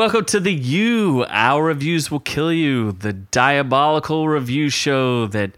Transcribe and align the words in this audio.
Hey, 0.00 0.04
welcome 0.04 0.24
to 0.24 0.40
the 0.40 0.54
You. 0.54 1.26
Our 1.28 1.62
reviews 1.62 2.10
will 2.10 2.20
kill 2.20 2.50
you. 2.50 2.92
The 2.92 3.12
diabolical 3.12 4.28
review 4.28 4.70
show 4.70 5.26
that 5.26 5.50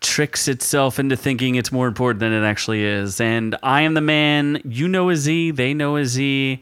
tricks 0.00 0.48
itself 0.48 0.98
into 0.98 1.16
thinking 1.16 1.54
it's 1.54 1.70
more 1.70 1.86
important 1.86 2.18
than 2.18 2.32
it 2.32 2.44
actually 2.44 2.82
is. 2.82 3.20
And 3.20 3.54
I 3.62 3.82
am 3.82 3.94
the 3.94 4.00
man. 4.00 4.60
You 4.64 4.88
know 4.88 5.10
a 5.10 5.16
Z. 5.16 5.52
They 5.52 5.74
know 5.74 5.94
a 5.96 6.04
Z. 6.04 6.60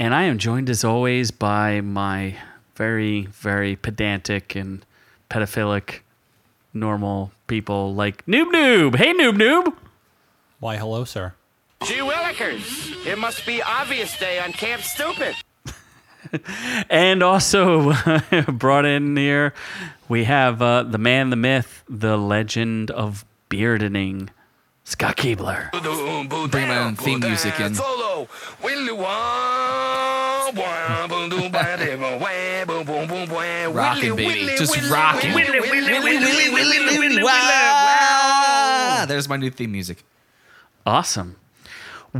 And 0.00 0.12
I 0.12 0.24
am 0.24 0.38
joined 0.38 0.70
as 0.70 0.82
always 0.82 1.30
by 1.30 1.80
my 1.82 2.34
very, 2.74 3.26
very 3.26 3.76
pedantic 3.76 4.56
and 4.56 4.84
pedophilic 5.30 6.00
normal 6.74 7.30
people 7.46 7.94
like 7.94 8.26
Noob 8.26 8.50
Noob. 8.50 8.96
Hey, 8.96 9.12
Noob 9.12 9.36
Noob. 9.36 9.72
Why, 10.58 10.78
hello, 10.78 11.04
sir. 11.04 11.34
Gee 11.84 12.00
Willikers, 12.00 13.06
it 13.06 13.18
must 13.18 13.46
be 13.46 13.62
obvious 13.62 14.18
day 14.18 14.40
on 14.40 14.52
Camp 14.52 14.82
Stupid. 14.82 15.36
And 16.90 17.22
also 17.22 17.92
brought 18.48 18.84
in 18.84 19.16
here, 19.16 19.54
we 20.08 20.24
have 20.24 20.62
uh, 20.62 20.82
the 20.84 20.98
man, 20.98 21.30
the 21.30 21.36
myth, 21.36 21.84
the 21.88 22.16
legend 22.16 22.90
of 22.90 23.24
beardening, 23.48 24.30
Scott 24.84 25.16
Keebler. 25.16 25.70
Bring 26.50 26.68
my 26.68 26.78
own 26.78 26.96
theme 26.96 27.20
music 27.20 27.58
in. 27.58 27.74
Solo. 27.74 28.28
Rockin', 33.74 34.16
baby. 34.16 34.56
Just 34.56 34.90
rockin'. 34.90 35.34
Wow. 37.24 39.04
There's 39.08 39.28
my 39.28 39.36
new 39.36 39.50
theme 39.50 39.72
music. 39.72 40.04
Awesome. 40.84 41.36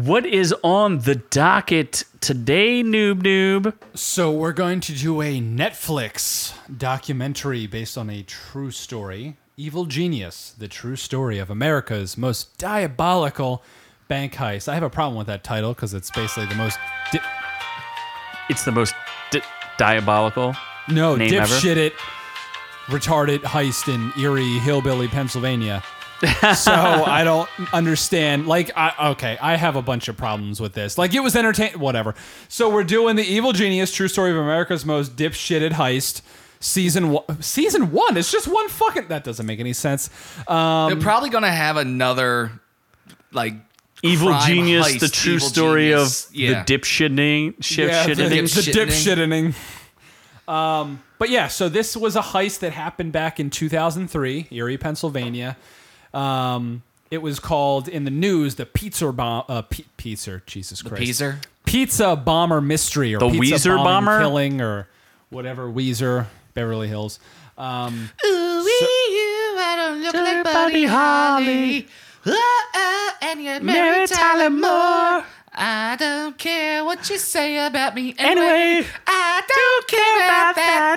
What 0.05 0.27
is 0.27 0.55
on 0.63 0.99
the 0.99 1.15
docket 1.15 2.05
today, 2.21 2.83
Noob 2.83 3.23
Noob? 3.23 3.73
So, 3.95 4.31
we're 4.31 4.53
going 4.53 4.81
to 4.81 4.93
do 4.93 5.23
a 5.23 5.41
Netflix 5.41 6.53
documentary 6.77 7.67
based 7.67 7.97
on 7.97 8.11
a 8.11 8.23
true 8.23 8.71
story 8.71 9.39
Evil 9.57 9.87
Genius, 9.87 10.55
the 10.59 10.69
true 10.69 10.97
story 10.97 11.39
of 11.39 11.49
America's 11.49 12.19
most 12.19 12.59
diabolical 12.59 13.63
bank 14.07 14.35
heist. 14.35 14.69
I 14.69 14.75
have 14.75 14.83
a 14.83 14.91
problem 14.91 15.17
with 15.17 15.29
that 15.29 15.43
title 15.43 15.73
because 15.73 15.95
it's 15.95 16.11
basically 16.11 16.45
the 16.45 16.57
most. 16.57 16.79
Di- 17.11 17.21
It's 18.51 18.67
the 18.67 18.73
most 18.73 18.95
di- 19.31 19.41
diabolical. 19.79 20.55
no, 20.91 21.17
dipshit 21.17 21.77
it, 21.77 21.95
retarded 22.89 23.39
heist 23.45 23.89
in 23.93 24.13
Erie, 24.23 24.59
Hillbilly, 24.59 25.09
Pennsylvania. 25.09 25.83
So 26.55 26.73
I 26.73 27.23
don't 27.25 27.49
understand. 27.73 28.47
Like, 28.47 28.71
I, 28.77 29.11
okay, 29.11 29.37
I 29.41 29.57
have 29.57 29.77
a 29.77 29.83
bunch 29.83 30.09
of 30.09 30.17
problems 30.17 30.61
with 30.61 30.73
this. 30.73 30.97
Like, 30.97 31.15
it 31.15 31.21
was 31.21 31.37
entertaining, 31.37 31.79
whatever. 31.79 32.15
So 32.49 32.71
we're 32.71 32.85
doing 32.85 33.17
the 33.17 33.25
Evil 33.25 33.53
Genius: 33.53 33.93
True 33.93 34.09
Story 34.09 34.31
of 34.31 34.37
America's 34.37 34.85
Most 34.87 35.17
Dipshitted 35.17 35.73
Heist, 35.73 36.23
season 36.61 37.11
one. 37.11 37.43
Season 37.43 37.91
one. 37.91 38.17
It's 38.17 38.33
just 38.33 38.49
one 38.49 38.69
fucking. 38.69 39.09
That 39.09 39.25
doesn't 39.25 39.47
make 39.47 39.61
any 39.61 39.73
sense. 39.73 40.09
Um, 40.49 40.91
They're 40.91 41.03
probably 41.03 41.31
gonna 41.31 41.53
have 41.53 41.77
another 41.77 42.53
like 43.33 43.55
Evil 44.03 44.29
crime 44.29 44.47
Genius, 44.47 44.87
heist, 44.87 45.01
the 45.01 45.09
true 45.09 45.35
Evil 45.35 45.49
story 45.49 45.89
Genius. 45.89 46.29
of 46.29 46.35
yeah. 46.35 46.63
the 46.63 46.79
dipshitting, 46.79 47.63
shit 47.63 47.89
yeah, 47.89 48.07
the, 48.07 48.15
the 48.15 48.25
shitting. 48.43 48.87
dipshitting. 48.87 49.55
Um, 50.53 51.03
but 51.19 51.31
yeah, 51.31 51.49
so 51.49 51.69
this 51.69 51.97
was 51.97 52.15
a 52.17 52.21
heist 52.21 52.61
that 52.61 52.73
happened 52.73 53.13
back 53.13 53.41
in 53.41 53.51
2003, 53.51 54.49
Erie, 54.51 54.79
Pennsylvania. 54.79 55.57
Um, 56.17 56.83
it 57.11 57.19
was 57.23 57.39
called 57.39 57.89
in 57.89 58.05
the 58.05 58.11
news 58.11 58.55
the 58.57 58.67
pizza 58.67 59.13
bomb. 59.13 59.45
Uh, 59.49 59.63
P- 59.63 59.87
pizza, 59.97 60.43
Jesus 60.47 60.83
Christ. 60.83 61.03
Peaser. 61.03 61.37
Pizza 61.65 62.17
bomber 62.17 62.61
mystery 62.61 63.15
or 63.15 63.19
The 63.19 63.31
pizza 63.31 63.69
Weezer 63.71 63.77
bomber? 63.77 64.21
killing 64.21 64.61
or 64.61 64.89
whatever 65.31 65.69
Weezer 65.71 66.27
Beverly 66.55 66.89
Hills. 66.89 67.19
Um, 67.59 68.11
Buddy 70.13 70.85
Holly, 70.87 71.87
and 73.23 73.43
you're 73.43 73.61
Mary 73.61 74.07
Tyler 74.07 74.51
Moore. 74.51 75.25
I 75.59 75.97
don't 75.99 76.37
care 76.37 76.85
what 76.85 77.09
you 77.09 77.17
say 77.17 77.67
about 77.67 77.95
me 77.95 78.15
Anyway, 78.19 78.87
I 79.07 79.43
don't 79.49 79.89
care 79.89 80.17
about 80.17 80.55
that. 80.57 80.96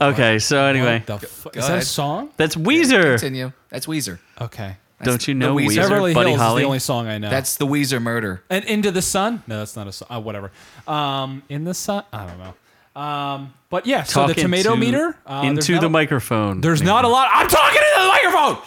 Okay, 0.00 0.38
so 0.40 0.64
anyway, 0.64 1.02
what 1.06 1.20
the 1.20 1.26
fu- 1.26 1.50
is 1.50 1.66
that 1.68 1.78
a 1.78 1.82
song? 1.82 2.30
that's 2.36 2.56
Weezer. 2.56 3.12
Continue. 3.18 3.52
That's 3.70 3.86
Weezer. 3.86 4.18
Okay. 4.40 4.76
Don't 5.02 5.26
you 5.28 5.34
the 5.34 5.38
know 5.40 5.54
Weezer. 5.54 5.66
Weezer, 5.68 5.76
Beverly 5.88 6.14
Buddy 6.14 6.30
Hills 6.30 6.40
Holly? 6.40 6.62
is 6.62 6.64
the 6.64 6.66
only 6.66 6.78
song 6.78 7.06
I 7.08 7.18
know. 7.18 7.30
That's 7.30 7.56
the 7.56 7.66
Weezer 7.66 8.00
murder. 8.02 8.42
and 8.50 8.64
Into 8.64 8.90
the 8.90 9.02
Sun. 9.02 9.42
No, 9.46 9.58
that's 9.58 9.76
not 9.76 9.86
a 9.86 9.92
song. 9.92 10.08
Uh, 10.10 10.20
whatever. 10.20 10.50
Um, 10.88 11.42
in 11.48 11.64
the 11.64 11.74
Sun. 11.74 12.04
I 12.12 12.26
don't 12.26 12.38
know. 12.38 13.00
Um, 13.00 13.52
but 13.70 13.86
yeah. 13.86 14.04
So 14.04 14.26
the 14.26 14.34
Talk 14.34 14.42
tomato 14.42 14.72
into- 14.74 14.80
meter 14.86 15.16
uh, 15.26 15.42
there's 15.42 15.50
into 15.58 15.72
not 15.74 15.80
the 15.82 15.86
a- 15.86 15.90
microphone. 15.90 16.60
There's 16.60 16.80
not 16.82 17.04
a 17.04 17.08
lot. 17.08 17.28
I'm 17.32 17.48
talking 17.48 17.82
into 17.82 18.00
the 18.02 18.08
microphone. 18.08 18.58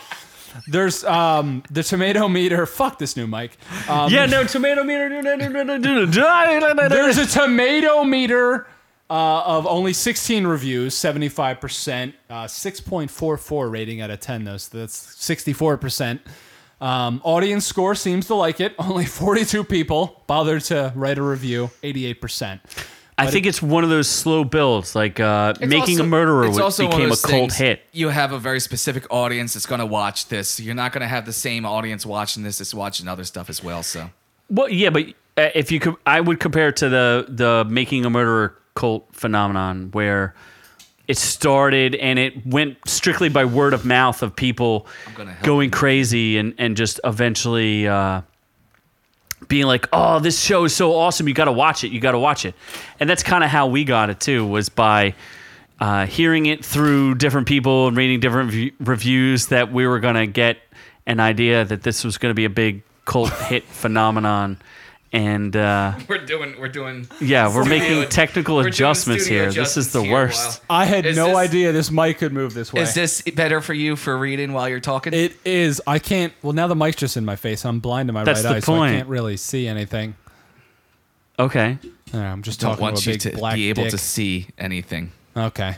There's 0.68 1.04
um 1.06 1.64
the 1.72 1.84
tomato 1.84 2.28
meter. 2.28 2.66
Fuck 2.66 3.00
this 3.00 3.16
new 3.18 3.26
mic. 3.28 3.58
Um, 3.90 4.12
Yeah, 4.12 4.26
no 4.26 4.44
tomato 4.44 4.84
meter. 4.84 5.10
There's 6.90 7.18
a 7.18 7.26
tomato 7.26 8.04
meter 8.04 8.68
uh, 9.10 9.44
of 9.46 9.66
only 9.66 9.94
16 9.94 10.46
reviews, 10.46 10.94
75%, 10.96 12.14
uh, 12.30 12.44
6.44 12.46 13.72
rating 13.72 14.02
out 14.02 14.10
of 14.10 14.20
10, 14.20 14.44
though, 14.44 14.58
so 14.58 14.78
that's 14.78 15.16
64%. 15.16 16.20
Um, 16.80 17.22
audience 17.24 17.66
score 17.66 17.96
seems 17.96 18.28
to 18.28 18.36
like 18.36 18.60
it. 18.60 18.76
Only 18.80 19.06
42 19.06 19.64
people 19.64 20.24
bothered 20.28 20.62
to 20.66 20.94
write 20.96 21.18
a 21.18 21.24
review, 21.24 21.72
88%. 21.82 22.60
I 23.20 23.32
think 23.32 23.48
it's 23.48 23.64
one 23.64 23.84
of 23.84 23.90
those 23.90 24.08
slow 24.08 24.44
builds, 24.44 24.94
like 24.96 25.20
uh, 25.20 25.56
making 25.60 26.00
a 26.00 26.04
murderer 26.04 26.46
it's 26.46 26.60
also 26.60 26.84
one 26.84 26.92
of 26.92 26.98
became 26.98 27.08
a 27.08 27.10
those 27.10 27.26
cult 27.26 27.42
things, 27.52 27.58
hit. 27.58 27.82
You 27.92 28.10
have 28.10 28.32
a 28.32 28.38
very 28.38 28.60
specific 28.60 29.08
audience 29.10 29.56
that's 29.56 29.66
going 29.66 29.80
to 29.80 29.88
watch 29.88 30.28
this. 30.28 30.60
You're 30.60 30.76
not 30.76 30.92
going 30.92 31.02
to 31.02 31.08
have 31.08 31.26
the 31.26 31.34
same 31.34 31.66
audience 31.66 32.06
watching 32.06 32.44
this 32.44 32.60
that's 32.60 32.76
watching 32.76 33.08
other 33.08 33.24
stuff 33.24 33.50
as 33.50 33.64
well. 33.64 33.82
So 33.82 34.12
Well, 34.52 34.70
yeah, 34.70 34.92
but 34.92 35.08
uh, 35.36 35.50
if 35.56 35.72
you 35.72 35.80
could, 35.80 35.96
I 36.06 36.22
would 36.22 36.40
compare 36.40 36.68
it 36.68 36.76
to 36.78 36.90
the 36.90 37.26
the 37.28 37.66
making 37.68 38.06
a 38.06 38.12
murderer 38.12 38.56
cult 38.78 39.08
phenomenon 39.12 39.90
where 39.92 40.36
it 41.08 41.18
started 41.18 41.96
and 41.96 42.20
it 42.20 42.46
went 42.46 42.78
strictly 42.86 43.28
by 43.28 43.44
word 43.44 43.74
of 43.74 43.86
mouth 43.86 44.22
of 44.22 44.36
people 44.36 44.86
going 45.42 45.70
you. 45.70 45.72
crazy 45.72 46.38
and 46.38 46.54
and 46.60 46.78
just 46.78 47.00
eventually 47.04 47.88
uh, 47.88 48.22
being 49.48 49.66
like, 49.66 49.88
"Oh, 49.92 50.20
this 50.20 50.40
show 50.40 50.64
is 50.66 50.76
so 50.76 50.96
awesome! 50.96 51.28
You 51.28 51.34
got 51.34 51.46
to 51.46 51.52
watch 51.52 51.84
it! 51.84 51.92
You 51.92 52.00
got 52.00 52.12
to 52.12 52.20
watch 52.20 52.46
it!" 52.46 52.54
And 53.00 53.10
that's 53.10 53.24
kind 53.24 53.44
of 53.44 53.50
how 53.50 53.68
we 53.68 53.84
got 53.84 54.10
it 54.10 54.20
too, 54.20 54.46
was 54.46 54.70
by. 54.70 55.14
Uh, 55.80 56.08
hearing 56.08 56.48
it 56.48 56.66
through 56.66 57.14
different 57.14 57.48
people 57.48 57.88
and 57.88 57.96
reading 57.96 58.20
different 58.20 58.50
v- 58.50 58.74
reviews, 58.80 59.46
that 59.50 59.72
we 59.72 59.86
were 59.86 60.00
going 60.00 60.16
to 60.16 60.26
get 60.26 60.58
an 61.06 61.20
idea 61.20 61.64
that 61.66 61.84
this 61.84 62.04
was 62.04 62.18
going 62.18 62.32
to 62.32 62.34
be 62.34 62.46
a 62.46 62.50
big 62.50 62.82
cult 63.06 63.32
hit 63.44 63.64
phenomenon. 63.64 64.58
And 65.14 65.56
uh, 65.56 65.94
we're 66.10 66.26
doing 66.26 66.60
we're 66.60 66.68
doing 66.68 67.08
yeah, 67.22 67.48
we're 67.48 67.64
Studio- 67.64 67.80
making 67.80 68.10
technical 68.10 68.58
we're 68.58 68.68
adjustments 68.68 69.24
studio 69.24 69.44
here. 69.44 69.52
This 69.64 69.78
is 69.78 69.94
the 69.94 70.04
worst. 70.04 70.62
I 70.70 70.84
had 70.86 71.06
Is 71.06 71.16
no 71.16 71.28
this- 71.28 71.38
idea 71.38 71.72
this 71.72 71.90
mic 71.90 72.18
could 72.18 72.34
move 72.34 72.54
this 72.54 72.74
way. 72.74 72.82
Is 72.82 72.94
this 72.94 73.22
better 73.22 73.62
for 73.62 73.74
you 73.74 73.96
for 73.96 74.18
reading 74.18 74.52
while 74.52 74.68
you're 74.68 74.82
talking? 74.82 75.14
it 75.14 75.38
is. 75.46 75.82
I 75.88 76.00
can't. 76.00 76.34
Well, 76.44 76.52
now 76.54 76.68
the 76.68 76.76
mic's 76.76 76.98
just 76.98 77.16
in 77.16 77.24
my 77.24 77.38
face. 77.38 77.64
I'm 77.66 77.80
blind 77.80 78.10
in 78.10 78.16
my 78.16 78.26
That's 78.26 78.44
right 78.44 78.50
the 78.52 78.58
eye, 78.58 78.60
so 78.60 78.76
I 78.82 78.90
can't 78.92 79.08
really 79.08 79.38
see 79.38 79.66
anything. 79.68 80.16
Okay. 81.40 81.78
I'm 82.14 82.42
just 82.42 82.60
don't 82.60 82.72
talking 82.72 82.82
want 82.84 82.98
to 82.98 83.10
a 83.10 83.14
you 83.14 83.20
to 83.20 83.32
black 83.32 83.56
be 83.56 83.70
able 83.70 83.84
dick. 83.84 83.92
to 83.92 83.98
see 83.98 84.48
anything. 84.58 85.12
Okay. 85.36 85.76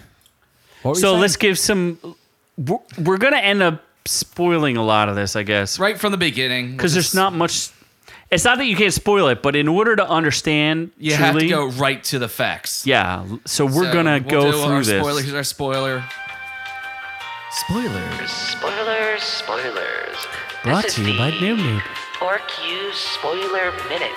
What 0.83 0.91
were 0.91 0.95
So 0.95 1.09
saying? 1.09 1.21
let's 1.21 1.35
give 1.35 1.59
some. 1.59 1.99
We're, 2.57 2.77
we're 2.97 3.17
going 3.17 3.33
to 3.33 3.43
end 3.43 3.61
up 3.61 3.83
spoiling 4.05 4.77
a 4.77 4.83
lot 4.83 5.09
of 5.09 5.15
this, 5.15 5.35
I 5.35 5.43
guess. 5.43 5.77
Right 5.79 5.99
from 5.99 6.11
the 6.11 6.17
beginning, 6.17 6.71
Because 6.71 6.93
there's 6.93 7.13
not 7.13 7.33
much. 7.33 7.69
It's 8.31 8.43
not 8.45 8.59
that 8.59 8.65
you 8.65 8.75
can't 8.75 8.93
spoil 8.93 9.27
it, 9.29 9.41
but 9.41 9.55
in 9.55 9.67
order 9.67 9.95
to 9.95 10.07
understand 10.07 10.91
You 10.97 11.15
truly, 11.15 11.23
have 11.23 11.39
to 11.39 11.47
go 11.49 11.67
right 11.81 12.03
to 12.05 12.19
the 12.19 12.27
facts. 12.29 12.85
Yeah. 12.85 13.25
So 13.45 13.65
we're 13.65 13.85
So 13.85 13.93
gonna 13.93 14.19
we'll 14.23 14.29
go 14.29 14.51
do 14.51 14.57
through 14.57 14.61
our 14.71 14.83
this. 14.83 14.99
Spoiler. 14.99 15.21
Here's 15.21 15.33
our 15.33 15.43
spoiler. 15.43 16.03
Spoilers. 17.51 18.29
Spoilers, 18.31 19.23
spoilers. 19.23 20.17
Brought 20.63 20.83
this 20.83 20.95
to 20.95 21.01
is 21.01 21.07
you 21.07 21.17
by 21.17 21.31
the 21.31 21.37
Noob 21.37 21.57
Noob. 21.57 21.81
Pork 22.19 22.41
Spoiler 22.93 23.71
Minute. 23.89 24.11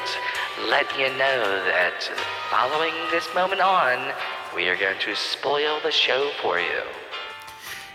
Let 0.69 0.91
you 0.99 1.07
know 1.17 1.65
that 1.65 2.03
following 2.51 2.93
this 3.11 3.27
moment 3.35 3.63
on, 3.63 4.13
we 4.55 4.69
are 4.69 4.77
going 4.77 4.99
to 5.01 5.15
spoil 5.17 5.81
the 5.83 5.91
show 5.91 6.31
for 6.43 6.61
you. 6.61 6.83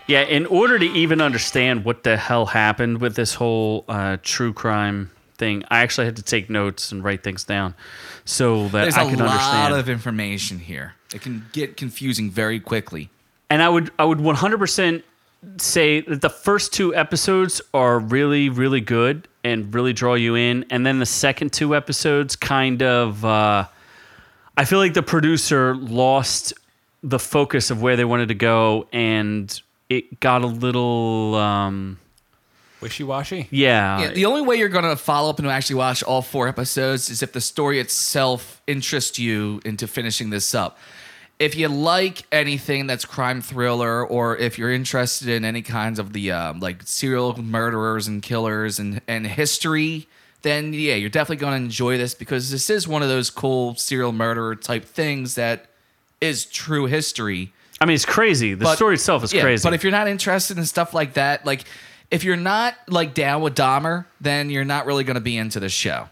Yeah, 0.08 0.22
in 0.22 0.46
order 0.46 0.78
to 0.78 0.84
even 0.86 1.20
understand 1.20 1.84
what 1.84 2.02
the 2.02 2.16
hell 2.16 2.46
happened 2.46 3.00
with 3.00 3.14
this 3.14 3.34
whole 3.34 3.84
uh, 3.88 4.16
true 4.22 4.52
crime 4.52 5.10
thing, 5.38 5.64
I 5.70 5.80
actually 5.80 6.06
had 6.06 6.16
to 6.16 6.22
take 6.22 6.50
notes 6.50 6.92
and 6.92 7.02
write 7.02 7.22
things 7.22 7.44
down 7.44 7.74
so 8.24 8.64
that 8.68 8.82
There's 8.82 8.94
I 8.96 9.04
could 9.10 9.20
understand. 9.20 9.30
There's 9.30 9.68
a 9.68 9.70
lot 9.70 9.78
of 9.80 9.88
information 9.88 10.58
here. 10.58 10.94
It 11.14 11.22
can 11.22 11.46
get 11.52 11.76
confusing 11.76 12.30
very 12.30 12.60
quickly. 12.60 13.08
and 13.48 13.62
I 13.62 13.68
would 13.68 13.90
I 13.98 14.04
would 14.04 14.18
100% 14.18 15.02
say 15.56 16.00
that 16.02 16.20
the 16.20 16.28
first 16.28 16.72
two 16.74 16.94
episodes 16.94 17.62
are 17.72 17.98
really 17.98 18.48
really 18.48 18.80
good 18.80 19.28
and 19.44 19.72
really 19.74 19.92
draw 19.92 20.14
you 20.14 20.34
in, 20.34 20.66
and 20.68 20.84
then 20.84 20.98
the 20.98 21.06
second 21.06 21.52
two 21.52 21.74
episodes 21.74 22.36
kind 22.36 22.82
of. 22.82 23.24
Uh, 23.24 23.66
I 24.56 24.64
feel 24.64 24.80
like 24.80 24.92
the 24.94 25.04
producer 25.04 25.76
lost 25.76 26.52
the 27.04 27.20
focus 27.20 27.70
of 27.70 27.80
where 27.80 27.94
they 27.96 28.04
wanted 28.04 28.28
to 28.28 28.34
go, 28.34 28.88
and 28.92 29.62
it 29.88 30.18
got 30.18 30.42
a 30.42 30.48
little, 30.48 31.36
um, 31.36 31.98
Wishy 32.80 33.04
washy. 33.04 33.48
yeah. 33.50 34.00
Yeah, 34.00 34.10
the 34.12 34.26
only 34.26 34.42
way 34.42 34.56
you're 34.56 34.68
gonna 34.68 34.96
follow 34.96 35.30
up 35.30 35.38
and 35.38 35.48
actually 35.48 35.76
watch 35.76 36.02
all 36.02 36.22
four 36.22 36.48
episodes 36.48 37.10
is 37.10 37.22
if 37.22 37.32
the 37.32 37.40
story 37.40 37.80
itself 37.80 38.60
interests 38.66 39.18
you 39.18 39.60
into 39.64 39.86
finishing 39.86 40.30
this 40.30 40.54
up. 40.54 40.78
If 41.38 41.54
you 41.54 41.68
like 41.68 42.24
anything 42.32 42.88
that's 42.88 43.04
crime 43.04 43.40
thriller, 43.42 44.04
or 44.04 44.36
if 44.36 44.58
you're 44.58 44.72
interested 44.72 45.28
in 45.28 45.44
any 45.44 45.62
kinds 45.62 45.98
of 46.00 46.12
the 46.12 46.32
um, 46.32 46.58
like 46.60 46.82
serial 46.84 47.40
murderers 47.40 48.08
and 48.08 48.20
killers 48.22 48.78
and 48.80 49.00
and 49.06 49.24
history, 49.26 50.08
then 50.42 50.72
yeah, 50.72 50.94
you're 50.94 51.08
definitely 51.10 51.40
gonna 51.40 51.56
enjoy 51.56 51.96
this 51.96 52.12
because 52.14 52.50
this 52.50 52.68
is 52.70 52.88
one 52.88 53.02
of 53.02 53.08
those 53.08 53.30
cool 53.30 53.76
serial 53.76 54.10
murderer 54.12 54.56
type 54.56 54.84
things 54.84 55.36
that 55.36 55.66
is 56.20 56.44
true 56.44 56.86
history. 56.86 57.52
I 57.80 57.84
mean, 57.86 57.94
it's 57.94 58.04
crazy. 58.04 58.54
The 58.54 58.64
But- 58.64 58.74
story 58.74 58.94
itself 58.94 59.22
is 59.22 59.32
yeah, 59.32 59.42
crazy. 59.42 59.62
But 59.62 59.74
if 59.74 59.84
you're 59.84 59.92
not 59.92 60.08
interested 60.08 60.58
in 60.58 60.66
stuff 60.66 60.92
like 60.92 61.14
that, 61.14 61.46
like 61.46 61.62
if 62.10 62.24
you're 62.24 62.36
not 62.36 62.74
like 62.88 63.14
down 63.14 63.42
with 63.42 63.54
Dahmer, 63.54 64.06
then 64.20 64.50
you're 64.50 64.64
not 64.64 64.86
really 64.86 65.04
going 65.04 65.14
to 65.16 65.20
be 65.20 65.36
into 65.36 65.60
the 65.60 65.68
show. 65.68 66.08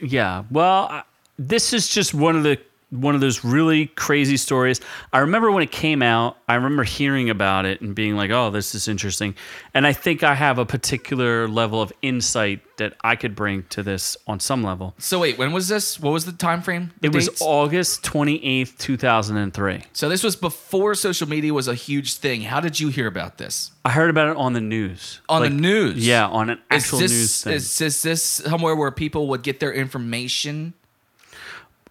Yeah. 0.00 0.44
Well, 0.50 0.88
I- 0.90 1.02
this 1.38 1.72
is 1.72 1.88
just 1.88 2.14
one 2.14 2.36
of 2.36 2.42
the 2.42 2.58
one 2.90 3.14
of 3.14 3.20
those 3.20 3.44
really 3.44 3.86
crazy 3.86 4.36
stories. 4.38 4.80
I 5.12 5.18
remember 5.18 5.50
when 5.52 5.62
it 5.62 5.70
came 5.70 6.02
out, 6.02 6.38
I 6.48 6.54
remember 6.54 6.84
hearing 6.84 7.28
about 7.28 7.66
it 7.66 7.80
and 7.82 7.94
being 7.94 8.16
like, 8.16 8.30
"Oh, 8.30 8.50
this 8.50 8.74
is 8.74 8.88
interesting." 8.88 9.34
And 9.74 9.86
I 9.86 9.92
think 9.92 10.22
I 10.22 10.34
have 10.34 10.58
a 10.58 10.64
particular 10.64 11.46
level 11.48 11.82
of 11.82 11.92
insight 12.00 12.60
that 12.78 12.94
I 13.02 13.16
could 13.16 13.34
bring 13.34 13.64
to 13.70 13.82
this 13.82 14.16
on 14.26 14.40
some 14.40 14.62
level. 14.62 14.94
So 14.98 15.18
wait, 15.18 15.36
when 15.36 15.52
was 15.52 15.68
this? 15.68 15.98
What 16.00 16.12
was 16.12 16.24
the 16.24 16.32
time 16.32 16.62
frame? 16.62 16.92
The 17.00 17.08
It 17.08 17.14
was? 17.14 17.28
August 17.42 18.02
28th, 18.04 18.78
2003. 18.78 19.82
so 19.92 20.08
this 20.08 20.22
was 20.22 20.36
before 20.36 20.94
social 20.94 21.28
media 21.28 21.52
was 21.52 21.68
a 21.68 21.74
huge 21.74 22.14
thing. 22.14 22.42
How 22.42 22.60
did 22.60 22.80
you 22.80 22.88
hear 22.88 23.06
about 23.06 23.36
this? 23.38 23.72
I 23.84 23.90
heard 23.90 24.10
about 24.10 24.28
it 24.30 24.36
on 24.36 24.52
the 24.54 24.60
news. 24.60 25.20
On 25.28 25.40
Like, 25.42 25.50
the 25.50 25.56
news? 25.56 26.06
Yeah, 26.06 26.26
on 26.26 26.50
an 26.50 26.58
Is 26.70 26.84
actual 26.84 26.98
this, 27.00 27.10
news 27.12 27.42
thing. 27.42 27.52
Is, 27.54 27.80
is 27.80 28.02
this 28.02 28.22
somewhere 28.22 28.76
where 28.76 28.90
people 28.92 29.26
would 29.28 29.42
get 29.42 29.60
their 29.60 29.72
information? 29.72 30.74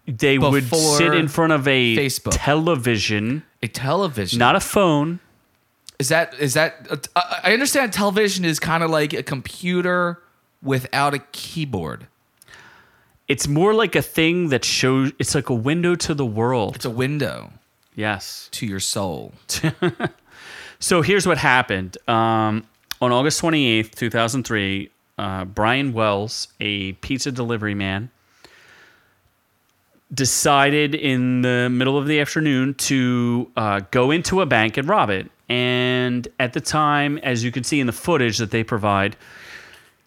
They 0.08 0.38
would 0.38 0.64
before 0.64 0.96
sit 0.96 1.14
in 1.14 1.28
front 1.28 1.52
of 1.52 1.68
a 1.68 1.96
Facebook? 1.96 2.30
television, 2.32 3.44
A 3.62 3.68
television? 3.68 4.38
not 4.38 4.56
a 4.56 4.60
phone. 4.60 5.20
Is 5.98 6.08
that 6.08 6.34
is 6.38 6.54
that? 6.54 6.86
Uh, 6.90 6.96
I 7.44 7.52
understand 7.52 7.92
television 7.92 8.44
is 8.44 8.58
kind 8.58 8.82
of 8.82 8.90
like 8.90 9.12
a 9.12 9.22
computer 9.22 10.22
without 10.62 11.12
a 11.14 11.18
keyboard. 11.32 12.06
It's 13.28 13.46
more 13.46 13.74
like 13.74 13.94
a 13.94 14.02
thing 14.02 14.48
that 14.48 14.64
shows. 14.64 15.12
It's 15.18 15.34
like 15.34 15.50
a 15.50 15.54
window 15.54 15.94
to 15.96 16.14
the 16.14 16.24
world. 16.24 16.76
It's 16.76 16.84
a 16.84 16.90
window 16.90 17.52
Yes. 17.94 18.48
to 18.52 18.66
your 18.66 18.80
soul. 18.80 19.32
So 20.80 21.02
here's 21.02 21.26
what 21.26 21.38
happened. 21.38 21.98
Um, 22.06 22.64
on 23.00 23.10
August 23.10 23.42
28th, 23.42 23.96
2003, 23.96 24.90
uh, 25.18 25.44
Brian 25.44 25.92
Wells, 25.92 26.46
a 26.60 26.92
pizza 26.92 27.32
delivery 27.32 27.74
man, 27.74 28.10
decided 30.12 30.94
in 30.94 31.42
the 31.42 31.68
middle 31.70 31.98
of 31.98 32.06
the 32.06 32.20
afternoon 32.20 32.74
to 32.74 33.50
uh, 33.56 33.80
go 33.90 34.10
into 34.10 34.40
a 34.40 34.46
bank 34.46 34.76
and 34.76 34.88
rob 34.88 35.10
it. 35.10 35.30
And 35.48 36.26
at 36.38 36.52
the 36.52 36.60
time, 36.60 37.18
as 37.18 37.42
you 37.44 37.50
can 37.52 37.64
see 37.64 37.80
in 37.80 37.86
the 37.86 37.92
footage 37.92 38.38
that 38.38 38.50
they 38.50 38.62
provide, 38.64 39.16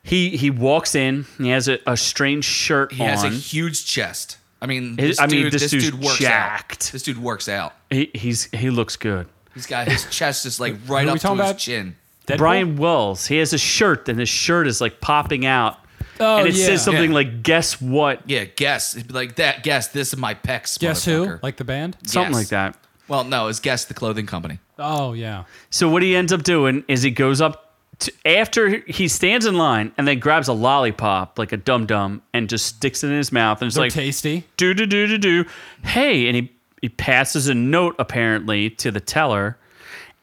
he 0.04 0.30
he 0.38 0.50
walks 0.50 0.96
in. 0.96 1.26
He 1.38 1.50
has 1.50 1.68
a, 1.68 1.80
a 1.88 1.96
strange 1.98 2.46
shirt 2.46 2.92
He 2.92 3.04
on. 3.04 3.10
has 3.10 3.24
a 3.24 3.30
huge 3.30 3.86
chest. 3.86 4.38
I 4.62 4.68
mean, 4.68 4.98
His- 4.98 5.18
this 5.18 5.20
I 5.20 5.28
mean, 5.28 5.44
dude, 5.44 5.54
this 5.54 5.72
this 5.72 5.84
dude 5.84 5.96
works 6.04 6.20
jacked. 6.20 6.88
out. 6.88 6.92
This 6.92 7.04
dude 7.04 7.18
works 7.18 7.50
out. 7.50 7.74
he, 7.90 8.10
he's 8.14 8.46
he 8.54 8.70
looks 8.70 8.96
good. 8.96 9.28
He's 9.54 9.66
got 9.66 9.88
his 9.88 10.06
chest 10.10 10.44
just 10.44 10.60
like 10.60 10.76
right 10.88 11.04
Who 11.04 11.10
are 11.10 11.12
up 11.14 11.18
to 11.18 11.22
talking 11.22 11.38
his 11.40 11.50
about? 11.50 11.60
chin. 11.60 11.96
Deadpool? 12.28 12.38
Brian 12.38 12.78
Wells. 12.78 13.26
He 13.28 13.38
has 13.38 13.52
a 13.54 13.58
shirt, 13.58 14.08
and 14.08 14.20
his 14.20 14.30
shirt 14.30 14.68
is 14.68 14.80
like 14.80 15.02
popping 15.02 15.46
out, 15.46 15.78
Oh, 16.22 16.38
and 16.38 16.48
it 16.48 16.54
yeah. 16.56 16.66
says 16.66 16.84
something 16.84 17.10
Yeah. 17.12 17.16
like 17.16 17.44
"Guess 17.44 17.82
what?" 17.82 18.22
Yeah, 18.30 18.46
guess 18.46 18.96
It'd 18.96 19.08
be 19.10 19.14
like 19.14 19.36
that. 19.36 19.64
Guess 19.64 19.90
this 19.90 20.14
is 20.14 20.18
my 20.20 20.34
pecs. 20.36 20.80
Guess 20.80 21.06
who? 21.06 21.26
motherfucker. 21.26 21.44
Like 21.44 21.58
the 21.58 21.64
band? 21.66 21.98
something 22.06 22.34
Yes. 22.34 22.42
like 22.42 22.48
that. 22.50 22.78
Well, 23.08 23.24
no, 23.26 23.48
it's 23.48 23.60
guess 23.60 23.86
the 23.86 23.94
clothing 23.94 24.26
company. 24.26 24.60
Oh 24.80 25.14
yeah. 25.14 25.44
So 25.70 25.90
what 25.90 26.02
he 26.04 26.16
ends 26.16 26.32
up 26.32 26.44
doing 26.44 26.84
is 26.88 27.02
he 27.04 27.12
goes 27.12 27.42
up 27.42 27.74
to, 28.00 28.12
after 28.26 28.80
he 28.88 29.08
stands 29.08 29.46
in 29.46 29.56
line 29.58 29.92
and 29.98 30.08
then 30.08 30.20
grabs 30.20 30.48
a 30.48 30.54
lollipop 30.54 31.38
like 31.38 31.52
a 31.52 31.58
dum 31.58 31.86
dum 31.86 32.22
and 32.34 32.50
just 32.50 32.66
sticks 32.66 33.04
it 33.04 33.08
in 33.08 33.18
his 33.18 33.32
mouth 33.32 33.62
and 33.62 33.68
it's 33.68 33.76
They're 33.76 33.86
like 33.86 33.94
tasty. 33.94 34.44
do 34.58 34.74
do 34.74 34.86
do 34.86 35.08
do 35.08 35.18
do. 35.18 35.46
Hey, 35.84 36.28
and 36.28 36.36
he 36.36 36.52
he 36.82 36.90
passes 36.90 37.48
a 37.48 37.54
note 37.54 37.96
apparently 38.00 38.70
to 38.72 38.92
the 38.92 39.00
teller. 39.00 39.58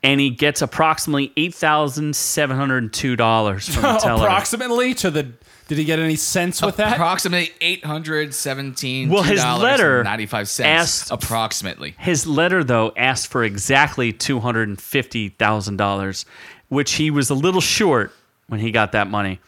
And 0.00 0.20
he 0.20 0.30
gets 0.30 0.62
approximately 0.62 1.32
eight 1.36 1.54
thousand 1.54 2.14
seven 2.14 2.56
hundred 2.56 2.92
two 2.92 3.16
dollars 3.16 3.68
from 3.68 3.82
the 3.82 3.96
teller. 4.02 4.24
Approximately 4.26 4.94
to 4.94 5.10
the. 5.10 5.32
Did 5.68 5.78
he 5.78 5.84
get 5.84 5.98
any 5.98 6.16
sense 6.16 6.62
with 6.62 6.76
that? 6.76 6.94
Approximately 6.94 7.52
eight 7.60 7.84
hundred 7.84 8.34
seventeen. 8.34 9.10
Well, 9.10 9.22
his 9.22 9.44
letter 9.44 10.02
ninety-five 10.02 10.48
cents. 10.48 10.66
asked- 10.66 11.10
approximately. 11.12 11.94
His 11.98 12.26
letter, 12.26 12.64
though, 12.64 12.92
asked 12.96 13.28
for 13.28 13.44
exactly 13.44 14.12
two 14.12 14.40
hundred 14.40 14.68
and 14.68 14.80
fifty 14.80 15.28
thousand 15.28 15.76
dollars, 15.76 16.24
which 16.68 16.92
he 16.94 17.10
was 17.10 17.28
a 17.30 17.34
little 17.34 17.60
short 17.60 18.12
when 18.48 18.60
he 18.60 18.70
got 18.70 18.92
that 18.92 19.08
money. 19.08 19.40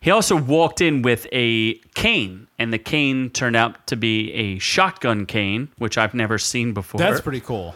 He 0.00 0.10
also 0.10 0.36
walked 0.36 0.80
in 0.80 1.02
with 1.02 1.26
a 1.32 1.74
cane, 1.94 2.48
and 2.58 2.72
the 2.72 2.78
cane 2.78 3.30
turned 3.30 3.56
out 3.56 3.86
to 3.88 3.96
be 3.96 4.32
a 4.32 4.58
shotgun 4.58 5.26
cane, 5.26 5.68
which 5.78 5.96
I've 5.98 6.14
never 6.14 6.38
seen 6.38 6.72
before. 6.72 6.98
That's 6.98 7.20
pretty 7.20 7.40
cool. 7.40 7.74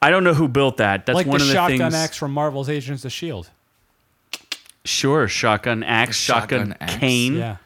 I 0.00 0.10
don't 0.10 0.24
know 0.24 0.34
who 0.34 0.48
built 0.48 0.78
that. 0.78 1.06
That's 1.06 1.14
like 1.14 1.26
one 1.26 1.38
the 1.38 1.44
of 1.44 1.48
the 1.48 1.54
shotgun 1.54 1.78
things. 1.78 1.94
axe 1.94 2.16
from 2.16 2.32
Marvel's 2.32 2.68
Agents 2.68 3.04
of 3.04 3.12
Shield. 3.12 3.50
Sure, 4.84 5.28
shotgun 5.28 5.82
axe, 5.82 6.16
shotgun, 6.16 6.70
shotgun 6.70 6.76
axe? 6.80 6.96
cane. 6.96 7.36
Yeah. 7.36 7.56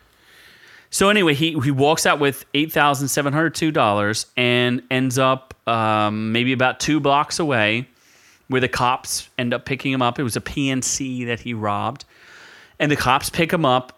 So 0.91 1.09
anyway, 1.09 1.35
he 1.35 1.59
he 1.61 1.71
walks 1.71 2.07
out 2.07 2.21
with 2.21 2.45
eight 2.55 2.73
thousand 2.73 3.09
seven 3.09 3.33
hundred 3.33 3.55
two 3.55 3.71
dollars 3.71 4.27
and 4.37 4.83
ends 4.91 5.19
up 5.19 5.55
um, 5.67 6.33
maybe 6.33 6.53
about 6.53 6.79
two 6.81 7.01
blocks 7.01 7.39
away, 7.39 7.89
where 8.49 8.61
the 8.61 8.69
cops 8.69 9.29
end 9.39 9.53
up 9.53 9.65
picking 9.65 9.93
him 9.93 10.03
up. 10.03 10.19
It 10.19 10.23
was 10.23 10.37
a 10.37 10.41
PNC 10.41 11.27
that 11.27 11.41
he 11.41 11.55
robbed, 11.55 12.05
and 12.79 12.91
the 12.91 12.97
cops 12.97 13.31
pick 13.31 13.53
him 13.53 13.65
up 13.65 13.93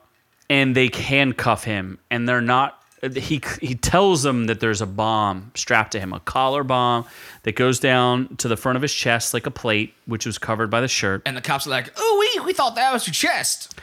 and 0.50 0.74
they 0.74 0.90
handcuff 0.92 1.64
him, 1.64 1.98
and 2.10 2.28
they're 2.28 2.40
not. 2.40 2.77
He 3.02 3.40
he 3.60 3.74
tells 3.74 4.22
them 4.22 4.46
that 4.46 4.60
there's 4.60 4.80
a 4.80 4.86
bomb 4.86 5.52
strapped 5.54 5.92
to 5.92 6.00
him, 6.00 6.12
a 6.12 6.20
collar 6.20 6.64
bomb 6.64 7.04
that 7.44 7.54
goes 7.54 7.78
down 7.78 8.36
to 8.38 8.48
the 8.48 8.56
front 8.56 8.76
of 8.76 8.82
his 8.82 8.92
chest 8.92 9.32
like 9.34 9.46
a 9.46 9.50
plate, 9.50 9.94
which 10.06 10.26
was 10.26 10.38
covered 10.38 10.68
by 10.70 10.80
the 10.80 10.88
shirt. 10.88 11.22
And 11.26 11.36
the 11.36 11.40
cops 11.40 11.66
are 11.66 11.70
like, 11.70 11.92
"Oh, 11.96 12.16
we 12.36 12.44
we 12.46 12.52
thought 12.52 12.74
that 12.76 12.92
was 12.92 13.06
your 13.06 13.14
chest." 13.14 13.74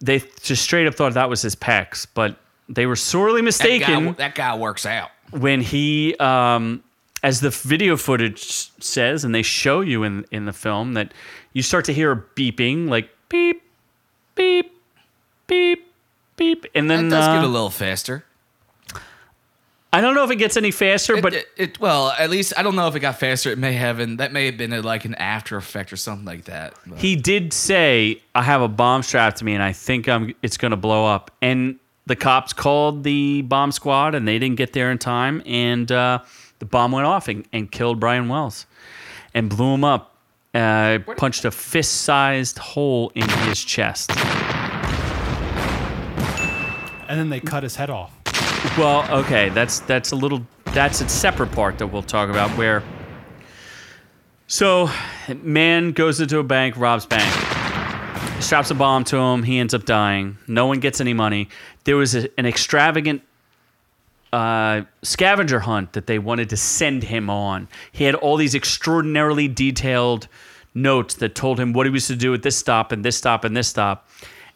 They 0.00 0.22
just 0.42 0.62
straight 0.62 0.86
up 0.86 0.94
thought 0.94 1.14
that 1.14 1.28
was 1.28 1.42
his 1.42 1.54
pecs, 1.56 2.06
but 2.14 2.36
they 2.68 2.86
were 2.86 2.96
sorely 2.96 3.40
That 3.40 3.44
mistaken. 3.44 4.04
guy, 4.06 4.12
that 4.12 4.34
guy 4.34 4.56
works 4.56 4.86
out. 4.86 5.10
when 5.30 5.60
he 5.60 6.14
um 6.16 6.82
as 7.24 7.40
the 7.40 7.50
video 7.50 7.96
footage 7.96 8.70
says 8.82 9.24
and 9.24 9.34
they 9.34 9.42
show 9.42 9.80
you 9.80 10.02
in 10.04 10.24
in 10.30 10.44
the 10.44 10.52
film 10.52 10.94
that 10.94 11.12
you 11.52 11.62
start 11.62 11.84
to 11.86 11.92
hear 11.92 12.10
a 12.12 12.16
beeping 12.36 12.88
like 12.88 13.08
beep 13.28 13.62
beep 14.34 14.72
beep 15.46 15.86
beep 16.36 16.66
and 16.74 16.90
That 16.90 16.96
then 16.96 17.08
does 17.10 17.28
uh, 17.28 17.34
get 17.36 17.44
a 17.44 17.48
little 17.48 17.70
faster. 17.70 18.24
I 19.94 20.00
don't 20.00 20.14
know 20.14 20.24
if 20.24 20.30
it 20.30 20.36
gets 20.36 20.56
any 20.56 20.70
faster 20.70 21.16
It, 21.16 21.22
but 21.22 21.34
it, 21.34 21.48
it- 21.56 21.80
well, 21.80 22.12
at 22.18 22.30
least 22.30 22.54
I 22.56 22.62
don't 22.62 22.76
know 22.76 22.88
if 22.88 22.96
it 22.96 23.00
got 23.00 23.18
faster. 23.18 23.50
It 23.50 23.58
may 23.58 23.74
have, 23.74 23.98
and 23.98 24.18
that 24.20 24.32
may 24.32 24.46
have 24.46 24.56
been 24.56 24.72
a, 24.72 24.80
like 24.80 25.04
an 25.04 25.14
after 25.16 25.58
effect 25.58 25.92
or 25.92 25.96
something 25.98 26.24
like 26.24 26.44
that. 26.44 26.74
But- 26.86 26.98
he 26.98 27.14
did 27.14 27.52
say 27.52 28.22
I 28.34 28.42
have 28.42 28.62
a 28.62 28.68
bomb 28.68 29.02
strapped 29.02 29.36
to 29.38 29.44
me 29.44 29.52
and 29.52 29.62
I 29.62 29.72
think 29.72 30.08
I'm 30.08 30.34
it's 30.42 30.56
going 30.56 30.70
to 30.70 30.76
blow 30.78 31.04
up 31.06 31.30
and 31.42 31.78
the 32.06 32.16
cops 32.16 32.52
called 32.54 33.04
the 33.04 33.42
bomb 33.42 33.70
squad 33.70 34.14
and 34.14 34.26
they 34.26 34.38
didn't 34.38 34.56
get 34.56 34.72
there 34.72 34.90
in 34.90 34.96
time 34.98 35.42
and 35.44 35.92
uh, 35.92 36.20
the 36.58 36.64
bomb 36.64 36.90
went 36.92 37.06
off 37.06 37.28
and, 37.28 37.46
and 37.52 37.70
killed 37.70 38.00
Brian 38.00 38.28
Wells 38.28 38.66
and 39.34 39.50
blew 39.50 39.74
him 39.74 39.84
up 39.84 40.16
uh, 40.54 40.98
punched 41.16 41.44
a 41.44 41.50
fist-sized 41.50 42.58
hole 42.58 43.12
in 43.14 43.28
his 43.46 43.62
chest 43.64 44.10
And 47.08 47.20
then 47.20 47.28
they 47.30 47.40
cut 47.40 47.62
his 47.62 47.76
head 47.76 47.90
off. 47.90 48.10
Well 48.78 49.18
okay 49.18 49.48
that's 49.50 49.80
that's 49.80 50.12
a 50.12 50.16
little 50.16 50.44
that's 50.66 51.00
a 51.00 51.08
separate 51.08 51.52
part 51.52 51.78
that 51.78 51.86
we'll 51.86 52.02
talk 52.02 52.30
about 52.30 52.50
where 52.56 52.82
so 54.46 54.88
man 55.42 55.92
goes 55.92 56.20
into 56.20 56.38
a 56.38 56.44
bank 56.44 56.76
robs 56.76 57.06
bank 57.06 57.52
straps 58.42 58.70
a 58.70 58.74
bomb 58.74 59.04
to 59.04 59.16
him. 59.16 59.42
He 59.42 59.58
ends 59.58 59.72
up 59.72 59.84
dying. 59.84 60.36
No 60.46 60.66
one 60.66 60.80
gets 60.80 61.00
any 61.00 61.14
money. 61.14 61.48
There 61.84 61.96
was 61.96 62.14
a, 62.14 62.28
an 62.38 62.46
extravagant 62.46 63.22
uh, 64.32 64.82
scavenger 65.02 65.60
hunt 65.60 65.92
that 65.92 66.06
they 66.06 66.18
wanted 66.18 66.50
to 66.50 66.56
send 66.56 67.04
him 67.04 67.30
on. 67.30 67.68
He 67.92 68.04
had 68.04 68.14
all 68.14 68.36
these 68.36 68.54
extraordinarily 68.54 69.48
detailed 69.48 70.28
notes 70.74 71.14
that 71.14 71.34
told 71.34 71.60
him 71.60 71.72
what 71.72 71.86
he 71.86 71.90
was 71.90 72.06
to 72.06 72.16
do 72.16 72.32
at 72.34 72.42
this 72.42 72.56
stop 72.56 72.92
and 72.92 73.04
this 73.04 73.16
stop 73.16 73.44
and 73.44 73.56
this 73.56 73.68
stop. 73.68 74.08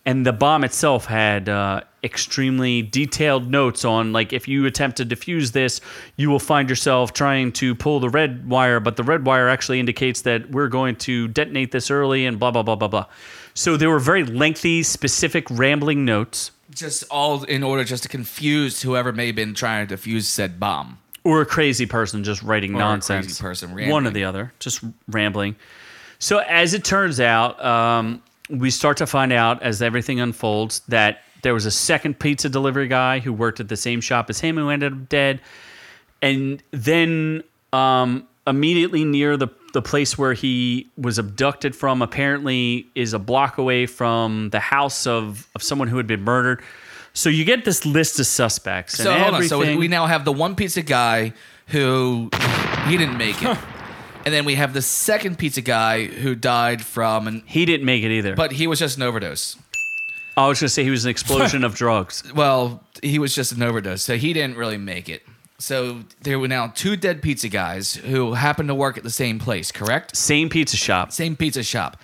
And 0.04 0.24
the 0.24 0.32
bomb 0.32 0.64
itself 0.64 1.06
had 1.06 1.48
uh, 1.48 1.82
extremely 2.06 2.80
detailed 2.80 3.50
notes 3.50 3.84
on 3.84 4.12
like 4.14 4.32
if 4.32 4.48
you 4.48 4.64
attempt 4.64 4.96
to 4.96 5.04
defuse 5.04 5.52
this, 5.52 5.82
you 6.16 6.30
will 6.30 6.38
find 6.38 6.70
yourself 6.70 7.12
trying 7.12 7.52
to 7.52 7.74
pull 7.74 8.00
the 8.00 8.08
red 8.08 8.48
wire, 8.48 8.80
but 8.80 8.96
the 8.96 9.02
red 9.02 9.26
wire 9.26 9.48
actually 9.50 9.78
indicates 9.80 10.22
that 10.22 10.50
we're 10.50 10.68
going 10.68 10.96
to 10.96 11.28
detonate 11.28 11.72
this 11.72 11.90
early 11.90 12.24
and 12.24 12.38
blah 12.38 12.50
blah 12.50 12.62
blah 12.62 12.76
blah 12.76 12.88
blah. 12.88 13.04
So 13.52 13.76
there 13.76 13.90
were 13.90 13.98
very 13.98 14.24
lengthy, 14.24 14.82
specific, 14.82 15.46
rambling 15.50 16.04
notes. 16.06 16.52
Just 16.70 17.04
all 17.10 17.42
in 17.44 17.62
order 17.62 17.84
just 17.84 18.02
to 18.04 18.08
confuse 18.08 18.82
whoever 18.82 19.12
may 19.12 19.26
have 19.28 19.36
been 19.36 19.54
trying 19.54 19.86
to 19.86 19.96
defuse 19.96 20.24
said 20.24 20.58
bomb. 20.58 20.98
or 21.24 21.40
a 21.40 21.46
crazy 21.46 21.86
person 21.86 22.22
just 22.22 22.42
writing 22.42 22.74
Or 22.74 22.78
nonsense. 22.78 23.26
crazy 23.26 23.42
person 23.42 23.88
One 23.90 24.06
or 24.06 24.10
the 24.10 24.24
other, 24.24 24.52
just 24.60 24.82
rambling. 25.08 25.56
So 26.18 26.38
as 26.38 26.72
it 26.74 26.84
turns 26.84 27.18
out, 27.20 27.62
um, 27.64 28.22
we 28.48 28.70
start 28.70 28.96
to 28.98 29.06
find 29.06 29.32
out 29.32 29.60
as 29.62 29.82
everything 29.82 30.20
unfolds 30.20 30.80
that 30.88 31.22
there 31.42 31.54
was 31.54 31.66
a 31.66 31.70
second 31.70 32.18
pizza 32.18 32.48
delivery 32.48 32.88
guy 32.88 33.18
who 33.20 33.32
worked 33.32 33.60
at 33.60 33.68
the 33.68 33.76
same 33.76 34.00
shop 34.00 34.30
as 34.30 34.40
him 34.40 34.56
who 34.56 34.68
ended 34.70 34.92
up 34.92 35.08
dead, 35.08 35.40
and 36.22 36.62
then 36.70 37.42
um, 37.72 38.26
immediately 38.46 39.04
near 39.04 39.36
the 39.36 39.48
the 39.72 39.82
place 39.82 40.16
where 40.16 40.32
he 40.32 40.88
was 40.96 41.18
abducted 41.18 41.76
from, 41.76 42.00
apparently 42.00 42.86
is 42.94 43.12
a 43.12 43.18
block 43.18 43.58
away 43.58 43.84
from 43.86 44.48
the 44.50 44.60
house 44.60 45.06
of 45.06 45.46
of 45.54 45.62
someone 45.62 45.88
who 45.88 45.98
had 45.98 46.06
been 46.06 46.22
murdered. 46.22 46.62
So 47.12 47.28
you 47.28 47.44
get 47.44 47.64
this 47.64 47.86
list 47.86 48.20
of 48.20 48.26
suspects. 48.26 48.96
So 48.96 49.10
and 49.10 49.22
hold 49.22 49.34
on. 49.34 49.44
So 49.44 49.76
we 49.76 49.88
now 49.88 50.06
have 50.06 50.24
the 50.24 50.32
one 50.32 50.54
pizza 50.54 50.82
guy 50.82 51.32
who 51.68 52.30
he 52.86 52.96
didn't 52.96 53.18
make 53.18 53.42
it, 53.42 53.58
and 54.24 54.34
then 54.34 54.44
we 54.44 54.54
have 54.54 54.72
the 54.72 54.82
second 54.82 55.38
pizza 55.38 55.60
guy 55.60 56.04
who 56.06 56.34
died 56.34 56.82
from 56.82 57.26
an. 57.26 57.42
he 57.46 57.64
didn't 57.64 57.86
make 57.86 58.02
it 58.02 58.10
either. 58.10 58.34
But 58.34 58.52
he 58.52 58.66
was 58.66 58.78
just 58.78 58.96
an 58.96 59.02
overdose. 59.02 59.56
Oh, 60.36 60.44
I 60.44 60.48
was 60.48 60.60
going 60.60 60.66
to 60.66 60.72
say 60.72 60.84
he 60.84 60.90
was 60.90 61.04
an 61.04 61.10
explosion 61.10 61.64
of 61.64 61.74
drugs. 61.74 62.22
Well, 62.34 62.82
he 63.02 63.18
was 63.18 63.34
just 63.34 63.52
an 63.52 63.62
overdose, 63.62 64.02
so 64.02 64.16
he 64.16 64.32
didn't 64.32 64.56
really 64.56 64.76
make 64.76 65.08
it. 65.08 65.22
So 65.58 66.02
there 66.22 66.38
were 66.38 66.48
now 66.48 66.66
two 66.68 66.96
dead 66.96 67.22
pizza 67.22 67.48
guys 67.48 67.94
who 67.94 68.34
happened 68.34 68.68
to 68.68 68.74
work 68.74 68.98
at 68.98 69.04
the 69.04 69.10
same 69.10 69.38
place, 69.38 69.72
correct? 69.72 70.14
Same 70.14 70.50
pizza 70.50 70.76
shop. 70.76 71.12
Same 71.12 71.36
pizza 71.36 71.62
shop. 71.62 71.96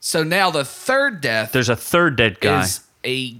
So 0.00 0.22
now 0.22 0.50
the 0.50 0.64
third 0.64 1.20
death 1.22 1.52
There's 1.52 1.68
a 1.70 1.76
third 1.76 2.16
dead 2.16 2.40
guy. 2.40 2.62
is 2.64 2.80
a 3.06 3.36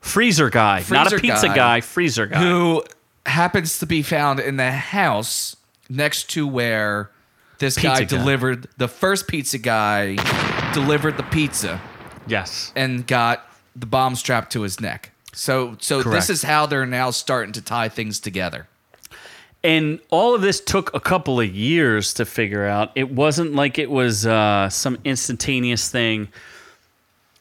freezer 0.00 0.50
guy. 0.50 0.84
not 0.90 1.06
a 1.06 1.10
Freezer 1.10 1.18
pizza 1.18 1.46
guy 1.48 1.54
guy, 1.56 1.80
freezer 1.80 2.26
guy. 2.26 2.38
who 2.38 2.84
happens 3.26 3.78
to 3.80 3.86
be 3.86 4.02
found 4.02 4.38
in 4.38 4.56
the 4.58 4.70
house 4.70 5.56
next 5.88 6.30
to 6.30 6.46
where 6.46 7.10
this 7.58 7.76
guy 7.78 8.00
Pizza 8.00 8.14
guy. 8.16 8.20
delivered 8.22 8.68
the 8.76 8.86
first 8.88 9.26
pizza 9.28 9.58
guy 9.58 10.16
delivered 10.74 11.16
the 11.16 11.22
pizza 11.24 11.80
yes. 12.26 12.70
and 12.76 13.06
got 13.06 13.48
the 13.76 13.86
bomb 13.86 14.14
strapped 14.16 14.52
to 14.52 14.62
his 14.62 14.80
neck. 14.80 15.10
So 15.32 15.76
so 15.80 16.02
Correct. 16.02 16.14
this 16.16 16.30
is 16.30 16.42
how 16.42 16.66
they're 16.66 16.86
now 16.86 17.10
starting 17.10 17.52
to 17.52 17.62
tie 17.62 17.88
things 17.88 18.20
together. 18.20 18.68
And 19.64 19.98
all 20.10 20.34
of 20.34 20.42
this 20.42 20.60
took 20.60 20.94
a 20.94 21.00
couple 21.00 21.40
of 21.40 21.48
years 21.48 22.12
to 22.14 22.26
figure 22.26 22.66
out. 22.66 22.92
It 22.94 23.10
wasn't 23.10 23.54
like 23.54 23.78
it 23.78 23.90
was 23.90 24.26
uh, 24.26 24.68
some 24.68 24.98
instantaneous 25.04 25.88
thing. 25.88 26.28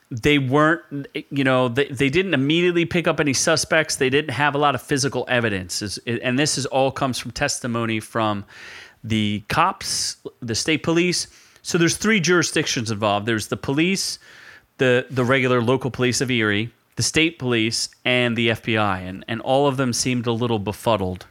They 0.09 0.39
weren't, 0.39 1.07
you 1.31 1.43
know, 1.43 1.67
they, 1.67 1.87
they 1.87 2.09
didn't 2.09 2.33
immediately 2.33 2.85
pick 2.85 3.09
up 3.09 3.19
any 3.19 3.33
suspects. 3.33 3.97
They 3.97 4.09
didn't 4.09 4.31
have 4.31 4.55
a 4.55 4.57
lot 4.57 4.73
of 4.73 4.81
physical 4.81 5.25
evidence. 5.27 5.99
And 6.07 6.39
this 6.39 6.57
is 6.57 6.65
all 6.67 6.91
comes 6.91 7.19
from 7.19 7.31
testimony 7.31 7.99
from 7.99 8.45
the 9.03 9.43
cops, 9.49 10.15
the 10.41 10.55
state 10.55 10.81
police. 10.81 11.27
So 11.61 11.77
there's 11.77 11.97
three 11.97 12.21
jurisdictions 12.21 12.89
involved. 12.89 13.25
There's 13.25 13.47
the 13.47 13.57
police, 13.57 14.17
the 14.77 15.05
the 15.09 15.23
regular 15.23 15.61
local 15.61 15.91
police 15.91 16.21
of 16.21 16.29
Erie, 16.31 16.71
the 16.95 17.03
state 17.03 17.39
police, 17.39 17.89
and 18.05 18.35
the 18.37 18.49
FBI. 18.49 19.01
And, 19.07 19.23
and 19.27 19.41
all 19.41 19.67
of 19.67 19.77
them 19.77 19.93
seemed 19.93 20.27
a 20.27 20.31
little 20.31 20.59
befuddled. 20.59 21.25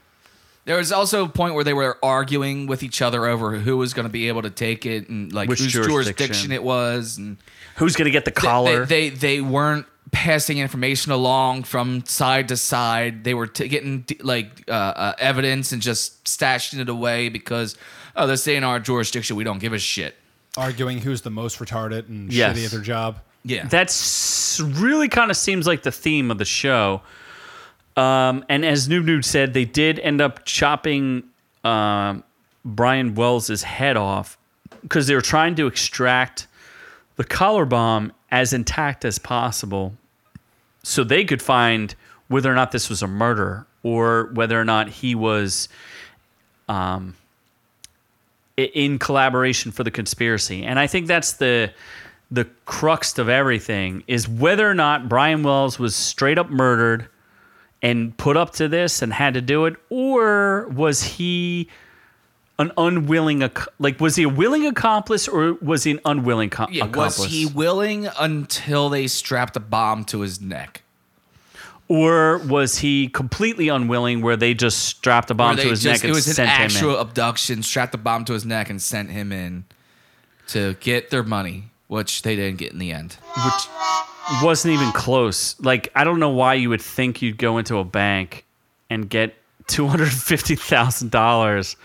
There 0.64 0.76
was 0.76 0.92
also 0.92 1.24
a 1.24 1.28
point 1.28 1.54
where 1.54 1.64
they 1.64 1.74
were 1.74 1.98
arguing 2.04 2.68
with 2.68 2.84
each 2.84 3.02
other 3.02 3.26
over 3.26 3.58
who 3.58 3.76
was 3.76 3.92
going 3.94 4.06
to 4.06 4.12
be 4.12 4.28
able 4.28 4.42
to 4.42 4.50
take 4.50 4.86
it 4.86 5.08
and 5.08 5.32
like 5.32 5.48
Which 5.48 5.58
whose 5.60 5.72
jurisdiction. 5.72 5.92
jurisdiction 6.26 6.52
it 6.52 6.62
was 6.62 7.18
and 7.18 7.36
Who's 7.76 7.96
going 7.96 8.04
to 8.04 8.12
get 8.12 8.24
the 8.24 8.30
they- 8.30 8.40
collar? 8.40 8.86
They, 8.86 9.08
they 9.08 9.16
they 9.16 9.40
weren't 9.40 9.86
passing 10.12 10.58
information 10.58 11.10
along 11.10 11.64
from 11.64 12.04
side 12.06 12.46
to 12.48 12.56
side. 12.56 13.24
They 13.24 13.34
were 13.34 13.46
t- 13.48 13.66
getting 13.66 14.02
t- 14.04 14.18
like 14.22 14.62
uh, 14.68 14.72
uh, 14.72 15.14
evidence 15.18 15.72
and 15.72 15.80
just 15.82 16.22
stashing 16.26 16.78
it 16.80 16.88
away 16.88 17.28
because 17.28 17.76
oh, 18.14 18.26
this 18.28 18.46
ain't 18.46 18.64
our 18.64 18.78
jurisdiction. 18.78 19.34
We 19.36 19.42
don't 19.44 19.58
give 19.58 19.72
a 19.72 19.78
shit. 19.78 20.14
Arguing 20.56 20.98
who's 20.98 21.22
the 21.22 21.30
most 21.30 21.58
retarded 21.60 22.08
and 22.08 22.30
Yes. 22.32 22.56
shitty 22.58 22.64
at 22.66 22.70
their 22.72 22.80
job. 22.82 23.18
Yeah, 23.44 23.66
That's 23.66 24.60
really 24.60 25.08
kind 25.08 25.30
of 25.30 25.36
seems 25.36 25.66
like 25.66 25.82
the 25.82 25.92
theme 25.92 26.30
of 26.30 26.38
the 26.38 26.44
show. 26.44 27.02
Um, 27.96 28.44
and 28.48 28.64
as 28.64 28.88
Noob 28.88 29.04
Noob 29.04 29.24
said, 29.24 29.52
they 29.52 29.64
did 29.64 29.98
end 29.98 30.20
up 30.20 30.44
chopping 30.44 31.24
um, 31.64 32.22
Brian 32.64 33.14
Wells' 33.14 33.62
head 33.62 33.96
off 33.96 34.38
because 34.82 35.06
they 35.06 35.14
were 35.14 35.20
trying 35.20 35.54
to 35.56 35.66
extract 35.66 36.46
the 37.16 37.24
collar 37.24 37.64
bomb 37.64 38.12
as 38.30 38.52
intact 38.52 39.04
as 39.04 39.18
possible 39.18 39.94
so 40.82 41.04
they 41.04 41.24
could 41.24 41.42
find 41.42 41.94
whether 42.28 42.50
or 42.50 42.54
not 42.54 42.72
this 42.72 42.88
was 42.88 43.02
a 43.02 43.06
murder 43.06 43.66
or 43.82 44.30
whether 44.34 44.58
or 44.58 44.64
not 44.64 44.88
he 44.88 45.14
was 45.14 45.68
um, 46.68 47.14
in 48.56 48.98
collaboration 48.98 49.70
for 49.70 49.84
the 49.84 49.90
conspiracy. 49.90 50.64
And 50.64 50.78
I 50.78 50.86
think 50.86 51.06
that's 51.06 51.34
the 51.34 51.72
the 52.32 52.46
crux 52.64 53.18
of 53.18 53.28
everything 53.28 54.02
is 54.06 54.26
whether 54.28 54.68
or 54.68 54.74
not 54.74 55.08
Brian 55.08 55.42
Wells 55.42 55.78
was 55.78 55.94
straight 55.94 56.38
up 56.38 56.48
murdered 56.48 57.08
and 57.82 58.16
put 58.16 58.36
up 58.36 58.52
to 58.54 58.68
this 58.68 59.02
and 59.02 59.12
had 59.12 59.34
to 59.34 59.40
do 59.40 59.66
it, 59.66 59.76
or 59.90 60.66
was 60.68 61.02
he 61.02 61.68
an 62.58 62.72
unwilling 62.76 63.48
like 63.78 64.00
was 64.00 64.16
he 64.16 64.22
a 64.22 64.28
willing 64.28 64.66
accomplice 64.66 65.28
or 65.28 65.54
was 65.54 65.84
he 65.84 65.92
an 65.92 66.00
unwilling 66.04 66.48
co- 66.48 66.68
yeah. 66.70 66.84
accomplice? 66.84 67.18
Was 67.18 67.30
he 67.30 67.46
willing 67.46 68.08
until 68.18 68.88
they 68.88 69.06
strapped 69.06 69.56
a 69.56 69.60
bomb 69.60 70.04
to 70.06 70.20
his 70.20 70.40
neck? 70.40 70.82
or 71.88 72.38
was 72.38 72.78
he 72.78 73.08
completely 73.08 73.68
unwilling 73.68 74.22
where 74.22 74.36
they 74.36 74.54
just 74.54 74.78
strapped 74.78 75.30
a 75.30 75.34
bomb 75.34 75.56
to 75.56 75.68
his 75.68 75.82
just- 75.82 76.02
neck 76.02 76.04
and 76.04 76.10
it 76.10 76.14
was 76.14 76.38
an 76.38 76.46
actual 76.46 76.96
abduction, 76.96 77.62
strapped 77.62 77.92
the 77.92 77.98
bomb 77.98 78.24
to 78.24 78.32
his 78.32 78.46
neck 78.46 78.70
and 78.70 78.80
sent 78.80 79.10
him 79.10 79.30
in 79.30 79.64
to 80.46 80.74
get 80.80 81.10
their 81.10 81.22
money, 81.22 81.70
which 81.92 82.22
they 82.22 82.34
didn't 82.34 82.56
get 82.56 82.72
in 82.72 82.78
the 82.78 82.90
end. 82.90 83.18
which 83.44 84.42
wasn't 84.42 84.72
even 84.72 84.90
close. 84.92 85.60
Like 85.60 85.90
I 85.94 86.04
don't 86.04 86.18
know 86.18 86.30
why 86.30 86.54
you 86.54 86.70
would 86.70 86.80
think 86.80 87.20
you'd 87.20 87.36
go 87.36 87.58
into 87.58 87.76
a 87.76 87.84
bank 87.84 88.46
and 88.88 89.08
get 89.08 89.34
two 89.66 89.86
hundred 89.86 90.10
fifty 90.10 90.56
thousand 90.56 91.10
dollars. 91.10 91.76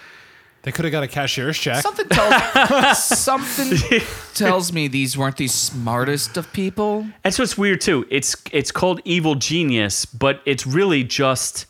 They 0.64 0.72
could 0.72 0.86
have 0.86 0.92
got 0.92 1.04
a 1.04 1.08
cashier's 1.08 1.58
check. 1.58 1.82
Something 1.82 2.08
tells 2.10 3.04
something 3.20 4.02
tells 4.34 4.72
me 4.74 4.88
these 4.88 5.18
weren't 5.18 5.38
the 5.38 5.48
smartest 5.48 6.38
of 6.38 6.52
people. 6.54 7.08
That's 7.24 7.38
what's 7.38 7.58
weird 7.58 7.82
too. 7.82 8.06
It's 8.10 8.36
it's 8.52 8.72
called 8.72 9.02
evil 9.04 9.36
genius, 9.36 10.06
but 10.06 10.42
it's 10.46 10.66
really 10.66 11.04
just 11.04 11.66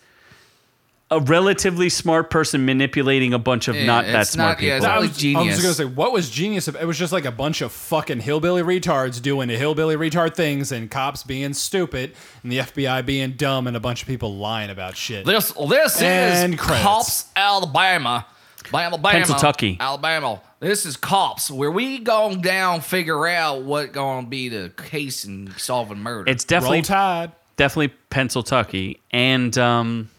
a 1.09 1.21
relatively 1.21 1.87
smart 1.87 2.29
person 2.29 2.65
manipulating 2.65 3.33
a 3.33 3.39
bunch 3.39 3.69
of 3.69 3.75
Yeah, 3.77 3.85
not 3.85 4.05
that 4.07 4.21
it's 4.23 4.31
smart 4.31 4.57
not- 4.57 4.61
yeah, 4.63 4.75
people. 4.75 4.77
it's 4.77 4.85
I 4.85 4.89
not 4.89 4.99
was, 4.99 5.09
like 5.09 5.35
I 5.35 5.39
was 5.39 5.45
genius. 5.47 5.61
gonna 5.61 5.73
say, 5.73 5.85
what 5.85 6.11
was 6.11 6.29
genius? 6.29 6.67
It 6.67 6.85
was 6.85 6.97
just 6.97 7.13
like 7.13 7.23
a 7.23 7.31
bunch 7.31 7.61
of 7.61 7.71
fucking 7.71 8.19
hillbilly 8.19 8.61
retards 8.61 9.21
doing 9.21 9.47
the 9.47 9.57
hillbilly 9.57 9.95
retard 9.95 10.35
things, 10.35 10.71
and 10.73 10.91
cops 10.91 11.23
being 11.23 11.53
stupid, 11.53 12.13
and 12.43 12.51
the 12.51 12.57
FBI 12.59 13.05
being 13.05 13.31
dumb, 13.31 13.67
and 13.67 13.77
a 13.77 13.79
bunch 13.79 14.01
of 14.01 14.07
people 14.07 14.35
lying 14.35 14.69
about 14.69 14.97
shit. 14.97 15.25
This 15.25 15.53
this 15.69 16.01
And 16.01 16.55
is 16.55 16.59
credits. 16.59 16.83
Cops 16.83 17.25
Alabama. 17.37 18.25
Alabama. 18.73 19.11
Pennsylvania. 19.13 19.77
Alabama. 19.79 20.41
This 20.59 20.85
is 20.85 20.97
Cops, 20.97 21.49
where 21.49 21.71
we 21.71 21.99
going 21.99 22.41
down 22.41 22.81
figure 22.81 23.25
out 23.27 23.61
what 23.61 23.93
going 23.93 24.25
to 24.25 24.29
be 24.29 24.49
the 24.49 24.73
case 24.75 25.23
in 25.23 25.53
solving 25.57 25.99
murder. 25.99 26.29
It's 26.29 26.43
Roll 26.43 26.59
definitely 26.59 26.81
Tide. 26.81 27.31
definitely 27.55 27.93
Pennsylvania, 28.09 28.95
and 29.11 29.57
um, 29.57 30.09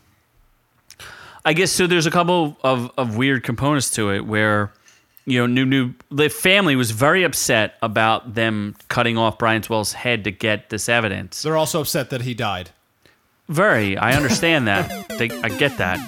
I 1.49 1.55
guess 1.55 1.73
so. 1.73 1.87
There's 1.87 2.05
a 2.07 2.11
couple 2.11 2.59
of, 2.63 2.91
of 2.99 3.17
weird 3.17 3.43
components 3.43 3.91
to 3.93 4.11
it 4.11 4.27
where 4.27 4.71
you 5.25 5.39
know, 5.41 5.47
new 5.47 5.65
new 5.65 5.95
the 6.11 6.29
family 6.29 6.77
was 6.77 6.91
very 6.91 7.23
upset 7.23 7.77
about 7.83 8.35
them 8.35 8.75
cutting 8.89 9.17
off 9.17 9.39
Brian 9.39 9.63
Wells' 9.69 9.93
head 9.95 10.25
to 10.25 10.31
get 10.31 10.69
this 10.71 10.89
evidence. 10.89 11.43
They're 11.43 11.57
also 11.57 11.81
upset 11.81 12.11
that 12.11 12.23
he 12.23 12.35
died. 12.35 12.71
Very, 13.49 13.97
I 13.97 14.13
understand 14.15 14.69
that. 14.69 15.09
They, 15.19 15.31
I 15.31 15.49
get 15.49 15.79
that, 15.79 15.99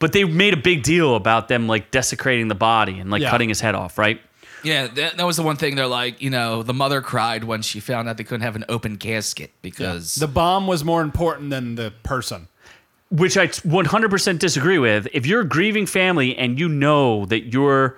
but 0.00 0.12
they 0.12 0.24
made 0.24 0.52
a 0.52 0.56
big 0.56 0.82
deal 0.82 1.14
about 1.14 1.46
them 1.46 1.68
like 1.68 1.92
desecrating 1.92 2.48
the 2.48 2.56
body 2.56 2.98
and 2.98 3.08
like 3.10 3.22
Yeah. 3.22 3.30
cutting 3.30 3.48
his 3.48 3.60
head 3.60 3.74
off, 3.76 3.98
right? 3.98 4.20
yeah, 4.64 4.88
that, 4.88 5.16
that 5.16 5.24
was 5.24 5.36
the 5.36 5.42
one 5.44 5.54
thing 5.56 5.76
they're 5.76 5.86
like, 5.86 6.20
you 6.20 6.30
know, 6.30 6.64
the 6.64 6.74
mother 6.74 7.00
cried 7.00 7.44
when 7.44 7.62
she 7.62 7.78
found 7.78 8.08
out 8.08 8.16
they 8.16 8.24
couldn't 8.24 8.40
have 8.42 8.56
an 8.56 8.64
open 8.68 8.96
casket 8.96 9.52
because 9.62 10.16
The 10.16 10.26
bomb 10.26 10.66
was 10.66 10.82
more 10.84 11.00
important 11.02 11.50
than 11.50 11.76
the 11.76 11.92
person. 12.02 12.48
Which 13.10 13.36
I 13.36 13.48
100% 13.48 14.38
disagree 14.38 14.78
with. 14.78 15.08
If 15.12 15.26
you're 15.26 15.40
a 15.40 15.48
grieving 15.48 15.86
family 15.86 16.36
and 16.36 16.58
you 16.58 16.68
know 16.68 17.26
that 17.26 17.52
you're, 17.52 17.96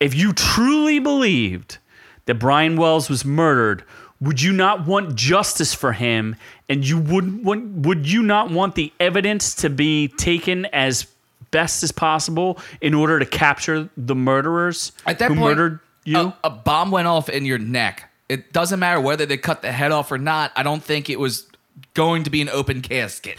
if 0.00 0.14
you 0.14 0.32
truly 0.32 0.98
believed 0.98 1.78
that 2.26 2.36
Brian 2.36 2.76
Wells 2.76 3.08
was 3.08 3.24
murdered, 3.24 3.84
would 4.20 4.40
you 4.40 4.52
not 4.52 4.86
want 4.86 5.14
justice 5.14 5.74
for 5.74 5.92
him? 5.92 6.36
And 6.68 6.86
you 6.86 6.98
wouldn't 6.98 7.42
want, 7.42 7.86
would 7.86 8.10
you 8.10 8.22
not 8.22 8.50
want 8.50 8.74
the 8.74 8.92
evidence 8.98 9.54
to 9.56 9.70
be 9.70 10.08
taken 10.08 10.66
as 10.66 11.06
best 11.50 11.82
as 11.82 11.92
possible 11.92 12.58
in 12.80 12.94
order 12.94 13.18
to 13.18 13.26
capture 13.26 13.88
the 13.96 14.14
murderers 14.14 14.92
At 15.06 15.18
that 15.18 15.28
who 15.28 15.36
point, 15.36 15.56
murdered 15.56 15.80
you? 16.04 16.18
A, 16.18 16.36
a 16.44 16.50
bomb 16.50 16.90
went 16.90 17.08
off 17.08 17.28
in 17.28 17.44
your 17.44 17.58
neck. 17.58 18.10
It 18.28 18.52
doesn't 18.52 18.80
matter 18.80 19.00
whether 19.00 19.26
they 19.26 19.36
cut 19.36 19.62
the 19.62 19.70
head 19.70 19.92
off 19.92 20.10
or 20.10 20.18
not. 20.18 20.50
I 20.56 20.62
don't 20.62 20.82
think 20.82 21.08
it 21.08 21.20
was 21.20 21.46
going 21.94 22.24
to 22.24 22.30
be 22.30 22.40
an 22.42 22.48
open 22.48 22.82
casket. 22.82 23.38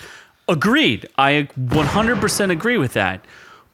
Agreed. 0.49 1.07
I 1.17 1.47
100% 1.59 2.51
agree 2.51 2.77
with 2.77 2.93
that. 2.93 3.25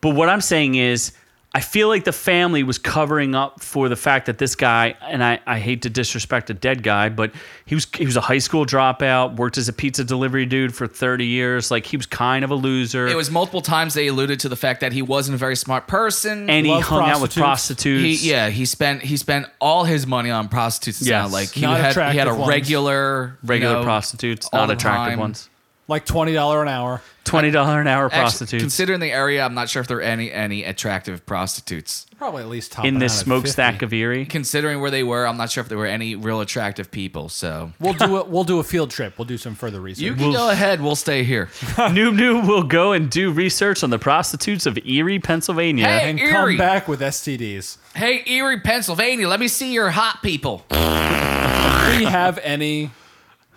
But 0.02 0.12
what 0.16 0.30
I'm 0.30 0.42
saying 0.42 0.76
is, 0.76 1.12
I 1.56 1.60
feel 1.60 1.88
like 1.88 2.04
the 2.04 2.12
family 2.12 2.64
was 2.64 2.80
covering 2.80 3.36
up 3.36 3.62
for 3.62 3.88
the 3.88 3.96
fact 3.96 4.26
that 4.26 4.40
this 4.40 4.56
guy, 4.56 4.96
and 5.04 5.24
I, 5.24 5.40
I 5.46 5.60
hate 5.60 5.84
to 5.84 5.90
disrespect 5.92 6.50
a 6.50 6.56
dead 6.56 6.82
guy, 6.82 7.10
but 7.10 7.32
he 7.68 7.76
was 7.76 7.86
he 7.96 8.08
was 8.08 8.18
a 8.18 8.22
high 8.22 8.40
school 8.40 8.66
dropout, 8.66 9.36
worked 9.36 9.60
as 9.60 9.70
a 9.70 9.74
pizza 9.74 10.04
delivery 10.04 10.48
dude 10.48 10.74
for 10.74 10.88
30 10.88 11.28
years. 11.28 11.70
Like 11.70 11.86
he 11.86 11.96
was 11.96 12.08
kind 12.08 12.44
of 12.44 12.50
a 12.50 12.56
loser. 12.56 13.06
It 13.08 13.16
was 13.16 13.30
multiple 13.30 13.62
times 13.62 13.94
they 13.94 14.08
alluded 14.08 14.40
to 14.40 14.50
the 14.50 14.56
fact 14.56 14.82
that 14.82 14.94
he 14.94 15.04
wasn't 15.04 15.36
a 15.36 15.38
very 15.38 15.56
smart 15.56 15.86
person. 15.88 16.50
and 16.50 16.66
he 16.66 16.72
Love 16.72 16.84
hung 16.86 17.02
out 17.08 17.22
with 17.22 17.36
prostitutes. 17.36 17.84
prostitutes. 17.84 18.22
he, 18.24 18.32
yeah, 18.32 18.50
he 18.50 18.66
spent 18.66 19.04
he 19.04 19.16
spent 19.16 19.46
all 19.62 19.84
his 19.84 20.08
money 20.08 20.32
on 20.32 20.50
prostitutes. 20.50 21.06
Yeah, 21.08 21.26
Yes. 21.26 21.34
like 21.34 21.50
he 21.52 21.62
Not 21.62 21.80
had 21.80 21.94
he 22.12 22.18
had 22.18 22.28
a 22.28 22.32
attractive 22.32 22.38
ones. 22.40 22.50
regular 22.50 23.26
you 23.44 23.48
regular 23.48 23.76
know, 23.76 23.84
prostitutes, 23.84 24.50
all 24.52 24.62
not 24.62 24.66
the 24.70 24.74
attractive 24.74 25.12
time. 25.12 25.20
ones. 25.20 25.50
Like 25.94 26.08
twenty 26.08 26.34
dollar 26.34 26.64
an 26.64 26.68
hour. 26.70 27.02
Twenty 27.24 27.52
dollar 27.52 27.80
an 27.80 27.86
hour 27.88 28.06
Actually, 28.06 28.20
prostitutes 28.20 28.64
considering 28.64 29.00
the 29.00 29.12
area, 29.12 29.46
I'm 29.46 29.54
not 29.54 29.70
sure 29.70 29.80
if 29.80 29.88
there 29.88 30.00
are 30.00 30.02
any 30.02 30.32
any 30.32 30.64
attractive 30.64 31.24
prostitutes. 31.28 32.08
Probably 32.18 32.42
at 32.42 32.50
least 32.50 32.72
top 32.72 32.86
in 32.86 32.98
this 32.98 33.18
smokestack 33.20 33.84
of 33.84 33.94
Erie. 33.94 34.26
Considering 34.26 34.82
where 34.82 34.90
they 34.90 35.04
were, 35.04 35.28
I'm 35.28 35.38
not 35.38 35.52
sure 35.52 35.62
if 35.62 35.70
there 35.70 35.78
were 35.78 35.86
any 35.86 36.16
real 36.16 36.42
attractive 36.42 36.90
people. 36.90 37.30
So 37.30 37.74
We'll 37.80 37.94
do 37.94 38.18
it. 38.18 38.28
We'll 38.28 38.44
do 38.44 38.58
a 38.60 38.64
field 38.64 38.90
trip. 38.90 39.20
We'll 39.20 39.26
do 39.28 39.38
some 39.38 39.54
further 39.54 39.80
research. 39.80 40.04
you 40.04 40.16
can 40.16 40.32
go 40.32 40.50
ahead. 40.50 40.82
We'll 40.82 40.96
stay 40.96 41.24
here. 41.24 41.46
Noob 41.52 42.18
Noob 42.18 42.48
will 42.48 42.64
go 42.64 42.92
and 42.92 43.08
do 43.08 43.32
research 43.32 43.84
on 43.84 43.92
the 43.92 44.00
prostitutes 44.00 44.66
of 44.66 44.80
Erie, 44.84 45.20
Pennsylvania. 45.20 45.86
Hey! 45.86 46.10
and 46.10 46.20
Erie. 46.20 46.32
come 46.32 46.58
back 46.58 46.88
with 46.88 47.02
STDs. 47.02 47.78
Hey, 47.96 48.24
Erie, 48.26 48.62
Pennsylvania, 48.62 49.28
let 49.28 49.40
me 49.40 49.48
see 49.48 49.72
your 49.72 49.92
hot 49.92 50.24
people. 50.24 50.66
Do 50.72 52.00
we 52.00 52.06
have 52.06 52.40
any 52.40 52.90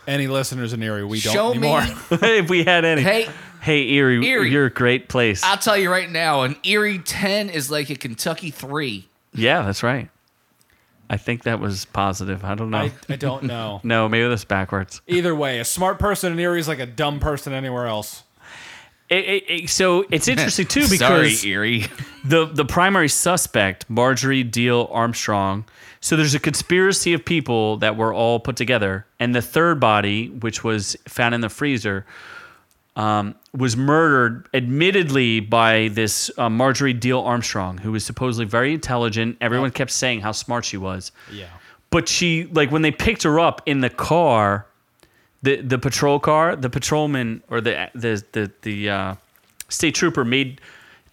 any 0.07 0.27
listeners 0.29 0.73
in 0.73 0.83
Erie? 0.83 1.05
We 1.05 1.21
don't 1.21 1.33
Show 1.35 1.51
anymore. 1.51 1.83
me. 2.11 2.39
if 2.39 2.49
we 2.51 2.65
had 2.65 2.85
any. 2.85 3.03
Hey, 3.03 3.29
Hey, 3.61 3.89
Erie, 3.91 4.25
Erie. 4.25 4.51
you're 4.51 4.67
a 4.67 4.71
great 4.71 5.09
place. 5.09 5.43
I'll 5.43 5.57
tell 5.57 5.77
you 5.77 5.91
right 5.91 6.09
now, 6.09 6.43
an 6.43 6.55
Erie 6.63 7.01
10 7.01 7.51
is 7.51 7.69
like 7.69 7.91
a 7.91 7.97
Kentucky 7.97 8.51
3. 8.53 9.09
yeah, 9.35 9.63
that's 9.63 9.83
right. 9.83 10.09
I 11.11 11.17
think 11.17 11.43
that 11.45 11.59
was 11.59 11.85
positive. 11.87 12.45
I 12.45 12.55
don't 12.55 12.71
know. 12.71 12.79
I, 12.79 12.93
I 13.09 13.17
don't 13.17 13.43
know. 13.45 13.81
no, 13.85 14.09
maybe 14.09 14.29
that's 14.29 14.45
backwards. 14.45 15.01
Either 15.09 15.35
way, 15.35 15.59
a 15.59 15.65
smart 15.65 15.99
person 15.99 16.33
in 16.33 16.39
Erie 16.39 16.61
is 16.61 16.69
like 16.69 16.79
a 16.79 16.87
dumb 16.87 17.19
person 17.19 17.53
anywhere 17.53 17.87
else. 17.87 18.23
It- 19.09 19.25
it- 19.25 19.45
it- 19.51 19.69
so 19.71 20.05
it's 20.11 20.27
interesting 20.29 20.67
too 20.67 20.83
Sorry, 20.83 21.23
because 21.31 21.45
Erie. 21.45 21.87
the 22.25 22.47
the 22.47 22.65
primary 22.65 23.09
suspect, 23.09 23.89
Marjorie 23.91 24.45
Diehl 24.45 24.89
Armstrong. 24.93 25.65
So 26.01 26.17
there's 26.17 26.35
a 26.35 26.41
conspiracy 26.41 27.13
of 27.15 27.25
people 27.25 27.79
that 27.79 27.97
were 27.97 28.13
all 28.13 28.39
put 28.39 28.57
together, 28.57 29.07
and 29.19 29.35
the 29.35 29.43
third 29.43 29.81
body, 29.81 30.29
which 30.29 30.63
was 30.63 30.97
found 31.09 31.35
in 31.35 31.41
the 31.41 31.49
freezer, 31.49 32.05
um, 32.97 33.35
was 33.53 33.77
murdered, 33.77 34.49
admittedly 34.55 35.41
by 35.41 35.89
this 35.89 36.31
uh, 36.39 36.49
Marjorie 36.49 36.95
Diehl 36.95 37.25
Armstrong, 37.25 37.79
who 37.79 37.93
was 37.93 38.05
supposedly 38.05 38.47
very 38.47 38.73
intelligent. 38.73 39.37
Everyone 39.41 39.71
kept 39.71 39.91
saying 39.91 40.21
how 40.21 40.33
smart 40.33 40.65
she 40.65 40.77
was. 40.77 41.13
Yeah. 41.31 41.49
But 41.91 42.09
she, 42.09 42.45
like, 42.45 42.71
when 42.71 42.83
they 42.83 42.91
picked 42.91 43.23
her 43.23 43.39
up 43.39 43.63
in 43.67 43.81
the 43.81 43.91
car, 43.91 44.67
the 45.43 45.61
the 45.61 45.79
patrol 45.79 46.19
car, 46.19 46.57
the 46.57 46.71
patrolman 46.71 47.43
or 47.49 47.61
the 47.61 47.91
the 47.95 48.25
the 48.33 48.51
the 48.63 48.91
uh, 48.91 49.15
state 49.69 49.95
trooper 49.95 50.25
made 50.25 50.61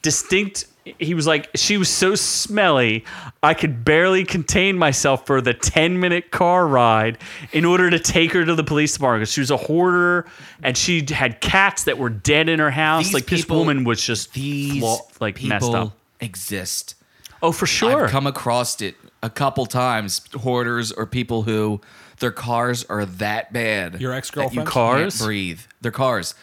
distinct. 0.01 0.65
He 0.99 1.13
was 1.13 1.25
like, 1.25 1.49
she 1.55 1.77
was 1.77 1.87
so 1.87 2.13
smelly, 2.15 3.05
I 3.41 3.53
could 3.53 3.85
barely 3.85 4.25
contain 4.25 4.77
myself 4.77 5.25
for 5.25 5.39
the 5.39 5.53
ten 5.53 5.99
minute 5.99 6.29
car 6.29 6.67
ride 6.67 7.17
in 7.53 7.63
order 7.63 7.89
to 7.89 7.99
take 7.99 8.33
her 8.33 8.43
to 8.43 8.53
the 8.53 8.65
police 8.65 8.93
department. 8.93 9.21
'cause 9.27 9.31
She 9.33 9.39
was 9.39 9.51
a 9.51 9.55
hoarder, 9.57 10.25
and 10.61 10.75
she 10.77 11.05
had 11.09 11.39
cats 11.39 11.85
that 11.85 11.97
were 11.97 12.09
dead 12.09 12.49
in 12.49 12.59
her 12.59 12.71
house. 12.71 13.05
These 13.05 13.13
like 13.13 13.25
this 13.27 13.47
woman 13.47 13.85
was 13.85 14.03
just 14.05 14.33
These 14.33 14.79
flaw- 14.81 14.99
like 15.21 15.35
people 15.35 15.49
messed 15.49 15.73
up. 15.73 15.97
exist. 16.19 16.95
Oh, 17.41 17.51
for 17.53 17.65
sure. 17.65 18.05
I've 18.05 18.11
come 18.11 18.27
across 18.27 18.81
it 18.81 18.95
a 19.21 19.29
couple 19.29 19.65
times. 19.65 20.21
Hoarders 20.41 20.91
or 20.91 21.05
people 21.05 21.43
who 21.43 21.79
their 22.19 22.31
cars 22.31 22.85
are 22.89 23.05
that 23.05 23.53
bad. 23.53 24.01
Your 24.01 24.13
ex-girlfriend? 24.13 24.53
You 24.55 24.59
can't 24.61 24.69
Cars? 24.69 25.21
breathe. 25.21 25.59
Their 25.81 25.91
cars. 25.91 26.35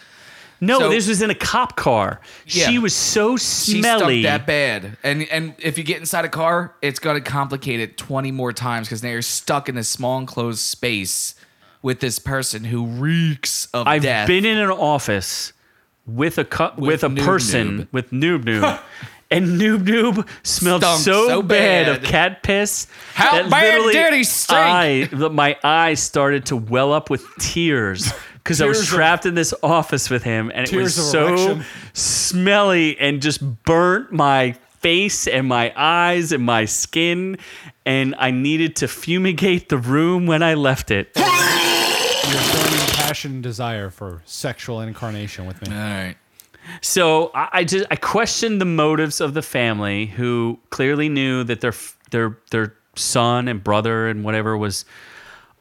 No, 0.61 0.79
so- 0.79 0.89
this 0.89 1.07
was 1.07 1.21
in 1.21 1.29
a 1.29 1.35
cop 1.35 1.75
car. 1.75 2.21
Yeah. 2.45 2.67
She 2.69 2.79
was 2.79 2.95
so 2.95 3.35
She 3.35 3.81
smelly. 3.81 4.21
stunk 4.21 4.23
that 4.23 4.45
bad. 4.47 4.97
And 5.03 5.23
and 5.29 5.53
if 5.59 5.77
you 5.77 5.83
get 5.83 5.97
inside 5.97 6.23
a 6.23 6.29
car, 6.29 6.75
it's 6.81 6.99
going 6.99 7.21
to 7.21 7.29
complicate 7.29 7.79
it 7.79 7.97
20 7.97 8.31
more 8.31 8.53
times 8.53 8.87
because 8.87 9.03
now 9.03 9.09
you're 9.09 9.21
stuck 9.21 9.67
in 9.67 9.75
this 9.75 9.89
small 9.89 10.17
enclosed 10.19 10.59
space 10.59 11.35
with 11.81 11.99
this 11.99 12.19
person 12.19 12.63
who 12.63 12.85
reeks 12.85 13.67
of 13.73 13.87
I've 13.87 14.03
death. 14.03 14.27
been 14.27 14.45
in 14.45 14.57
an 14.59 14.69
office 14.69 15.51
with 16.05 16.37
a 16.37 16.45
cu- 16.45 16.69
with, 16.77 17.03
a 17.03 17.07
Noob 17.09 17.25
person 17.25 17.79
Noob. 17.79 17.87
with 17.91 18.11
noob 18.11 18.43
noob. 18.43 18.79
And 19.33 19.61
Noob 19.61 19.85
Noob 19.85 20.27
smelled 20.43 20.81
Stunk 20.83 20.99
so, 21.03 21.27
so 21.29 21.41
bad, 21.41 21.87
of 21.87 22.03
cat 22.03 22.43
piss. 22.43 22.87
How 23.13 23.31
that 23.43 23.49
bad 23.49 23.89
did 23.93 24.13
he 24.13 24.25
stink? 24.25 24.59
I, 24.59 25.07
my 25.29 25.55
eyes 25.63 26.03
started 26.03 26.47
to 26.47 26.57
well 26.57 26.91
up 26.91 27.09
with 27.09 27.25
tears 27.39 28.11
because 28.43 28.61
I 28.61 28.65
was 28.65 28.77
Tears 28.77 28.87
of- 28.89 28.95
trapped 28.95 29.25
in 29.25 29.35
this 29.35 29.53
office 29.63 30.09
with 30.09 30.23
him, 30.23 30.51
and 30.53 30.67
it 30.67 30.75
was 30.75 30.95
so 30.95 31.27
erection. 31.27 31.65
smelly 31.93 32.97
and 32.99 33.21
just 33.21 33.41
burnt 33.63 34.11
my 34.11 34.53
face 34.79 35.27
and 35.27 35.47
my 35.47 35.71
eyes 35.75 36.31
and 36.31 36.43
my 36.43 36.65
skin, 36.65 37.37
and 37.85 38.15
I 38.17 38.31
needed 38.31 38.75
to 38.77 38.87
fumigate 38.87 39.69
the 39.69 39.77
room 39.77 40.25
when 40.25 40.41
I 40.41 40.55
left 40.55 40.89
it. 40.91 41.11
Your 41.15 41.25
burning 41.25 42.87
passion 42.95 43.31
and 43.33 43.43
desire 43.43 43.89
for 43.89 44.21
sexual 44.25 44.81
incarnation 44.81 45.45
with 45.45 45.61
me. 45.67 45.75
All 45.75 45.79
right. 45.81 46.15
So 46.81 47.31
I, 47.33 47.49
I 47.53 47.63
just 47.63 47.85
I 47.91 47.95
questioned 47.95 48.61
the 48.61 48.65
motives 48.65 49.19
of 49.19 49.33
the 49.33 49.41
family, 49.41 50.05
who 50.07 50.59
clearly 50.69 51.09
knew 51.09 51.43
that 51.43 51.61
their 51.61 51.73
their 52.11 52.37
their 52.51 52.75
son 52.95 53.47
and 53.47 53.63
brother 53.63 54.07
and 54.07 54.23
whatever 54.23 54.55
was 54.57 54.85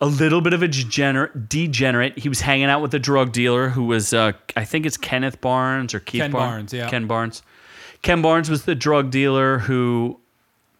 a 0.00 0.06
little 0.06 0.40
bit 0.40 0.52
of 0.52 0.62
a 0.62 0.68
degenerate. 0.68 1.48
Degenerate. 1.48 2.18
He 2.18 2.28
was 2.28 2.40
hanging 2.40 2.66
out 2.66 2.80
with 2.82 2.94
a 2.94 2.98
drug 2.98 3.32
dealer 3.32 3.68
who 3.68 3.84
was 3.84 4.12
uh, 4.12 4.32
I 4.56 4.64
think 4.64 4.86
it's 4.86 4.96
Kenneth 4.96 5.40
Barnes 5.40 5.94
or 5.94 6.00
Keith 6.00 6.22
Ken 6.22 6.30
Bar- 6.30 6.40
Barnes, 6.48 6.72
yeah. 6.72 6.88
Ken 6.88 7.06
Barnes. 7.06 7.42
Ken 8.02 8.22
Barnes 8.22 8.48
was 8.48 8.64
the 8.64 8.74
drug 8.74 9.10
dealer 9.10 9.58
who 9.58 10.18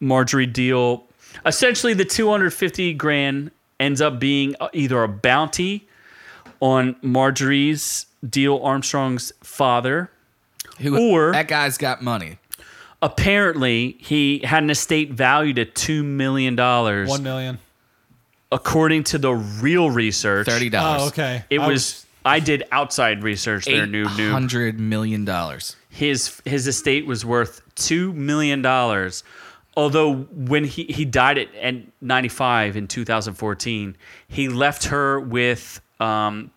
Marjorie 0.01 0.47
Diehl. 0.47 1.03
Essentially, 1.45 1.93
the 1.95 2.05
250 2.05 2.95
grand 2.95 3.51
ends 3.79 4.01
up 4.01 4.19
being 4.19 4.57
uh, 4.61 4.69
either 4.73 5.03
a 5.03 5.09
bounty 5.09 5.87
on 6.61 6.97
Marjorie's 7.03 8.07
Diehl 8.25 8.63
Armstrong's 8.65 9.33
father. 9.43 10.11
Who, 10.81 11.13
Or- 11.13 11.33
that 11.33 11.49
guy's 11.49 11.77
got 11.79 12.03
money. 12.03 12.39
Apparently, 13.03 13.97
he 13.99 14.41
had 14.41 14.63
an 14.63 14.69
estate 14.71 15.13
valued 15.13 15.59
at 15.59 15.75
$2 15.75 16.05
million. 16.05 16.55
One 16.57 17.23
million. 17.23 17.59
According 18.53 19.05
to 19.05 19.19
the 19.19 19.33
real 19.33 19.91
research, 19.91 20.49
$30. 20.49 20.73
Oh, 20.75 21.07
okay. 21.09 21.45
It 21.51 21.61
I 21.61 21.69
was, 21.69 22.05
I 22.25 22.41
did 22.41 22.65
outside 22.73 23.23
research 23.23 23.65
there, 23.67 23.87
new 23.87 24.05
new 24.17 24.31
hundred 24.33 24.81
million 24.81 25.25
dollars. 25.25 25.77
his 25.89 26.41
his 26.45 26.67
estate 26.67 27.07
was 27.07 27.25
worth 27.25 27.63
two 27.77 28.13
million 28.13 28.61
dollars. 28.61 29.23
Although 29.77 30.15
when 30.17 30.65
he, 30.65 30.85
he 30.85 31.05
died 31.05 31.39
at, 31.39 31.55
at 31.55 31.77
95 32.01 32.77
in 32.77 32.89
2014, 32.89 33.97
he 34.27 34.49
left 34.49 34.87
her 34.87 35.21
with 35.21 35.81
um, 36.01 36.51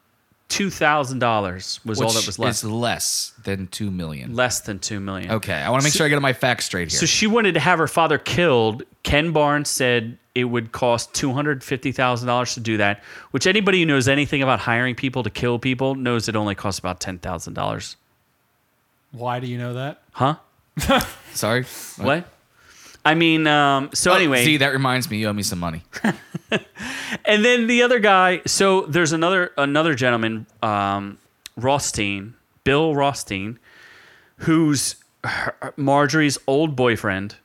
two 0.49 0.71
thousand 0.71 1.19
dollars 1.19 1.79
was 1.85 2.01
all 2.01 2.11
that 2.11 2.25
was 2.25 2.39
left. 2.39 2.55
is 2.55 2.63
less 2.63 3.33
than 3.43 3.67
2 3.67 3.91
million. 3.91 4.35
Less 4.35 4.61
than 4.61 4.79
two 4.79 4.99
million. 4.99 5.31
Okay. 5.31 5.53
I 5.53 5.69
want 5.69 5.81
to 5.83 5.85
make 5.85 5.93
sure 5.93 6.05
I 6.05 6.09
get 6.09 6.21
my 6.23 6.33
facts 6.33 6.65
straight 6.65 6.91
here. 6.91 6.99
So 6.99 7.05
she 7.05 7.27
wanted 7.27 7.53
to 7.53 7.59
have 7.59 7.77
her 7.77 7.87
father 7.87 8.17
killed. 8.17 8.83
Ken 9.03 9.31
Barnes 9.31 9.69
said 9.69 10.17
it 10.35 10.45
would 10.45 10.71
cost 10.71 11.13
two 11.13 11.33
hundred 11.33 11.63
fifty 11.63 11.91
thousand 11.91 12.27
dollars 12.27 12.53
to 12.55 12.59
do 12.59 12.77
that. 12.77 13.03
Which 13.31 13.45
anybody 13.47 13.79
who 13.79 13.85
knows 13.85 14.07
anything 14.07 14.41
about 14.41 14.59
hiring 14.59 14.95
people 14.95 15.23
to 15.23 15.29
kill 15.29 15.59
people 15.59 15.95
knows 15.95 16.27
it 16.27 16.35
only 16.35 16.55
costs 16.55 16.79
about 16.79 16.99
ten 16.99 17.19
thousand 17.19 17.53
dollars. 17.53 17.95
Why 19.11 19.39
do 19.39 19.47
you 19.47 19.57
know 19.57 19.73
that? 19.75 20.01
Huh? 20.11 20.35
Sorry. 21.33 21.65
What? 21.97 22.27
I 23.05 23.15
mean, 23.15 23.45
um, 23.47 23.89
so 23.93 24.11
Oh, 24.11 24.15
anyway, 24.15 24.45
See, 24.45 24.57
that 24.57 24.69
reminds 24.71 25.09
me. 25.11 25.17
You 25.17 25.27
owe 25.27 25.33
me 25.33 25.43
some 25.43 25.59
money. 25.59 25.83
and 27.25 27.43
then 27.45 27.67
the 27.67 27.83
other 27.83 27.99
guy. 27.99 28.41
So 28.47 28.81
there's 28.87 29.11
another 29.11 29.51
another 29.57 29.93
gentleman, 29.93 30.47
um, 30.63 31.17
Rothstein, 31.57 32.33
Bill 32.63 32.95
Rothstein, 32.95 33.59
who's 34.37 34.95
her- 35.23 35.73
Marjorie's 35.75 36.37
old 36.47 36.75
boyfriend, 36.75 37.35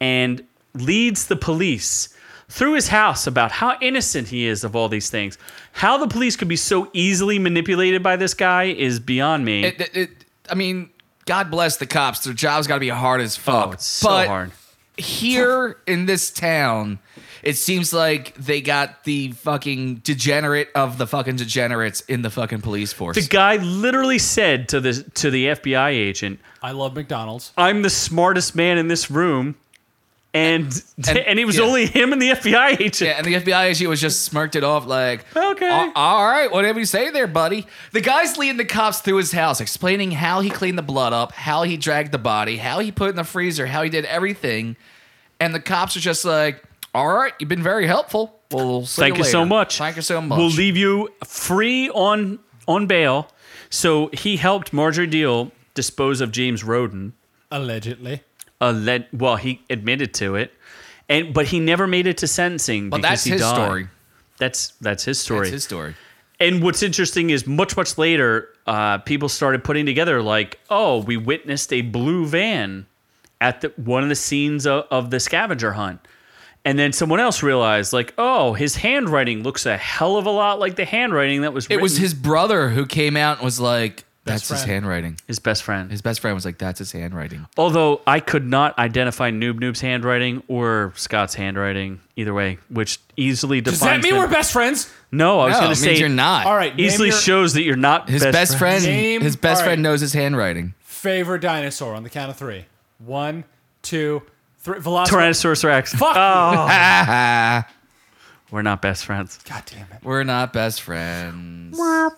and 0.00 0.44
leads 0.74 1.26
the 1.26 1.36
police 1.36 2.14
through 2.48 2.74
his 2.74 2.88
house 2.88 3.26
about 3.26 3.50
how 3.52 3.76
innocent 3.80 4.28
he 4.28 4.46
is 4.46 4.64
of 4.64 4.76
all 4.76 4.88
these 4.88 5.10
things. 5.10 5.36
How 5.72 5.98
the 5.98 6.08
police 6.08 6.36
could 6.36 6.48
be 6.48 6.56
so 6.56 6.88
easily 6.92 7.38
manipulated 7.38 8.02
by 8.02 8.16
this 8.16 8.34
guy 8.34 8.64
is 8.64 9.00
beyond 9.00 9.44
me. 9.44 9.64
It, 9.64 9.80
it, 9.80 9.96
it, 9.96 10.10
I 10.48 10.54
mean, 10.54 10.90
God 11.24 11.50
bless 11.50 11.76
the 11.76 11.86
cops. 11.86 12.20
Their 12.20 12.34
job's 12.34 12.66
got 12.66 12.74
to 12.74 12.80
be 12.80 12.88
hard 12.88 13.20
as 13.20 13.36
oh, 13.36 13.40
fuck. 13.40 13.68
oh, 13.68 13.72
it's 13.72 13.84
so 13.84 14.08
but 14.08 14.28
hard. 14.28 14.52
here 14.96 15.76
in 15.86 16.06
this 16.06 16.30
town, 16.30 17.00
it 17.42 17.56
seems 17.56 17.92
like 17.92 18.34
they 18.34 18.60
got 18.60 19.04
the 19.04 19.32
fucking 19.32 19.96
degenerate 19.96 20.68
of 20.74 20.98
the 20.98 21.06
fucking 21.06 21.36
degenerates 21.36 22.00
in 22.02 22.22
the 22.22 22.30
fucking 22.30 22.60
police 22.60 22.92
force. 22.92 23.16
The 23.16 23.28
guy 23.28 23.56
literally 23.56 24.18
said 24.18 24.68
to 24.70 24.80
the 24.80 25.02
to 25.14 25.30
the 25.30 25.46
FBI 25.48 25.90
agent, 25.90 26.40
I 26.62 26.72
love 26.72 26.94
McDonald's. 26.94 27.52
"I'm 27.56 27.82
the 27.82 27.90
smartest 27.90 28.54
man 28.54 28.78
in 28.78 28.88
this 28.88 29.10
room," 29.10 29.56
and 30.36 30.82
and, 31.08 31.18
And- 31.26 31.38
it 31.38 31.44
was 31.44 31.56
yeah. 31.58 31.64
only 31.64 31.86
him 31.86 32.12
and 32.12 32.20
the 32.20 32.30
FBI 32.30 32.80
agent. 32.80 33.00
Yeah, 33.00 33.16
and 33.18 33.24
the 33.26 33.34
FBI 33.34 33.64
agent 33.70 33.88
was 33.88 34.00
just 34.00 34.22
smirked 34.22 34.54
it 34.56 34.64
off 34.64 34.86
like, 34.86 35.24
Okay. 35.36 35.68
"A- 35.68 35.92
all 35.94 36.26
right, 36.26 36.50
whatever 36.50 36.78
you 36.78 36.84
say 36.84 37.10
there, 37.10 37.26
buddy. 37.26 37.66
The 37.92 38.00
guy's 38.00 38.36
leading 38.36 38.56
the 38.56 38.64
cops 38.64 39.00
through 39.00 39.16
his 39.16 39.32
house, 39.32 39.60
explaining 39.60 40.10
how 40.12 40.40
he 40.40 40.50
cleaned 40.50 40.78
the 40.78 40.82
blood 40.82 41.12
up, 41.12 41.32
how 41.32 41.62
he 41.62 41.76
dragged 41.76 42.12
the 42.12 42.18
body, 42.18 42.56
how 42.58 42.78
he 42.80 42.92
put 42.92 43.06
it 43.06 43.10
in 43.10 43.16
the 43.16 43.24
freezer, 43.24 43.66
how 43.66 43.82
he 43.82 43.90
did 43.90 44.04
everything. 44.04 44.76
And 45.40 45.54
the 45.54 45.60
cops 45.60 45.96
are 45.96 46.00
just 46.00 46.24
like, 46.24 46.62
all 46.94 47.08
right, 47.08 47.32
you've 47.38 47.48
been 47.48 47.62
very 47.62 47.86
helpful. 47.86 48.38
We'll 48.50 48.86
see 48.86 49.02
Thank 49.02 49.18
you 49.18 49.24
so 49.24 49.44
much. 49.44 49.78
Thank 49.78 49.96
you 49.96 50.02
so 50.02 50.20
much. 50.20 50.38
We'll 50.38 50.48
leave 50.50 50.76
you 50.76 51.08
free 51.24 51.90
on 51.90 52.38
on 52.68 52.86
bail. 52.86 53.28
So 53.68 54.08
he 54.12 54.36
helped 54.36 54.72
Marjorie 54.72 55.08
Diehl 55.08 55.50
dispose 55.74 56.20
of 56.20 56.30
James 56.32 56.62
Roden. 56.64 57.12
Allegedly. 57.50 58.22
Led, 58.60 59.06
well, 59.12 59.36
he 59.36 59.62
admitted 59.68 60.14
to 60.14 60.36
it, 60.36 60.52
and 61.08 61.34
but 61.34 61.46
he 61.46 61.60
never 61.60 61.86
made 61.86 62.06
it 62.06 62.18
to 62.18 62.26
sentencing. 62.26 62.90
But 62.90 62.98
because 62.98 63.10
that's 63.10 63.24
he 63.24 63.30
his 63.32 63.40
died. 63.42 63.54
story. 63.54 63.88
That's 64.38 64.68
that's 64.80 65.04
his 65.04 65.18
story. 65.18 65.46
That's 65.46 65.52
his 65.52 65.64
story. 65.64 65.94
And 66.38 66.62
what's 66.62 66.82
interesting 66.82 67.30
is 67.30 67.46
much 67.46 67.76
much 67.76 67.96
later, 67.96 68.48
uh, 68.66 68.98
people 68.98 69.28
started 69.28 69.64
putting 69.64 69.86
together 69.86 70.22
like, 70.22 70.58
oh, 70.68 71.02
we 71.02 71.16
witnessed 71.16 71.72
a 71.72 71.80
blue 71.82 72.26
van 72.26 72.86
at 73.40 73.60
the 73.60 73.72
one 73.76 74.02
of 74.02 74.08
the 74.08 74.14
scenes 74.14 74.66
of, 74.66 74.86
of 74.90 75.10
the 75.10 75.20
scavenger 75.20 75.72
hunt. 75.72 76.00
And 76.64 76.76
then 76.76 76.92
someone 76.92 77.20
else 77.20 77.44
realized, 77.44 77.92
like, 77.92 78.12
oh, 78.18 78.52
his 78.52 78.74
handwriting 78.74 79.44
looks 79.44 79.66
a 79.66 79.76
hell 79.76 80.16
of 80.16 80.26
a 80.26 80.30
lot 80.30 80.58
like 80.58 80.74
the 80.74 80.84
handwriting 80.84 81.42
that 81.42 81.52
was. 81.52 81.68
It 81.70 81.80
was 81.80 81.96
his 81.96 82.12
brother 82.12 82.70
who 82.70 82.86
came 82.86 83.16
out 83.16 83.38
and 83.38 83.44
was 83.44 83.60
like, 83.60 84.04
that's 84.26 84.48
his 84.48 84.64
handwriting. 84.64 85.18
his 85.26 85.38
best 85.38 85.62
friend. 85.62 85.90
His 85.90 86.02
best 86.02 86.20
friend 86.20 86.34
was 86.34 86.44
like, 86.44 86.58
that's 86.58 86.78
his 86.78 86.92
handwriting. 86.92 87.46
Although 87.56 88.00
I 88.06 88.20
could 88.20 88.44
not 88.46 88.78
identify 88.78 89.30
Noob 89.30 89.58
Noob's 89.60 89.80
handwriting 89.80 90.42
or 90.48 90.92
Scott's 90.96 91.34
handwriting 91.34 92.00
either 92.16 92.34
way, 92.34 92.58
which 92.68 92.98
easily 93.16 93.60
defines. 93.60 93.80
Does 93.80 93.86
that 93.88 94.02
mean 94.02 94.14
them. 94.14 94.22
we're 94.22 94.28
best 94.28 94.52
friends? 94.52 94.92
No, 95.12 95.40
I 95.40 95.46
was 95.46 95.52
No, 95.54 95.60
going 95.60 95.72
it 95.72 95.74
to 95.76 95.82
means 95.86 95.96
say 95.96 96.00
you're 96.00 96.08
not. 96.08 96.46
All 96.46 96.54
right. 96.56 96.76
name 96.76 96.86
Easily 96.86 97.08
your 97.08 97.16
shows 97.18 97.54
that 97.54 97.62
you're 97.62 97.76
not 97.76 98.08
His 98.08 98.22
best, 98.24 98.58
friend, 98.58 98.84
Name- 98.84 99.20
his 99.22 99.36
best 99.36 99.60
all 99.62 99.66
friend 99.66 99.82
knows 99.82 100.00
his 100.00 100.12
handwriting. 100.12 100.74
favorite 100.80 101.40
dinosaur 101.40 101.94
on 101.94 102.02
the 102.02 102.10
count 102.10 102.30
of 102.30 102.36
three. 102.36 102.66
One, 102.98 103.44
two, 103.82 104.22
three. 104.58 104.78
Velociraptor. 104.80 105.06
Tyrannosaurus 105.06 105.64
Rex. 105.64 105.94
Fuck. 105.94 106.16
Oh, 106.16 107.62
we're 108.50 108.62
not 108.62 108.80
best 108.82 109.04
friends. 109.04 109.38
God 109.48 109.62
damn 109.66 109.86
it. 109.92 110.02
We're 110.02 110.24
not 110.24 110.52
best 110.52 110.82
friends. 110.82 111.76
So 111.76 112.12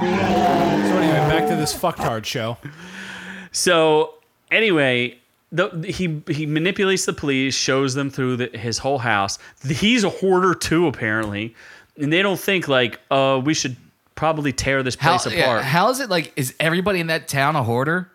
anyway, 0.00 1.18
back 1.28 1.48
to 1.48 1.56
this 1.56 1.74
fucktard 1.76 2.24
show. 2.24 2.56
So 3.52 4.14
anyway, 4.50 5.18
the, 5.50 5.68
he 5.86 6.22
he 6.32 6.46
manipulates 6.46 7.04
the 7.04 7.12
police, 7.12 7.54
shows 7.54 7.94
them 7.94 8.10
through 8.10 8.36
the, 8.36 8.58
his 8.58 8.78
whole 8.78 8.98
house. 8.98 9.38
He's 9.66 10.04
a 10.04 10.08
hoarder 10.08 10.54
too, 10.54 10.86
apparently, 10.86 11.54
and 11.98 12.12
they 12.12 12.22
don't 12.22 12.40
think 12.40 12.68
like, 12.68 12.98
uh, 13.10 13.40
we 13.44 13.52
should 13.54 13.76
probably 14.14 14.52
tear 14.52 14.82
this 14.82 14.94
How, 14.94 15.18
place 15.18 15.34
yeah, 15.34 15.42
apart. 15.42 15.64
how 15.64 15.90
is 15.90 16.00
it 16.00 16.08
like? 16.08 16.32
Is 16.36 16.54
everybody 16.58 17.00
in 17.00 17.08
that 17.08 17.28
town 17.28 17.56
a 17.56 17.62
hoarder? 17.62 18.10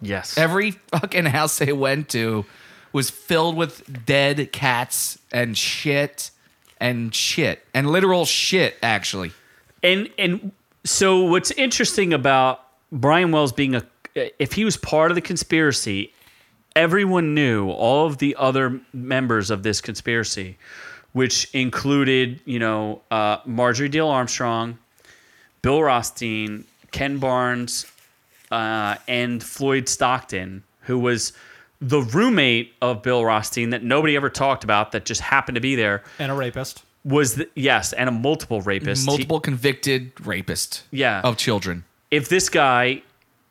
yes. 0.00 0.38
Every 0.38 0.70
fucking 0.70 1.26
house 1.26 1.58
they 1.58 1.72
went 1.72 2.08
to 2.10 2.46
was 2.92 3.10
filled 3.10 3.56
with 3.56 4.04
dead 4.06 4.50
cats 4.52 5.18
and 5.32 5.56
shit 5.58 6.30
and 6.80 7.14
shit 7.14 7.64
and 7.74 7.90
literal 7.90 8.24
shit. 8.24 8.76
Actually, 8.82 9.32
And 9.82 10.08
and 10.18 10.52
so 10.84 11.22
what's 11.22 11.50
interesting 11.52 12.12
about 12.12 12.64
Brian 12.90 13.30
Wells 13.32 13.52
being 13.52 13.74
a 13.74 13.84
if 14.14 14.52
he 14.52 14.64
was 14.64 14.76
part 14.76 15.10
of 15.10 15.14
the 15.14 15.20
conspiracy, 15.20 16.12
everyone 16.74 17.34
knew 17.34 17.70
all 17.70 18.06
of 18.06 18.18
the 18.18 18.34
other 18.38 18.80
members 18.92 19.50
of 19.50 19.62
this 19.62 19.80
conspiracy, 19.80 20.56
which 21.12 21.48
included 21.54 22.40
you 22.44 22.58
know 22.58 23.02
uh, 23.10 23.38
Marjorie 23.44 23.88
Dale 23.88 24.08
Armstrong, 24.08 24.78
Bill 25.62 25.82
Rothstein, 25.82 26.64
Ken 26.90 27.18
Barnes, 27.18 27.86
uh, 28.50 28.96
and 29.06 29.42
Floyd 29.42 29.88
Stockton, 29.88 30.64
who 30.82 30.98
was 30.98 31.32
the 31.80 32.00
roommate 32.02 32.74
of 32.82 33.02
Bill 33.02 33.24
Rothstein 33.24 33.70
that 33.70 33.82
nobody 33.82 34.16
ever 34.16 34.28
talked 34.30 34.64
about 34.64 34.92
that 34.92 35.04
just 35.04 35.20
happened 35.20 35.54
to 35.56 35.60
be 35.60 35.76
there 35.76 36.02
And 36.18 36.30
a 36.30 36.34
rapist. 36.34 36.84
was 37.04 37.36
the, 37.36 37.48
yes 37.54 37.92
and 37.94 38.08
a 38.08 38.12
multiple 38.12 38.60
rapist 38.60 39.02
He- 39.02 39.06
multiple 39.06 39.40
convicted 39.40 40.12
rapist. 40.26 40.84
Yeah. 40.90 41.20
of 41.22 41.36
children. 41.36 41.84
if 42.10 42.28
this 42.28 42.48
guy 42.48 43.02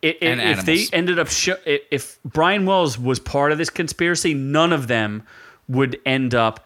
i- 0.03 0.07
i- 0.07 0.15
And 0.21 0.41
if 0.41 0.65
they 0.65 0.85
ended 0.93 1.17
up 1.17 1.29
sho- 1.29 1.57
i- 1.65 1.81
if 1.91 2.17
Brian 2.25 2.65
Wells 2.65 2.97
was 2.99 3.19
part 3.19 3.51
of 3.51 3.57
this 3.57 3.69
conspiracy, 3.69 4.33
none 4.33 4.71
of 4.73 4.87
them 4.87 5.23
would 5.67 5.97
end 6.05 6.33
up 6.35 6.65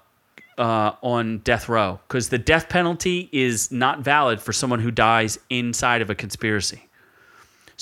uh, 0.58 0.92
on 1.02 1.40
death 1.40 1.68
row 1.68 2.00
because 2.08 2.30
the 2.30 2.38
death 2.38 2.70
penalty 2.70 3.28
is 3.32 3.72
not 3.72 4.02
valid 4.02 4.40
for 4.40 4.54
someone 4.54 4.80
who 4.80 4.92
dies 4.92 5.40
inside 5.50 6.00
of 6.04 6.12
a 6.12 6.16
conspiracy. 6.16 6.88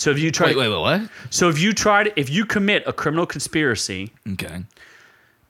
So 0.01 0.09
if 0.09 0.17
you 0.17 0.31
try, 0.31 0.47
Wait, 0.47 0.57
wait, 0.57 0.67
wait, 0.69 0.79
what? 0.79 1.09
so 1.29 1.47
if 1.47 1.59
you 1.59 1.73
to, 1.73 2.11
if 2.19 2.27
you 2.27 2.43
commit 2.43 2.81
a 2.87 2.91
criminal 2.91 3.27
conspiracy 3.27 4.11
Okay. 4.33 4.63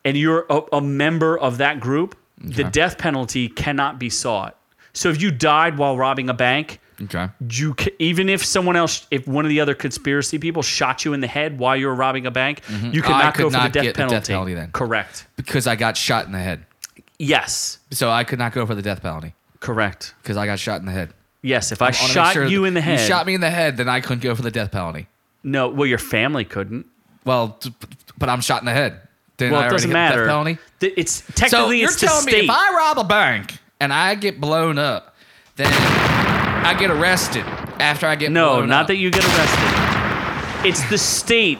and 0.03 0.17
you're 0.17 0.45
a, 0.49 0.61
a 0.73 0.81
member 0.81 1.39
of 1.39 1.59
that 1.59 1.79
group, 1.79 2.17
the 2.37 2.65
death 2.65 2.97
penalty 2.97 3.47
cannot 3.47 3.97
be 3.97 4.09
sought. 4.09 4.57
So 4.91 5.07
if 5.07 5.21
you 5.21 5.31
died 5.31 5.77
while 5.77 5.97
robbing 5.97 6.29
a 6.29 6.33
bank, 6.33 6.81
Okay. 7.01 7.29
you 7.49 7.75
ca 7.75 7.91
even 7.97 8.27
if 8.27 8.43
someone 8.43 8.75
else, 8.75 9.07
if 9.09 9.25
one 9.25 9.45
of 9.45 9.49
the 9.49 9.61
other 9.61 9.73
conspiracy 9.73 10.37
people 10.37 10.63
shot 10.63 11.05
you 11.05 11.13
in 11.13 11.21
the 11.21 11.27
head 11.27 11.57
while 11.57 11.77
you 11.77 11.87
were 11.87 11.95
robbing 11.95 12.25
a 12.25 12.31
bank, 12.31 12.61
mm-hmm. 12.65 12.91
you 12.91 13.01
could 13.01 13.13
I 13.13 13.21
not 13.23 13.35
could 13.35 13.43
go 13.43 13.49
for 13.51 13.57
not 13.57 13.71
the 13.71 13.79
death 13.79 13.83
get 13.83 13.95
the 13.95 14.07
death 14.07 14.27
penalty 14.27 14.53
then. 14.53 14.71
Correct. 14.73 15.27
Because 15.37 15.65
I 15.65 15.77
got 15.77 15.95
shot 15.95 16.25
in 16.25 16.33
the 16.33 16.39
head. 16.39 16.65
Yes. 17.17 17.79
So 17.91 18.11
I 18.11 18.25
could 18.25 18.37
not 18.37 18.51
go 18.51 18.65
for 18.65 18.75
the 18.75 18.81
death 18.81 19.01
penalty 19.01 19.33
Correct. 19.61 20.13
because 20.21 20.35
I 20.35 20.45
got 20.45 20.59
shot 20.59 20.81
in 20.81 20.85
the 20.85 20.91
head. 20.91 21.13
Yes. 21.41 21.71
If 21.71 21.81
I 21.81 21.85
wanna 21.85 21.95
shot 21.95 22.33
sure 22.33 22.45
you 22.45 22.65
in 22.65 22.73
the 22.73 22.81
head, 22.81 22.99
You 22.99 23.05
shot 23.07 23.25
me 23.25 23.33
in 23.33 23.41
the 23.41 23.49
head, 23.49 23.77
then 23.77 23.89
I 23.89 23.99
couldn't 24.01 24.21
go 24.21 24.35
for 24.35 24.41
the 24.43 24.51
death 24.51 24.71
penalty. 24.71 25.07
no. 25.43 25.67
Well, 25.69 25.87
your 25.87 25.97
family 25.97 26.45
couldn't. 26.45 26.85
Well, 27.25 27.59
but 28.17 28.29
I'm 28.29 28.41
shot 28.41 28.61
in 28.61 28.65
the 28.65 28.73
head. 28.73 28.99
Then 29.37 29.51
Well, 29.51 29.61
I 29.61 29.67
it 29.67 29.69
doesn't 29.71 29.91
matter. 29.91 30.25
death 30.25 30.27
penalty. 30.27 30.57
It's 30.81 31.11
So 31.23 31.33
technically 31.33 31.79
you're 31.79 31.89
it's 31.89 31.99
the 32.01 32.07
telling 32.07 32.25
me 32.25 32.31
if 32.33 32.49
I 32.49 32.75
rob 32.75 32.99
a 32.99 33.03
bank 33.03 33.57
and 33.79 33.91
I 33.91 34.13
get 34.15 34.39
blown 34.39 34.77
up, 34.77 35.15
then 35.55 35.67
I 36.63 36.75
get 36.79 36.91
arrested 36.91 37.43
after 37.79 38.05
I 38.07 38.15
get 38.15 38.31
no, 38.31 38.63
not 38.65 38.81
up. 38.83 38.87
that 38.87 38.97
you 38.97 39.09
get 39.11 39.23
arrested. 39.25 40.67
It's 40.67 40.87
the 40.89 40.97
state. 40.97 41.57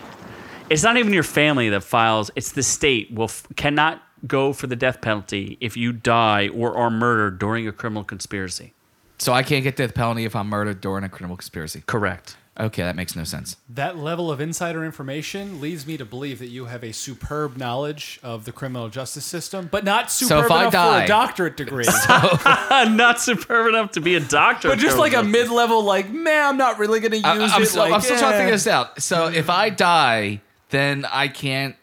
It's 0.70 0.84
not 0.84 0.98
even 0.98 1.12
your 1.12 1.24
family 1.24 1.70
that 1.70 1.82
files. 1.82 2.30
It's 2.36 2.52
the 2.52 2.64
state 2.64 3.12
will 3.12 3.26
f- 3.26 3.48
cannot 3.56 4.02
go 4.28 4.54
for 4.54 4.68
the 4.68 4.76
death 4.76 5.02
penalty 5.02 5.58
if 5.60 5.76
you 5.76 5.92
die 5.92 6.50
or 6.50 6.78
are 6.78 6.92
murdered 6.92 7.40
during 7.40 7.68
a 7.68 7.72
criminal 7.72 8.04
conspiracy. 8.04 8.74
So 9.22 9.34
I 9.34 9.44
can't 9.44 9.64
get 9.64 9.76
death 9.76 9.94
penalty 9.94 10.26
if 10.26 10.36
I'm 10.36 10.48
murdered 10.48 10.82
during 10.82 11.04
a 11.04 11.10
criminal 11.10 11.38
conspiracy. 11.38 11.84
Correct. 11.86 12.38
Okay, 12.60 12.82
that 12.82 12.96
makes 12.96 13.16
no 13.16 13.24
sense. 13.24 13.56
That 13.70 13.96
level 13.96 14.32
of 14.32 14.42
insider 14.42 14.84
information 14.84 15.62
leads 15.62 15.86
me 15.86 15.96
to 15.98 16.06
believe 16.06 16.40
that 16.40 16.48
you 16.50 16.66
have 16.66 16.84
a 16.84 16.92
superb 16.92 17.56
knowledge 17.56 18.20
of 18.24 18.46
the 18.46 18.52
criminal 18.52 18.90
justice 18.90 19.24
system, 19.24 19.70
but 19.72 19.84
not 19.84 20.12
superb 20.12 20.46
if 20.46 20.52
I 20.52 20.62
enough 20.62 20.74
for 20.74 20.78
die- 20.78 21.04
a 21.04 21.08
doctorate 21.08 21.56
degree. 21.56 21.86
not 22.10 23.22
superb 23.22 23.68
enough 23.68 23.92
to 23.92 24.02
be 24.02 24.16
a 24.16 24.20
doctor. 24.20 24.70
but 24.70 24.80
just 24.80 24.98
like 24.98 25.14
a 25.14 25.22
mid-level, 25.22 25.84
like, 25.84 26.10
man, 26.10 26.50
I'm 26.50 26.58
not 26.58 26.80
really 26.80 27.00
going 27.00 27.12
to 27.12 27.18
use 27.18 27.26
I, 27.26 27.56
am 27.56 27.62
it. 27.62 27.68
still, 27.68 27.84
like, 27.84 27.94
I'm 27.94 28.02
still 28.02 28.18
trying 28.18 28.32
to 28.32 28.38
figure 28.40 28.54
this 28.54 28.66
out. 28.66 29.04
So 29.04 29.28
if 29.28 29.52
I 29.52 29.70
die, 29.70 30.42
then 30.70 31.06
I 31.06 31.28
can't 31.28 31.76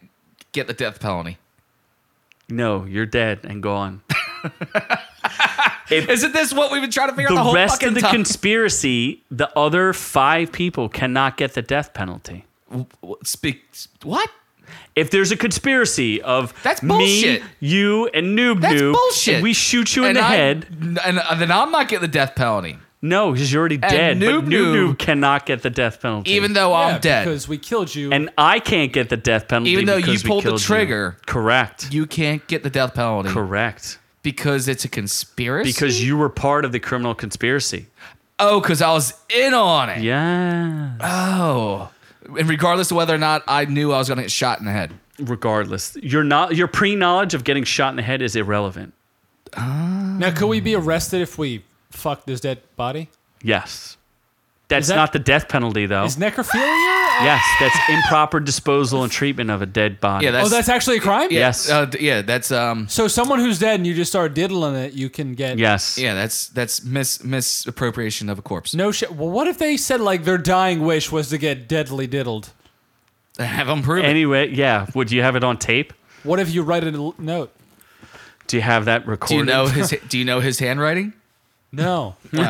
get 0.50 0.66
the 0.66 0.74
death 0.74 0.98
penalty. 0.98 1.38
No, 2.48 2.84
you're 2.84 3.06
dead 3.06 3.40
and 3.44 3.62
gone. 3.62 4.02
Isn't 6.10 6.32
this 6.32 6.52
what 6.52 6.70
we've 6.72 6.80
been 6.82 6.90
trying 6.90 7.08
to 7.10 7.14
figure 7.14 7.28
out 7.28 7.34
the 7.34 7.36
the 7.36 7.42
whole 7.44 7.54
rest 7.54 7.74
fucking 7.74 7.88
of 7.88 7.94
the 7.94 8.00
time? 8.00 8.12
conspiracy, 8.12 9.22
the 9.30 9.50
other 9.58 9.92
five 9.92 10.52
people 10.52 10.88
cannot 10.88 11.36
get 11.36 11.54
the 11.54 11.62
death 11.62 11.94
penalty. 11.94 12.44
Speak 13.24 13.64
what? 14.02 14.30
If 14.94 15.10
there's 15.10 15.30
a 15.32 15.36
conspiracy 15.36 16.20
of 16.20 16.52
That's 16.62 16.80
bullshit. 16.80 17.42
me, 17.42 17.48
you, 17.60 18.08
and 18.08 18.36
Noob 18.38 18.60
That's 18.60 18.74
Noob, 18.80 18.92
bullshit. 18.94 19.34
and 19.36 19.42
we 19.42 19.52
shoot 19.54 19.94
you 19.96 20.04
in 20.04 20.14
the 20.14 20.20
I- 20.22 20.34
head, 20.36 20.66
and, 20.70 20.98
and 21.18 21.40
then 21.40 21.50
I'm 21.50 21.70
not 21.70 21.88
getting 21.88 22.02
the 22.02 22.08
death 22.08 22.34
penalty. 22.34 22.76
No, 23.00 23.30
because 23.30 23.52
you're 23.52 23.60
already 23.60 23.76
dead. 23.76 24.16
Noob 24.18 24.40
but 24.42 24.50
Noob 24.50 24.52
Noob- 24.74 24.92
Noob 24.94 24.98
cannot 24.98 25.46
get 25.46 25.62
the 25.62 25.70
death 25.70 26.02
penalty. 26.02 26.32
Even 26.32 26.52
though 26.52 26.74
I'm 26.74 27.00
dead, 27.00 27.24
because 27.26 27.46
we 27.46 27.56
killed 27.56 27.94
you. 27.94 28.10
and 28.12 28.28
I 28.36 28.58
can't 28.58 28.92
get 28.92 29.08
the 29.08 29.16
death 29.16 29.46
penalty. 29.46 29.70
Even 29.70 29.86
though 29.86 29.96
you 29.98 30.04
because 30.04 30.24
we 30.24 30.28
pulled 30.28 30.42
the 30.42 30.48
killed 30.50 30.60
you. 30.62 30.66
trigger. 30.66 31.16
Correct. 31.24 31.92
you 31.94 32.06
can't 32.06 32.44
get 32.48 32.64
the 32.64 32.70
death 32.70 32.94
penalty 32.94 33.28
Correct. 33.30 33.97
Because 34.22 34.68
it's 34.68 34.84
a 34.84 34.88
conspiracy. 34.88 35.70
Because 35.72 36.04
you 36.04 36.16
were 36.16 36.28
part 36.28 36.64
of 36.64 36.72
the 36.72 36.80
criminal 36.80 37.14
conspiracy. 37.14 37.86
oh, 38.38 38.60
because 38.60 38.82
I 38.82 38.92
was 38.92 39.14
in 39.30 39.54
on 39.54 39.88
it. 39.90 40.02
Yeah. 40.02 40.92
Oh, 41.00 41.90
and 42.38 42.48
regardless 42.48 42.90
of 42.90 42.96
whether 42.96 43.14
or 43.14 43.18
not 43.18 43.42
I 43.48 43.64
knew 43.64 43.92
I 43.92 43.98
was 43.98 44.08
going 44.08 44.16
to 44.18 44.22
get 44.24 44.30
shot 44.30 44.58
in 44.58 44.64
the 44.66 44.72
head. 44.72 44.92
Regardless, 45.18 45.96
your 46.02 46.22
not 46.22 46.54
your 46.54 46.68
pre 46.68 46.94
knowledge 46.94 47.34
of 47.34 47.42
getting 47.42 47.64
shot 47.64 47.90
in 47.90 47.96
the 47.96 48.02
head 48.02 48.22
is 48.22 48.36
irrelevant. 48.36 48.94
Ah. 49.56 50.16
now, 50.18 50.30
could 50.30 50.46
we 50.46 50.60
be 50.60 50.74
arrested 50.76 51.22
if 51.22 51.38
we 51.38 51.64
fuck 51.90 52.24
this 52.26 52.40
dead 52.40 52.60
body? 52.76 53.08
Yes. 53.42 53.96
That's 54.68 54.88
that- 54.88 54.96
not 54.96 55.12
the 55.12 55.18
death 55.18 55.48
penalty, 55.48 55.86
though. 55.86 56.04
Is 56.04 56.16
necrophilia? 56.16 57.07
Yes, 57.22 57.42
that's 57.60 57.76
improper 57.88 58.40
disposal 58.40 59.02
and 59.02 59.12
treatment 59.12 59.50
of 59.50 59.62
a 59.62 59.66
dead 59.66 60.00
body. 60.00 60.24
Yeah, 60.26 60.30
that's, 60.32 60.46
oh, 60.46 60.50
that's 60.50 60.68
actually 60.68 60.98
a 60.98 61.00
crime. 61.00 61.28
yeah, 61.30 61.38
Yes. 61.40 61.68
uh, 61.70 61.84
d- 61.86 61.98
yeah, 62.00 62.22
that's 62.22 62.50
um, 62.52 62.88
So 62.88 63.08
someone 63.08 63.38
who's 63.38 63.58
dead 63.58 63.76
and 63.76 63.86
you 63.86 63.94
just 63.94 64.10
start 64.10 64.34
diddling 64.34 64.74
it, 64.76 64.92
you 64.92 65.08
can 65.10 65.34
get 65.34 65.58
yes. 65.58 65.98
yeah, 65.98 66.14
that's 66.14 66.48
that's 66.48 66.82
mis 66.84 67.22
misappropriation 67.24 68.28
of 68.28 68.38
a 68.38 68.42
corpse. 68.42 68.74
no 68.74 68.90
shit. 68.92 69.12
Well, 69.14 69.30
what 69.30 69.46
if 69.46 69.58
they 69.58 69.76
said 69.76 70.00
like 70.00 70.24
their 70.24 70.38
dying 70.38 70.80
wish 70.80 71.10
was 71.12 71.28
to 71.30 71.38
get 71.38 71.68
deadly 71.68 72.06
diddled? 72.06 72.50
Have 73.38 73.68
them 73.68 73.82
prove 73.82 74.04
it. 74.04 74.08
Anyway, 74.08 74.50
yeah. 74.52 74.86
Would 74.94 75.12
you 75.12 75.22
have 75.22 75.36
it 75.36 75.44
on 75.44 75.58
tape? 75.58 75.92
What 76.24 76.40
if 76.40 76.52
you 76.52 76.62
write 76.62 76.82
a 76.84 76.92
l- 76.92 77.14
note? 77.18 77.54
Do 78.48 78.56
you 78.56 78.62
have 78.62 78.86
that 78.86 79.04
Do 79.04 79.10
recorded? 79.10 79.36
you 79.38 79.44
know 79.44 79.66
his 79.66 79.94
Do 80.08 80.18
you 80.18 80.24
know 80.24 80.40
his 80.40 80.58
handwriting? 80.58 81.12
No. 81.72 82.16
No. 82.32 82.42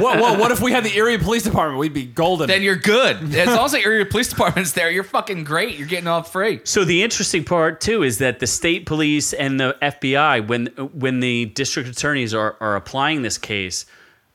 what, 0.00 0.20
what, 0.20 0.38
what 0.38 0.50
if 0.50 0.60
we 0.60 0.72
had 0.72 0.84
the 0.84 0.94
Erie 0.94 1.16
Police 1.16 1.42
Department? 1.42 1.78
We'd 1.78 1.94
be 1.94 2.04
golden. 2.04 2.48
then 2.48 2.62
you're 2.62 2.76
good. 2.76 3.34
As 3.34 3.48
long 3.48 3.64
as 3.64 3.72
the 3.72 3.80
Erie 3.80 4.04
police 4.04 4.28
department's 4.28 4.72
there, 4.72 4.90
you're 4.90 5.04
fucking 5.04 5.44
great. 5.44 5.78
You're 5.78 5.88
getting 5.88 6.06
off 6.06 6.32
free. 6.32 6.60
So 6.64 6.84
the 6.84 7.02
interesting 7.02 7.42
part 7.44 7.80
too 7.80 8.02
is 8.02 8.18
that 8.18 8.40
the 8.40 8.46
state 8.46 8.84
police 8.84 9.32
and 9.32 9.58
the 9.58 9.74
FBI, 9.80 10.46
when 10.46 10.66
when 10.92 11.20
the 11.20 11.46
district 11.46 11.88
attorneys 11.88 12.34
are, 12.34 12.56
are 12.60 12.76
applying 12.76 13.22
this 13.22 13.38
case, 13.38 13.86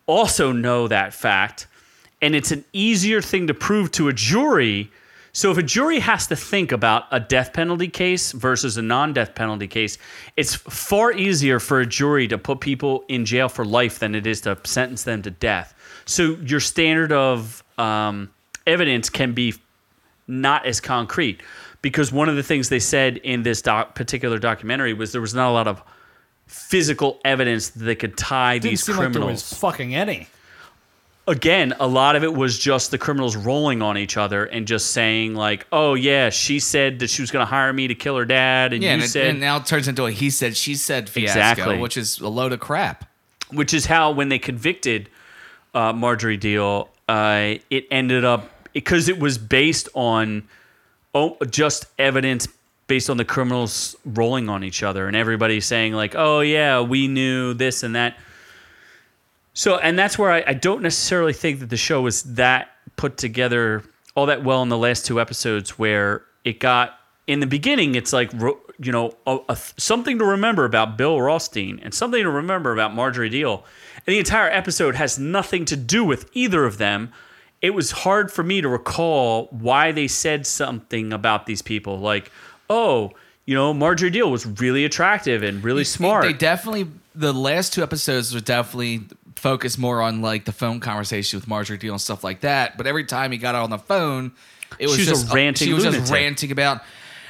also 0.08 0.52
know 0.52 0.88
that 0.88 1.14
fact, 1.14 1.68
and 2.22 2.34
it's 2.36 2.52
an 2.52 2.66
easier 2.74 3.22
thing 3.22 3.46
to 3.48 3.54
prove 3.54 3.92
to 3.92 4.08
a 4.08 4.14
jury. 4.14 4.90
So 5.34 5.50
if 5.52 5.58
a 5.58 5.64
jury 5.64 6.00
has 6.00 6.28
to 6.28 6.36
think 6.36 6.72
about 6.72 7.06
a 7.12 7.20
death 7.20 7.54
penalty 7.54 7.88
case 7.88 8.34
versus 8.34 8.76
a 8.78 8.82
non-death 8.82 9.34
penalty 9.34 9.68
case, 9.68 9.98
it's 10.36 10.56
far 10.56 11.14
easier 11.14 11.60
for 11.60 11.80
a 11.80 11.86
jury 11.86 12.28
to 12.28 12.38
put 12.38 12.60
people 12.60 13.06
in 13.08 13.24
jail 13.26 13.48
for 13.48 13.64
life 13.64 14.00
than 14.00 14.14
it 14.14 14.28
is 14.28 14.42
to 14.42 14.58
sentence 14.66 15.04
them 15.04 15.22
to 15.22 15.32
death. 15.32 15.74
So 16.06 16.36
your 16.46 16.60
standard 16.60 17.12
of 17.14 17.64
um, 17.78 18.30
evidence 18.68 19.10
can 19.10 19.34
be 19.34 19.54
not 20.28 20.66
as 20.66 20.82
concrete 20.82 21.42
because 21.82 22.12
one 22.12 22.28
of 22.28 22.36
the 22.36 22.44
things 22.44 22.70
they 22.70 22.80
said 22.80 23.18
in 23.18 23.44
this 23.44 23.62
doc- 23.62 23.96
particular 23.96 24.38
documentary 24.38 24.94
was 24.94 25.14
there 25.14 25.22
was 25.22 25.34
not 25.34 25.50
a 25.50 25.54
lot 25.54 25.68
of 25.68 25.82
physical 26.46 27.20
evidence 27.24 27.70
that 27.70 27.84
they 27.86 27.96
could 27.96 28.18
tie 28.18 28.56
Didn't 28.58 28.72
these 28.72 28.84
seem 28.84 28.96
like 28.98 29.04
there 29.06 29.12
criminals. 29.14 29.50
was 29.50 29.60
fucking 29.60 29.96
any. 29.96 30.28
Again, 31.28 31.74
a 31.80 31.88
lot 31.88 32.16
of 32.16 32.24
it 32.24 32.34
was 32.34 32.58
just 32.58 32.90
the 32.90 32.98
criminals 32.98 33.36
rolling 33.36 33.82
on 33.84 33.96
each 33.98 34.18
other 34.18 34.44
and 34.46 34.68
just 34.68 34.92
saying 34.92 35.36
like, 35.36 35.68
"Oh 35.72 35.94
yeah, 35.94 36.30
she 36.32 36.60
said 36.60 37.00
that 37.00 37.10
she 37.12 37.22
was 37.22 37.30
going 37.30 37.46
to 37.46 37.50
hire 37.50 37.72
me 37.72 37.88
to 37.88 37.96
kill 37.96 38.18
her 38.18 38.26
dad," 38.26 38.74
and 38.74 38.82
Yeah, 38.82 38.90
you 38.90 38.94
and, 38.96 39.04
it, 39.04 39.08
said, 39.08 39.28
and 39.28 39.40
now 39.40 39.58
it 39.58 39.66
turns 39.68 39.88
into 39.88 40.06
a 40.06 40.12
he 40.12 40.30
said 40.32 40.58
she 40.58 40.74
said 40.76 41.10
fiasco, 41.10 41.40
Exactly. 41.40 41.78
which 41.78 41.96
is 41.96 42.20
a 42.20 42.28
load 42.28 42.54
of 42.54 42.60
crap. 42.60 43.06
which 43.52 43.74
is 43.74 43.86
how 43.86 44.12
when 44.12 44.30
they 44.30 44.40
convicted 44.40 45.10
uh, 45.76 45.94
Marjorie 45.94 46.40
Diehl, 46.40 46.88
uh, 47.08 47.60
it 47.70 47.86
ended 47.92 48.26
up 48.26 48.50
because 48.74 49.08
it 49.08 49.20
was 49.20 49.38
based 49.38 49.90
on 49.94 50.44
oh, 51.14 51.38
just 51.50 51.86
evidence 52.00 52.48
based 52.88 53.10
on 53.12 53.18
the 53.18 53.26
criminals 53.26 53.96
rolling 54.06 54.50
on 54.50 54.64
each 54.64 54.82
other 54.82 55.08
and 55.08 55.16
everybody 55.16 55.62
saying 55.62 55.94
like, 55.94 56.16
"Oh 56.16 56.40
yeah, 56.42 56.82
we 56.82 57.08
knew 57.08 57.54
this 57.54 57.84
and 57.84 57.94
that." 57.96 58.18
So, 59.54 59.78
and 59.78 59.98
that's 60.00 60.18
where 60.18 60.32
I, 60.32 60.44
I 60.48 60.54
don't 60.54 60.82
necessarily 60.82 61.34
think 61.34 61.60
that 61.60 61.70
the 61.70 61.78
show 61.78 62.02
was 62.02 62.24
that 62.24 62.70
put 62.96 63.18
together 63.18 63.84
all 64.16 64.26
that 64.28 64.44
well 64.44 64.62
in 64.62 64.70
the 64.70 64.78
last 64.78 65.06
two 65.06 65.20
episodes, 65.20 65.78
where 65.78 66.24
it 66.44 66.60
got 66.60 66.98
in 67.28 67.40
the 67.40 67.48
beginning, 67.48 67.96
it's 67.96 68.14
like 68.14 68.32
you 68.34 68.92
know 68.92 69.14
a, 69.28 69.40
a, 69.50 69.56
something 69.78 70.20
to 70.20 70.26
remember 70.26 70.66
about 70.66 70.98
Bill 70.98 71.22
Rothstein 71.22 71.80
and 71.84 71.94
something 71.94 72.22
to 72.24 72.30
remember 72.30 72.74
about 72.74 72.94
Marjorie 72.94 73.30
Diehl, 73.30 73.64
and 73.96 74.14
the 74.14 74.20
entire 74.20 74.50
episode 74.50 74.96
has 74.96 75.20
nothing 75.20 75.66
to 75.66 75.76
do 75.76 76.04
with 76.04 76.30
either 76.34 76.66
of 76.66 76.78
them. 76.78 77.12
It 77.62 77.72
was 77.72 77.92
hard 77.92 78.32
for 78.32 78.44
me 78.44 78.60
to 78.62 78.68
recall 78.68 79.46
why 79.52 79.92
they 79.92 80.08
said 80.08 80.48
something 80.48 81.14
about 81.14 81.46
these 81.46 81.62
people, 81.62 82.00
like, 82.00 82.32
oh, 82.72 83.12
you 83.46 83.54
know, 83.54 83.72
Marjorie 83.72 84.10
Diehl 84.10 84.32
was 84.32 84.46
really 84.46 84.84
attractive 84.84 85.44
and 85.44 85.64
really 85.64 85.84
smart. 85.84 86.24
They 86.24 86.34
definitely 86.34 86.88
the 87.14 87.34
last 87.34 87.74
two 87.74 87.84
episodes 87.84 88.34
were 88.34 88.40
definitely 88.40 89.02
focused 89.42 89.80
more 89.80 90.02
on 90.02 90.22
like 90.22 90.46
the 90.46 90.52
phone 90.52 90.80
conversation 90.80 91.38
with 91.38 91.48
Marjorie 91.48 91.78
Diehl 91.80 91.92
and 91.92 92.02
stuff 92.02 92.24
like 92.24 92.42
that. 92.42 92.78
But 92.78 92.86
every 92.88 93.06
time 93.06 93.32
he 93.32 93.38
got 93.40 93.56
on 93.56 93.70
the 93.72 93.80
phone, 93.80 94.34
it 94.78 94.86
was 94.88 94.96
She 94.96 95.02
was 95.02 95.08
a 95.08 95.12
just 95.24 95.34
ranting 95.34 95.68
She 95.68 95.74
was 95.74 95.84
just 95.84 96.12
ranting 96.12 96.52
about. 96.52 96.82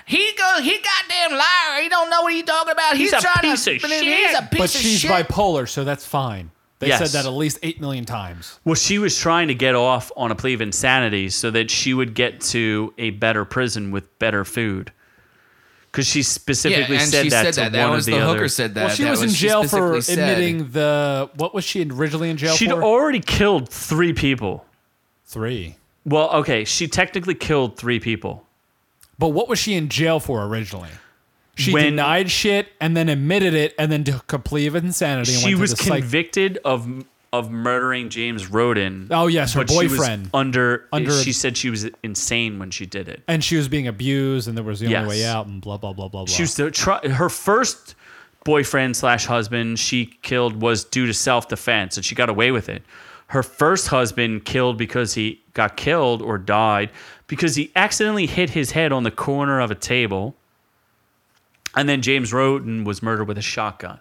He 0.05 0.33
go, 0.37 0.61
he 0.61 0.77
goddamn 0.77 1.37
liar. 1.37 1.81
He 1.81 1.87
don't 1.87 2.09
know 2.09 2.23
what 2.23 2.33
he's 2.33 2.43
talking 2.43 2.71
about. 2.73 2.97
He's, 2.97 3.11
He's 3.13 3.23
a 3.23 3.25
trying 3.25 3.51
piece 3.51 3.63
to. 3.63 3.75
of 3.75 3.81
He's 3.83 3.91
shit. 4.01 4.35
a 4.39 4.41
piece 4.47 4.59
But 4.59 4.75
of 4.75 4.81
she's 4.81 4.99
shit. 4.99 5.11
bipolar, 5.11 5.69
so 5.69 5.83
that's 5.85 6.05
fine. 6.05 6.51
They 6.79 6.87
Yes. 6.87 6.99
said 7.11 7.21
that 7.23 7.27
at 7.27 7.33
least 7.33 7.59
eight 7.63 7.79
million 7.79 8.03
times. 8.05 8.59
Well, 8.65 8.75
she 8.75 8.97
was 8.97 9.17
trying 9.17 9.47
to 9.49 9.53
get 9.53 9.75
off 9.75 10.11
on 10.17 10.31
a 10.31 10.35
plea 10.35 10.55
of 10.55 10.61
insanity 10.61 11.29
so 11.29 11.49
that 11.51 11.69
she 11.71 11.93
would 11.93 12.13
get 12.15 12.41
to 12.41 12.93
a 12.97 13.11
better 13.11 13.45
prison 13.45 13.91
with 13.91 14.17
better 14.19 14.43
food. 14.43 14.91
Because 15.91 16.07
she 16.07 16.19
yeah, 16.19 16.23
specifically 16.23 16.95
and 16.97 17.09
said 17.09 17.23
she 17.23 17.29
that 17.31 17.45
said 17.45 17.53
to 17.55 17.59
that. 17.61 17.71
That 17.73 17.83
one 17.87 17.95
was 17.97 18.07
of 18.07 18.13
the, 18.13 18.19
the, 18.19 18.25
hooker 18.25 18.37
other. 18.39 18.47
said 18.47 18.75
that. 18.75 18.85
Well, 18.85 18.95
she 18.95 19.03
That 19.03 19.11
was 19.11 19.21
in 19.23 19.29
jail 19.29 19.63
for 19.63 19.67
specifically 19.67 20.01
said. 20.01 20.19
admitting 20.39 20.71
the 20.71 21.29
what 21.35 21.53
was 21.53 21.65
she 21.65 21.83
originally 21.83 22.29
in 22.29 22.37
jail 22.37 22.51
for? 22.53 22.57
She'd 22.57 22.71
already 22.71 23.19
killed 23.19 23.67
three 23.67 24.13
people. 24.13 24.65
Three. 25.25 25.75
Well, 26.05 26.29
okay, 26.31 26.63
she 26.63 26.87
technically 26.87 27.35
killed 27.35 27.77
three 27.77 27.99
people. 27.99 28.45
But 29.19 29.29
what 29.29 29.47
was 29.49 29.59
she 29.59 29.73
in 29.75 29.89
jail 29.89 30.19
for 30.21 30.43
originally? 30.45 30.89
She 31.55 31.73
When- 31.73 31.83
denied 31.83 32.31
shit 32.31 32.69
and 32.79 32.95
then 32.95 33.09
admitted 33.09 33.53
it 33.53 33.75
and 33.77 33.91
then 33.91 34.03
took 34.05 34.31
a 34.33 34.39
plea 34.39 34.67
of 34.67 34.75
insanity. 34.75 35.33
And 35.33 35.41
She 35.41 35.49
went 35.49 35.59
was 35.61 35.69
to 35.71 35.75
the 35.75 35.83
psych- 35.83 35.99
convicted 36.01 36.57
of 36.63 36.87
of 37.33 37.49
murdering 37.49 38.09
James 38.09 38.47
Roden. 38.47 39.07
Oh, 39.09 39.27
yes, 39.27 39.53
her 39.53 39.61
but 39.61 39.69
she 39.71 39.83
was 39.87 39.97
boyfriend. 39.97 40.29
under, 40.33 40.87
Under- 40.91 41.11
she 41.23 41.31
said 41.31 41.55
she 41.55 41.69
was 41.69 41.87
insane 42.03 42.59
when 42.59 42.71
she 42.71 42.85
did 42.85 43.07
it. 43.07 43.23
and 43.27 43.41
she 43.43 43.55
was 43.55 43.67
being 43.69 43.87
abused, 43.87 44.47
and 44.49 44.57
there 44.57 44.63
was 44.65 44.81
the 44.81 44.87
Yes. 44.89 45.03
only 45.03 45.15
way 45.17 45.25
out, 45.25 45.47
and 45.47 45.61
blah 45.61 45.77
blah 45.77 45.93
blah 45.93 46.09
blah 46.09 46.25
blah. 46.25 46.33
She 46.33 46.43
was 46.43 46.55
the, 46.55 46.69
try, 46.71 46.99
her 47.07 47.29
first 47.29 47.95
boyfriend 48.43 48.97
slash 48.97 49.25
husband 49.27 49.79
she 49.79 50.07
killed 50.23 50.61
was 50.61 50.83
due 50.83 51.07
to 51.07 51.13
self 51.13 51.47
defense, 51.47 51.95
and 51.95 52.05
she 52.05 52.15
got 52.15 52.27
away 52.29 52.51
with 52.51 52.67
it. 52.67 52.83
Her 53.27 53.43
first 53.43 53.87
husband 53.87 54.43
killed 54.43 54.77
because 54.77 55.13
he 55.13 55.41
got 55.53 55.77
killed 55.77 56.21
or 56.21 56.37
died 56.37 56.89
because 57.27 57.55
he 57.55 57.71
accidentally 57.77 58.25
hit 58.25 58.49
his 58.49 58.71
head 58.71 58.91
on 58.91 59.03
the 59.03 59.11
corner 59.11 59.61
of 59.61 59.71
a 59.71 59.75
table. 59.75 60.35
And 61.77 61.87
then 61.87 62.01
James 62.01 62.33
Roden 62.33 62.83
was 62.83 63.01
murdered 63.01 63.29
with 63.29 63.37
a 63.37 63.41
shotgun. 63.41 63.99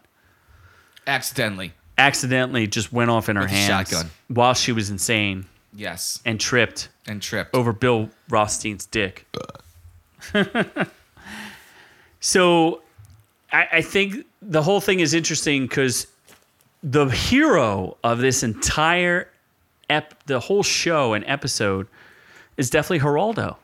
accidentally. 1.06 1.72
Accidentally 2.00 2.66
just 2.66 2.92
went 2.92 3.10
off 3.10 3.28
in 3.28 3.36
her 3.36 3.42
With 3.42 3.50
a 3.52 3.54
hands 3.54 3.88
shotgun. 3.90 4.10
while 4.28 4.54
she 4.54 4.72
was 4.72 4.90
insane 4.90 5.46
Yes, 5.74 6.20
and 6.24 6.40
tripped 6.40 6.88
and 7.06 7.22
tripped. 7.22 7.54
over 7.54 7.72
Bill 7.72 8.08
Rothstein's 8.28 8.86
dick. 8.86 9.26
so 12.20 12.82
I, 13.52 13.68
I 13.74 13.82
think 13.82 14.26
the 14.42 14.62
whole 14.62 14.80
thing 14.80 15.00
is 15.00 15.14
interesting 15.14 15.64
because 15.66 16.06
the 16.82 17.06
hero 17.06 17.96
of 18.02 18.18
this 18.18 18.42
entire 18.42 19.28
ep, 19.88 20.14
the 20.26 20.40
whole 20.40 20.62
show 20.62 21.12
and 21.12 21.24
episode 21.26 21.86
is 22.56 22.70
definitely 22.70 23.00
Geraldo. 23.00 23.56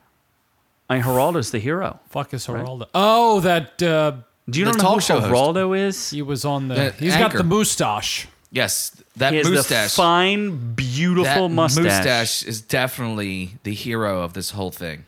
I 0.88 0.94
mean, 0.96 1.02
Geraldo's 1.04 1.50
the 1.50 1.58
hero. 1.58 1.98
Fuck 2.10 2.32
is 2.34 2.46
Geraldo? 2.46 2.86
Oh, 2.94 3.40
that 3.40 3.82
uh, 3.82 4.12
Do 4.48 4.58
you 4.60 4.64
The 4.66 4.72
know 4.72 4.78
talk 4.78 4.94
who 4.96 5.00
show 5.00 5.20
host. 5.20 5.32
Geraldo 5.32 5.76
is? 5.78 6.10
he 6.10 6.22
was 6.22 6.44
on 6.44 6.68
the. 6.68 6.74
The 6.74 6.90
he's 6.92 7.16
got 7.16 7.32
the 7.32 7.42
moustache. 7.44 8.28
Yes, 8.52 8.92
that 9.16 9.32
He 9.32 9.38
has 9.38 9.50
mustache. 9.50 9.90
the 9.90 9.96
fine, 9.96 10.74
beautiful 10.74 11.48
that 11.48 11.54
mustache. 11.54 11.84
mustache 11.84 12.42
is 12.44 12.60
definitely 12.62 13.56
the 13.64 13.74
hero 13.74 14.22
of 14.22 14.32
this 14.34 14.50
whole 14.50 14.70
thing. 14.70 15.04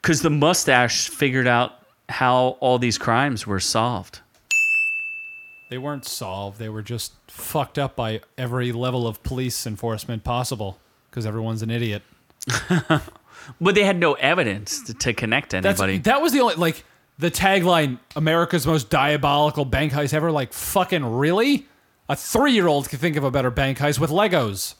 Because 0.00 0.22
the 0.22 0.30
mustache 0.30 1.08
figured 1.08 1.46
out 1.48 1.72
how 2.08 2.56
all 2.60 2.78
these 2.78 2.98
crimes 2.98 3.46
were 3.46 3.60
solved. 3.60 4.20
They 5.68 5.78
weren't 5.78 6.04
solved. 6.06 6.58
They 6.58 6.68
were 6.68 6.82
just 6.82 7.12
fucked 7.28 7.78
up 7.78 7.94
by 7.96 8.20
every 8.38 8.72
level 8.72 9.06
of 9.06 9.22
police 9.22 9.66
enforcement 9.66 10.24
possible 10.24 10.78
because 11.10 11.26
everyone's 11.26 11.62
an 11.62 11.70
idiot. 11.70 12.02
But 13.60 13.74
they 13.74 13.84
had 13.84 13.98
no 13.98 14.14
evidence 14.14 14.82
to, 14.84 14.94
to 14.94 15.12
connect 15.14 15.50
to 15.50 15.60
That's 15.62 15.80
anybody. 15.80 15.98
that 16.02 16.20
was 16.22 16.32
the 16.32 16.40
only 16.40 16.56
like 16.56 16.84
the 17.20 17.30
tagline: 17.30 17.98
"America's 18.16 18.66
most 18.66 18.90
diabolical 18.90 19.64
bank 19.64 19.92
heist 19.92 20.14
ever." 20.14 20.32
Like 20.32 20.52
fucking 20.52 21.04
really? 21.04 21.66
A 22.08 22.16
three 22.16 22.52
year 22.52 22.66
old 22.66 22.88
could 22.88 22.98
think 22.98 23.16
of 23.16 23.24
a 23.24 23.30
better 23.30 23.50
bank 23.50 23.78
heist 23.78 24.00
with 24.00 24.10
Legos. 24.10 24.74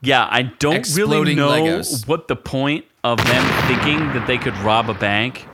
Yeah, 0.00 0.28
I 0.30 0.42
don't 0.42 0.86
really 0.94 1.34
know 1.34 1.48
Legos. 1.48 2.06
what 2.06 2.28
the 2.28 2.36
point 2.36 2.84
of 3.02 3.18
them 3.18 3.66
thinking 3.68 3.98
that 4.12 4.26
they 4.26 4.38
could 4.38 4.56
rob 4.58 4.90
a 4.90 4.94
bank. 4.94 5.46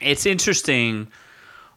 It's 0.00 0.26
interesting 0.26 1.08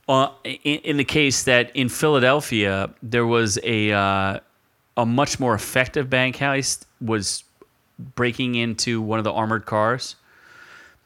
uh, 0.07 0.29
in, 0.43 0.79
in 0.79 0.97
the 0.97 1.03
case 1.03 1.43
that 1.43 1.75
in 1.75 1.89
Philadelphia 1.89 2.93
there 3.03 3.25
was 3.25 3.59
a 3.63 3.91
uh, 3.91 4.39
a 4.97 5.05
much 5.05 5.39
more 5.39 5.53
effective 5.53 6.09
bank 6.09 6.37
heist 6.37 6.85
was 6.99 7.43
breaking 8.15 8.55
into 8.55 9.01
one 9.01 9.19
of 9.19 9.25
the 9.25 9.31
armored 9.31 9.65
cars. 9.65 10.15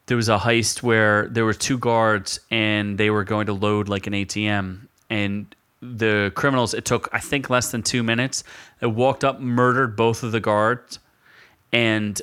There 0.08 0.18
was 0.18 0.30
a 0.30 0.38
heist 0.38 0.84
where 0.84 1.28
there 1.28 1.46
were 1.46 1.54
two 1.54 1.78
guards 1.78 2.40
and 2.52 2.98
they 2.98 3.10
were 3.10 3.24
going 3.24 3.48
to 3.48 3.54
load 3.54 3.90
like 3.90 4.08
an 4.08 4.14
ATM 4.14 4.88
and 5.10 5.56
the 5.82 6.32
criminals 6.36 6.74
it 6.74 6.86
took 6.86 7.10
I 7.12 7.20
think 7.20 7.50
less 7.50 7.72
than 7.72 7.84
2 7.84 8.04
minutes. 8.04 8.44
They 8.80 8.88
walked 8.88 9.24
up, 9.24 9.40
murdered 9.40 9.96
both 9.96 10.24
of 10.24 10.32
the 10.32 10.40
guards 10.40 11.00
and 11.72 12.22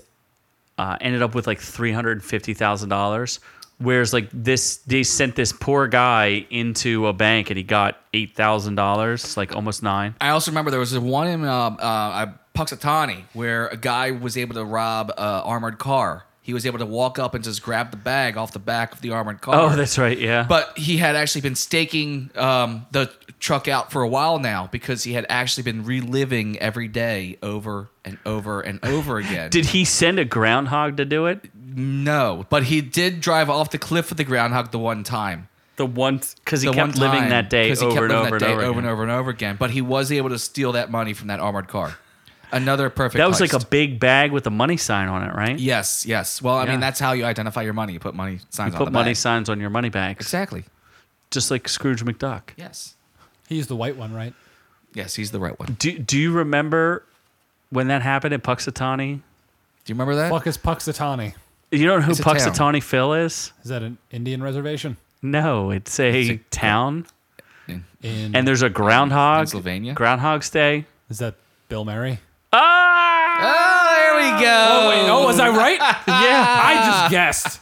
uh, 0.78 0.96
ended 1.00 1.22
up 1.22 1.34
with 1.34 1.46
like 1.46 1.60
three 1.60 1.92
hundred 1.92 2.24
fifty 2.24 2.54
thousand 2.54 2.88
dollars. 2.88 3.40
Whereas 3.78 4.12
like 4.12 4.28
this, 4.32 4.76
they 4.78 5.02
sent 5.02 5.34
this 5.34 5.52
poor 5.52 5.88
guy 5.88 6.46
into 6.50 7.06
a 7.08 7.12
bank 7.12 7.50
and 7.50 7.56
he 7.56 7.62
got 7.62 8.00
eight 8.14 8.34
thousand 8.34 8.76
dollars, 8.76 9.36
like 9.36 9.54
almost 9.54 9.82
nine. 9.82 10.14
I 10.20 10.30
also 10.30 10.50
remember 10.50 10.70
there 10.70 10.80
was 10.80 10.96
one 10.98 11.26
in 11.26 11.44
uh, 11.44 11.70
uh, 11.78 12.32
Punxsutawney 12.54 13.24
where 13.32 13.68
a 13.68 13.76
guy 13.76 14.12
was 14.12 14.36
able 14.36 14.54
to 14.54 14.64
rob 14.64 15.10
an 15.10 15.16
armored 15.18 15.78
car. 15.78 16.24
He 16.44 16.52
was 16.52 16.66
able 16.66 16.80
to 16.80 16.86
walk 16.86 17.20
up 17.20 17.34
and 17.36 17.44
just 17.44 17.62
grab 17.62 17.92
the 17.92 17.96
bag 17.96 18.36
off 18.36 18.52
the 18.52 18.58
back 18.58 18.92
of 18.92 19.00
the 19.00 19.10
armored 19.12 19.40
car. 19.40 19.54
Oh, 19.54 19.76
that's 19.76 19.96
right, 19.96 20.18
yeah. 20.18 20.44
But 20.48 20.76
he 20.76 20.96
had 20.96 21.14
actually 21.14 21.42
been 21.42 21.54
staking 21.54 22.30
um, 22.34 22.84
the 22.90 23.12
truck 23.38 23.68
out 23.68 23.92
for 23.92 24.02
a 24.02 24.08
while 24.08 24.38
now 24.40 24.68
because 24.72 25.04
he 25.04 25.12
had 25.12 25.24
actually 25.28 25.62
been 25.62 25.84
reliving 25.84 26.58
every 26.58 26.88
day 26.88 27.38
over 27.44 27.88
and 28.04 28.18
over 28.26 28.60
and 28.60 28.84
over 28.84 29.18
again. 29.18 29.50
did 29.50 29.66
he 29.66 29.84
send 29.84 30.18
a 30.18 30.24
groundhog 30.24 30.96
to 30.96 31.04
do 31.04 31.26
it? 31.26 31.48
no, 31.74 32.44
but 32.50 32.64
he 32.64 32.80
did 32.82 33.20
drive 33.20 33.48
off 33.48 33.70
the 33.70 33.78
cliff 33.78 34.10
with 34.10 34.18
the 34.18 34.24
groundhog 34.24 34.70
the 34.72 34.78
one 34.78 35.04
time. 35.04 35.48
The 35.76 35.86
one 35.86 36.20
because 36.44 36.60
he 36.60 36.68
the 36.68 36.74
kept 36.74 36.98
living 36.98 37.20
time, 37.20 37.30
that 37.30 37.48
day 37.48 37.68
'cause 37.70 37.80
he 37.80 37.86
kept 37.86 37.96
over 37.96 38.04
and 38.04 38.12
over 38.12 38.34
and 38.36 38.42
over, 38.44 38.62
over 38.62 38.78
and 38.80 38.88
over 38.88 39.02
and 39.04 39.10
over 39.12 39.30
again. 39.30 39.56
But 39.58 39.70
he 39.70 39.80
was 39.80 40.12
able 40.12 40.28
to 40.28 40.38
steal 40.38 40.72
that 40.72 40.90
money 40.90 41.14
from 41.14 41.28
that 41.28 41.40
armored 41.40 41.68
car. 41.68 41.96
Another 42.52 42.90
perfect. 42.90 43.16
That 43.18 43.28
was 43.28 43.40
like 43.40 43.54
a 43.54 43.64
big 43.64 43.98
bag 43.98 44.30
with 44.30 44.46
a 44.46 44.50
money 44.50 44.76
sign 44.76 45.08
on 45.08 45.22
it, 45.26 45.34
right? 45.34 45.58
Yes, 45.58 46.04
yes. 46.06 46.42
Well, 46.42 46.56
I 46.56 46.64
Yeah. 46.64 46.72
mean, 46.72 46.80
that's 46.80 47.00
how 47.00 47.12
you 47.12 47.24
identify 47.24 47.62
your 47.62 47.72
money. 47.72 47.94
You 47.94 47.98
put 48.00 48.14
money 48.14 48.40
signs 48.50 48.72
You 48.72 48.74
on 48.74 48.78
put 48.78 48.84
the 48.84 48.90
money 48.90 49.10
bag. 49.10 49.16
signs 49.16 49.48
on 49.48 49.58
your 49.58 49.70
money 49.70 49.88
bags, 49.88 50.20
Exactly. 50.26 50.64
just 51.30 51.50
like 51.50 51.66
Scrooge 51.68 52.04
McDuck. 52.04 52.50
Yes. 52.56 52.94
He's 53.48 53.66
the 53.68 53.76
white 53.76 53.96
one, 53.96 54.12
right? 54.12 54.34
Yes, 54.94 55.14
he's 55.14 55.30
the 55.30 55.40
right 55.40 55.58
one. 55.58 55.76
Do 55.78 55.98
Do 55.98 56.18
you 56.18 56.32
remember 56.32 57.04
when 57.70 57.88
that 57.88 58.02
happened 58.02 58.34
in 58.34 58.40
Punxsutawney? 58.42 59.16
Do 59.16 59.22
you 59.86 59.94
remember 59.94 60.14
that? 60.16 60.30
Fuck 60.30 60.46
is 60.46 60.58
Punxsutawney. 60.58 61.34
You 61.70 61.86
don't 61.86 62.00
know 62.00 62.04
who 62.04 62.10
It's 62.10 62.20
a 62.20 62.22
town. 62.22 62.36
Punxsutawney 62.36 62.82
Phil 62.82 63.14
is? 63.14 63.52
Is 63.62 63.70
that 63.70 63.82
an 63.82 63.96
Indian 64.10 64.42
reservation? 64.42 64.98
No, 65.22 65.70
it's 65.70 65.98
a, 65.98 66.20
It's 66.20 66.30
a- 66.30 66.36
town, 66.50 67.06
In- 67.66 67.84
In 68.02 68.36
and 68.36 68.46
there's 68.46 68.60
a 68.60 68.68
groundhog. 68.68 69.38
Pennsylvania? 69.38 69.94
Groundhog's 69.94 70.50
Day. 70.50 70.84
is 71.08 71.18
that 71.20 71.36
Bill 71.70 71.84
Murray? 71.86 72.18
Ah! 72.54 73.38
Oh, 73.44 73.94
there 73.96 74.14
we 74.36 74.42
go. 74.42 74.68
Oh 74.70 74.88
wait, 74.90 75.08
oh 75.10 75.24
was 75.26 75.40
I 75.40 75.48
right? 75.48 75.78
Yeah. 76.06 76.44
I 76.64 76.74
just 76.86 77.10
guessed. 77.10 77.60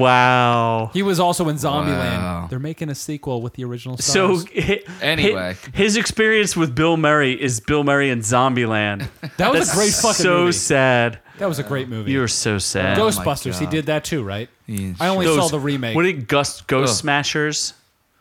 Wow. 0.00 0.90
He 0.92 1.02
was 1.02 1.20
also 1.20 1.48
in 1.48 1.56
Zombieland. 1.56 2.18
Wow. 2.18 2.46
They're 2.50 2.58
making 2.58 2.88
a 2.88 2.94
sequel 2.94 3.42
with 3.42 3.54
the 3.54 3.64
original 3.64 3.96
So 3.98 4.36
stars. 4.38 4.52
hi- 4.64 4.80
Anyway. 5.02 5.56
hi- 5.62 5.70
his 5.74 5.96
experience 5.96 6.56
with 6.56 6.74
Bill 6.74 6.96
Murray 6.96 7.40
is 7.40 7.60
Bill 7.60 7.84
Murray 7.84 8.10
in 8.10 8.20
Zombieland. 8.20 9.08
that 9.36 9.52
was 9.52 9.66
That's 9.68 9.72
a 9.72 9.76
great 9.76 9.92
fucking 9.92 10.12
so 10.24 10.38
movie. 10.40 10.52
sad. 10.52 11.18
That 11.38 11.48
was 11.48 11.58
a 11.58 11.62
great 11.62 11.88
movie. 11.88 12.12
You're 12.12 12.28
so 12.28 12.58
sad. 12.58 12.96
Ghost- 12.96 13.20
Ghostbusters. 13.20 13.58
He 13.58 13.66
did 13.66 13.86
that 13.86 14.04
too, 14.04 14.22
right? 14.22 14.48
Yeah, 14.66 14.94
I 15.00 15.08
only 15.08 15.26
Those- 15.26 15.36
saw 15.36 15.48
the 15.48 15.60
remake. 15.60 15.94
What 15.94 16.02
did 16.04 16.26
Ghost 16.28 16.66
Ghost 16.66 16.90
Ugh. 16.92 16.96
Smashers? 16.96 17.74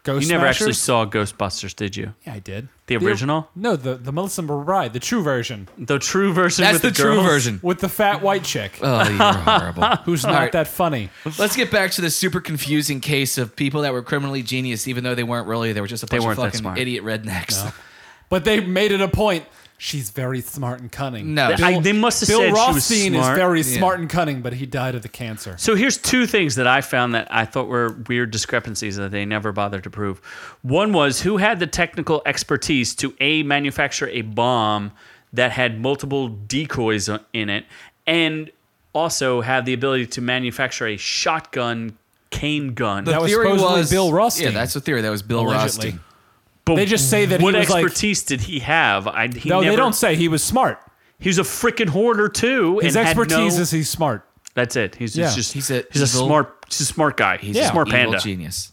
Ghost 0.04 0.24
You 0.26 0.32
never 0.32 0.46
actually 0.46 0.74
saw 0.74 1.06
Ghostbusters, 1.06 1.76
did 1.76 1.96
you? 1.98 2.14
Yeah, 2.26 2.34
I 2.34 2.40
did. 2.40 2.70
The 2.90 3.06
original? 3.06 3.50
No, 3.56 3.76
the 3.76 3.96
the 3.96 4.12
Melissa 4.12 4.42
McBride, 4.42 4.94
the 4.94 5.00
true 5.00 5.22
version 5.22 5.68
The 5.78 6.00
true 6.00 6.34
version 6.34 6.64
That's 6.64 6.74
with 6.74 6.82
the, 6.82 6.90
the, 6.90 6.96
true 6.96 7.16
girls? 7.16 7.26
version. 7.28 7.60
with 7.64 7.80
the 7.80 7.90
fat 7.90 8.22
white 8.22 8.44
chick 8.44 8.80
Oh, 8.82 9.08
you're 9.08 9.18
horrible. 9.34 9.84
who's 10.06 10.24
not 10.24 10.34
right. 10.34 10.52
that 10.52 10.68
funny. 10.68 11.10
Let's 11.38 11.56
get 11.56 11.72
back 11.72 11.92
to 11.92 12.02
the 12.02 12.10
super 12.10 12.42
confusing 12.42 13.00
case 13.00 13.38
of 13.38 13.56
people 13.56 13.82
that 13.84 13.94
were 13.94 14.02
criminally 14.04 14.42
genius, 14.44 14.88
even 14.88 15.04
though 15.04 15.16
they 15.16 15.24
weren't 15.24 15.48
really. 15.48 15.72
They 15.74 15.82
were 15.82 15.88
just 15.88 16.04
a 16.04 16.08
bunch 16.08 16.20
of 16.22 16.26
weren't 16.26 16.38
that 16.38 16.46
fucking 16.48 16.60
smart. 16.60 16.78
idiot 16.78 17.04
rednecks. 17.04 17.74
But 18.30 18.46
they 18.46 18.60
made 18.60 18.92
it 18.92 19.02
a 19.02 19.08
point. 19.08 19.46
She's 19.82 20.10
very 20.10 20.42
smart 20.42 20.82
and 20.82 20.92
cunning. 20.92 21.34
No. 21.34 21.56
I, 21.58 21.80
they 21.80 21.94
must 21.94 22.20
have 22.20 22.28
Bill 22.28 22.40
said 22.40 22.48
she 22.48 22.52
was 22.52 22.60
Rothstein 22.76 23.16
is 23.16 23.28
very 23.30 23.62
Yeah. 23.62 23.78
smart 23.78 24.02
and 24.02 24.10
cunning, 24.10 24.42
but 24.42 24.52
he 24.52 24.66
died 24.66 24.94
of 24.94 25.04
the 25.04 25.08
cancer. 25.10 25.56
So 25.58 25.74
here's 25.74 25.98
two 25.98 26.28
things 26.28 26.56
that 26.56 26.68
I 26.68 26.82
found 26.82 27.16
that 27.16 27.30
I 27.34 27.46
thought 27.46 27.70
were 27.70 27.96
weird 28.10 28.32
discrepancies 28.32 28.98
that 28.98 29.12
they 29.12 29.24
never 29.24 29.54
bothered 29.54 29.84
to 29.86 29.90
prove. 29.90 30.20
One 30.64 30.92
was 30.92 31.22
who 31.22 31.38
had 31.38 31.60
the 31.60 31.66
technical 31.68 32.22
expertise 32.26 32.94
to 32.96 33.16
a 33.22 33.42
manufacture 33.44 34.10
a 34.10 34.22
bomb 34.24 34.92
that 35.32 35.52
had 35.54 35.80
multiple 35.80 36.28
decoys 36.28 37.10
in 37.32 37.50
it, 37.50 37.66
and 38.06 38.52
also 38.94 39.40
had 39.40 39.66
the 39.66 39.72
ability 39.74 40.08
to 40.08 40.20
manufacture 40.22 40.88
a 40.88 40.98
shotgun 40.98 41.98
cane 42.32 42.74
gun. 42.74 43.06
The 43.06 43.12
That 43.12 43.22
was 43.22 43.32
supposedly 43.32 43.86
Bill 43.96 44.12
Rothstein. 44.12 44.48
Yeah, 44.48 44.52
that's 44.60 44.74
the 44.74 44.82
theory. 44.82 45.02
That 45.02 45.10
was 45.10 45.22
Bill 45.22 45.42
Allegedly. 45.42 45.92
Rothstein. 45.92 46.00
But 46.76 46.82
they 46.82 46.86
just 46.86 47.10
say 47.10 47.26
that 47.26 47.40
he 47.40 47.44
what 47.44 47.56
was 47.56 47.70
like- 47.70 47.84
expertise 47.86 48.24
did 48.24 48.42
he 48.42 48.60
have? 48.60 49.08
I, 49.08 49.28
he 49.28 49.50
No, 49.50 49.62
never, 49.62 49.72
they 49.72 49.76
don't 49.76 49.94
say 49.94 50.16
he 50.16 50.28
was 50.28 50.44
smart. 50.44 50.80
He 51.20 51.30
was 51.30 51.38
a 51.38 51.44
freaking 51.44 51.90
hoarder 51.90 52.30
too. 52.30 52.80
His 52.80 52.96
and 52.96 53.06
expertise 53.06 53.56
no- 53.58 53.62
is 53.62 53.72
he's 53.72 53.90
smart. 53.90 54.26
That's 54.54 54.76
it. 54.76 54.96
He's, 54.96 55.16
Yeah. 55.16 55.26
he's 55.28 55.36
just 55.36 55.54
He's 55.54 55.70
a 55.72 55.84
he's 55.92 56.02
a 56.02 56.08
smart 56.08 56.66
he's 56.68 56.82
a 56.82 56.86
smart 56.86 57.18
guy. 57.18 57.38
He's 57.38 57.56
He's 57.56 57.58
a 57.58 57.68
an 57.68 57.72
smart 57.72 57.88
evil 57.90 58.00
panda. 58.00 58.20
genius. 58.20 58.72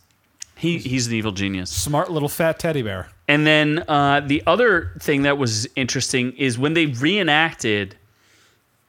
He 0.56 0.78
he's 0.78 1.06
an 1.06 1.12
evil 1.14 1.32
genius. 1.32 1.70
Smart 1.70 2.11
little 2.11 2.28
fat 2.28 2.59
teddy 2.59 2.82
bear. 2.82 3.09
And 3.28 3.46
then 3.46 3.82
uh, 3.88 4.20
the 4.24 4.42
other 4.46 4.92
thing 5.00 5.22
that 5.22 5.37
was 5.37 5.66
interesting 5.76 6.32
is 6.32 6.59
when 6.59 6.74
they 6.74 6.87
reenacted 6.87 7.96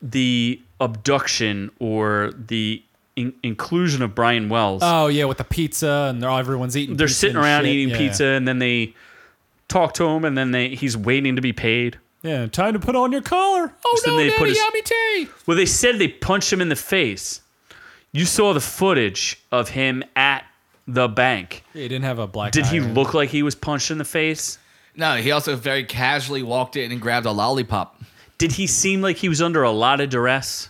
the 0.02 0.62
abduction 0.80 1.72
or 1.80 2.32
the 2.38 2.84
in- 3.18 3.34
inclusion 3.44 4.02
of 4.02 4.16
Brian 4.16 4.48
Wells. 4.48 4.82
Oh 4.86 5.08
yeah, 5.08 5.26
with 5.26 5.38
the 5.40 5.44
pizza 5.44 6.08
and 6.10 6.24
they're, 6.24 6.30
everyone's 6.30 6.78
eating. 6.78 6.96
they're 6.96 7.08
pizza 7.08 7.20
sitting 7.20 7.36
around 7.38 7.64
shit. 7.66 7.74
eating 7.74 7.90
Yeah, 7.90 7.98
pizza, 7.98 8.26
and 8.26 8.48
then 8.48 8.60
they 8.60 8.94
talk 9.68 9.94
to 9.96 10.06
him, 10.06 10.24
and 10.24 10.38
then 10.38 10.52
they 10.52 10.70
he's 10.70 10.96
waiting 10.96 11.36
to 11.36 11.42
be 11.42 11.52
paid. 11.52 11.98
Yeah. 12.24 12.42
yeah, 12.42 12.48
time 12.48 12.74
to 12.74 12.80
put 12.80 12.96
on 12.96 13.12
your 13.12 13.22
collar. 13.22 13.74
Oh 13.86 14.00
So 14.04 14.12
no, 14.12 14.18
then 14.18 14.28
they 14.28 14.32
put 14.34 14.40
Daddy, 14.46 14.50
his- 14.52 14.58
yummy 14.60 14.82
tea. 14.84 15.28
Well, 15.46 15.58
they 15.58 15.66
said 15.66 16.00
they 16.00 16.08
punched 16.08 16.52
him 16.54 16.62
in 16.62 16.70
the 16.70 16.76
face. 16.76 17.42
You 18.14 18.24
saw 18.26 18.54
the 18.54 18.62
footage 18.62 19.38
of 19.52 19.70
him 19.70 20.04
at 20.16 20.46
the 20.88 21.08
bank. 21.10 21.64
Yeah, 21.74 21.82
he 21.84 21.88
didn't 21.90 22.06
have 22.06 22.20
a 22.20 22.28
black. 22.28 22.54
Did 22.54 22.64
eye 22.66 22.70
he 22.70 22.80
or 22.80 22.84
look 22.84 23.14
like 23.14 23.30
he 23.30 23.44
was 23.44 23.54
punched 23.56 23.92
in 23.92 23.98
the 23.98 24.06
face? 24.06 24.58
No, 24.96 25.18
he 25.18 25.32
also 25.32 25.56
very 25.56 25.84
casually 25.84 26.42
walked 26.42 26.76
in 26.76 26.92
and 26.92 27.00
grabbed 27.02 27.26
a 27.28 27.32
lollipop. 27.32 28.02
Did 28.40 28.54
he 28.54 28.66
seem 28.68 29.02
like 29.02 29.18
he 29.18 29.30
was 29.30 29.42
under 29.42 29.62
a 29.64 29.72
lot 29.72 30.00
of 30.02 30.10
duress? 30.10 30.70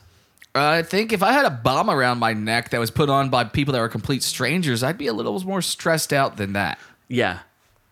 Uh, 0.57 0.71
I 0.71 0.83
think 0.83 1.13
if 1.13 1.21
I 1.23 1.31
had 1.31 1.45
a 1.45 1.49
bomb 1.49 1.89
around 1.89 2.17
my 2.19 2.33
neck 2.33 2.69
that 2.71 2.79
was 2.79 2.91
put 2.91 3.09
on 3.09 3.29
by 3.29 3.43
people 3.45 3.73
that 3.73 3.79
were 3.79 3.89
complete 3.89 4.23
strangers, 4.23 4.83
I'd 4.83 4.97
be 4.97 5.07
a 5.07 5.13
little 5.13 5.39
more 5.41 5.61
stressed 5.61 6.11
out 6.13 6.37
than 6.37 6.53
that. 6.53 6.79
Yeah. 7.07 7.39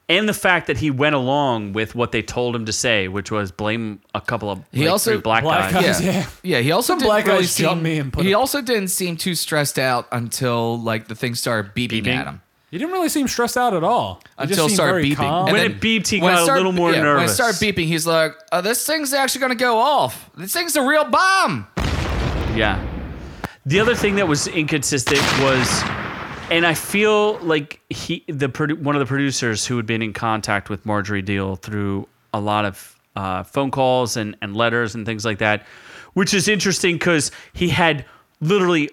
And 0.07 0.29
the 0.29 0.33
fact 0.33 0.67
that 0.67 0.77
he 0.77 0.91
went 0.91 1.15
along 1.15 1.73
with 1.73 1.95
what 1.95 2.11
they 2.11 2.21
told 2.21 2.55
him 2.55 2.65
to 2.65 2.71
say, 2.73 3.07
which 3.07 3.31
was 3.31 3.51
blame 3.51 4.01
a 4.13 4.21
couple 4.21 4.51
of 4.51 4.59
He 4.71 4.81
like, 4.81 4.89
also- 4.91 5.11
three 5.13 5.21
black, 5.21 5.41
Black 5.43 5.71
guys. 5.73 5.83
guys. 5.83 6.01
Yeah, 6.03 6.11
yeah. 6.11 6.25
yeah. 6.43 6.59
He 6.59 6.71
also 6.71 6.93
Some 6.93 6.99
didn't 6.99 7.09
black 7.09 7.25
really 7.25 7.39
guys 7.39 7.55
jumped 7.55 7.77
seem- 7.77 7.83
me 7.83 7.97
and 7.99 8.13
put 8.13 8.23
He 8.25 8.33
a- 8.33 8.37
also 8.37 8.61
didn't 8.61 8.89
seem 8.89 9.17
too 9.17 9.33
stressed 9.33 9.79
out 9.79 10.07
until 10.11 10.79
like 10.79 11.07
the 11.07 11.15
thing 11.15 11.33
started 11.33 11.73
beeping, 11.73 12.03
Beeping? 12.03 12.15
at 12.15 12.27
him. 12.27 12.41
He 12.69 12.77
didn't 12.77 12.93
really 12.93 13.09
seem 13.09 13.27
stressed 13.27 13.57
out 13.57 13.73
at 13.73 13.83
all. 13.83 14.21
He 14.39 14.47
just 14.47 14.51
Until 14.51 14.65
it 14.65 14.69
seemed 14.69 14.75
started 14.75 14.93
very 14.95 15.09
beeping. 15.11 15.15
calm. 15.15 15.47
And 15.47 15.53
When 15.57 15.61
then- 15.69 15.71
it 15.71 15.81
beeped, 15.81 16.07
he 16.09 16.19
when 16.19 16.33
it 16.33 16.35
got 16.35 16.41
a 16.41 16.43
started- 16.43 16.59
little 16.59 16.71
more 16.73 16.91
yeah, 16.93 17.15
When 17.15 17.23
it 17.25 17.29
started 17.29 17.55
beeping, 17.55 17.87
he's 17.87 18.05
like, 18.05 18.35
oh, 18.51 18.61
"This 18.61 18.85
thing's 18.85 19.11
actually 19.13 19.41
gonna 19.41 19.55
go 19.55 19.77
off. 19.79 20.29
This 20.37 20.51
thing's 20.53 20.75
a 20.75 20.81
real 20.83 21.05
bomb." 21.05 21.67
Yeah. 22.55 22.81
The 23.65 23.81
other 23.81 23.95
thing 23.95 24.15
that 24.15 24.27
was 24.27 24.47
inconsistent 24.47 25.21
was, 25.41 25.83
and 26.49 26.65
I 26.65 26.73
feel 26.73 27.37
like 27.39 27.81
he, 27.89 28.23
the 28.27 28.47
one 28.79 28.95
of 28.95 28.99
the 28.99 29.05
producers 29.05 29.65
who 29.65 29.75
had 29.75 29.85
been 29.85 30.01
in 30.01 30.13
contact 30.13 30.69
with 30.69 30.85
Marjorie 30.85 31.23
Diehl 31.23 31.59
through 31.59 32.07
a 32.33 32.39
lot 32.39 32.63
of 32.63 32.97
uh, 33.15 33.43
phone 33.43 33.71
calls 33.71 34.15
and, 34.15 34.37
and 34.41 34.55
letters 34.55 34.95
and 34.95 35.05
things 35.05 35.25
like 35.25 35.39
that, 35.39 35.65
which 36.13 36.33
is 36.33 36.47
interesting 36.47 36.95
because 36.95 37.31
he 37.53 37.67
had 37.67 38.05
literally 38.39 38.89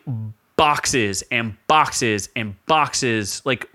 boxes 0.56 1.22
and 1.30 1.56
boxes 1.66 2.30
and 2.34 2.54
boxes, 2.66 3.42
like 3.44 3.68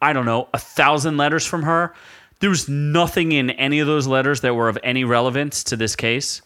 I 0.00 0.12
don't 0.12 0.26
know, 0.26 0.48
a 0.54 0.58
thousand 0.58 1.16
letters 1.16 1.44
from 1.44 1.64
her. 1.64 1.94
There 2.40 2.50
was 2.50 2.68
nothing 2.68 3.32
in 3.32 3.50
any 3.50 3.80
of 3.80 3.86
those 3.86 4.06
letters 4.06 4.40
that 4.42 4.54
were 4.54 4.68
of 4.68 4.78
any 4.82 5.04
relevance 5.04 5.64
to 5.64 5.76
this 5.76 5.96
case. 5.96 6.42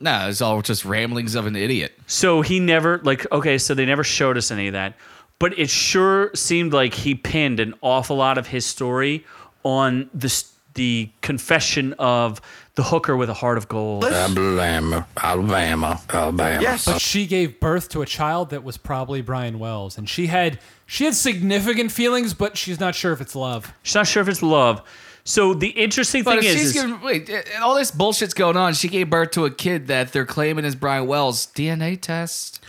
No, 0.00 0.28
it's 0.28 0.40
all 0.40 0.60
just 0.62 0.84
ramblings 0.84 1.34
of 1.34 1.46
an 1.46 1.56
idiot. 1.56 1.98
So 2.06 2.42
he 2.42 2.60
never 2.60 2.98
like 2.98 3.30
okay, 3.32 3.58
so 3.58 3.74
they 3.74 3.86
never 3.86 4.04
showed 4.04 4.36
us 4.36 4.50
any 4.50 4.66
of 4.68 4.72
that. 4.74 4.94
But 5.38 5.58
it 5.58 5.68
sure 5.68 6.34
seemed 6.34 6.72
like 6.72 6.94
he 6.94 7.14
pinned 7.14 7.60
an 7.60 7.74
awful 7.82 8.16
lot 8.16 8.38
of 8.38 8.46
his 8.46 8.64
story 8.64 9.24
on 9.64 10.10
the 10.14 10.44
the 10.74 11.10
confession 11.22 11.94
of 11.94 12.40
the 12.74 12.84
hooker 12.84 13.16
with 13.16 13.30
a 13.30 13.34
heart 13.34 13.58
of 13.58 13.66
gold. 13.66 14.04
Alabama, 14.04 15.06
Alabama, 15.16 16.00
Alabama. 16.10 16.62
Yes. 16.62 16.84
But 16.84 17.00
she 17.00 17.26
gave 17.26 17.58
birth 17.58 17.88
to 17.90 18.02
a 18.02 18.06
child 18.06 18.50
that 18.50 18.62
was 18.62 18.76
probably 18.76 19.22
Brian 19.22 19.58
Wells, 19.58 19.98
and 19.98 20.08
she 20.08 20.26
had 20.28 20.60
she 20.84 21.04
had 21.04 21.14
significant 21.14 21.90
feelings, 21.90 22.34
but 22.34 22.56
she's 22.56 22.78
not 22.78 22.94
sure 22.94 23.12
if 23.12 23.20
it's 23.20 23.34
love. 23.34 23.72
She's 23.82 23.94
not 23.94 24.06
sure 24.06 24.22
if 24.22 24.28
it's 24.28 24.42
love. 24.42 24.82
So 25.26 25.54
the 25.54 25.70
interesting 25.70 26.22
But 26.22 26.38
thing 26.38 26.48
is, 26.48 26.56
she's 26.56 26.66
is 26.68 26.72
giving, 26.72 27.00
wait, 27.00 27.28
eh, 27.28 27.42
eh, 27.54 27.58
all 27.58 27.74
this 27.74 27.90
bullshit's 27.90 28.32
going 28.32 28.56
on. 28.56 28.74
She 28.74 28.88
gave 28.88 29.10
birth 29.10 29.32
to 29.32 29.44
a 29.44 29.50
kid 29.50 29.88
that 29.88 30.12
they're 30.12 30.24
claiming 30.24 30.64
is 30.64 30.76
Brian 30.76 31.08
Wells. 31.08 31.48
DNA 31.48 32.00
test. 32.00 32.62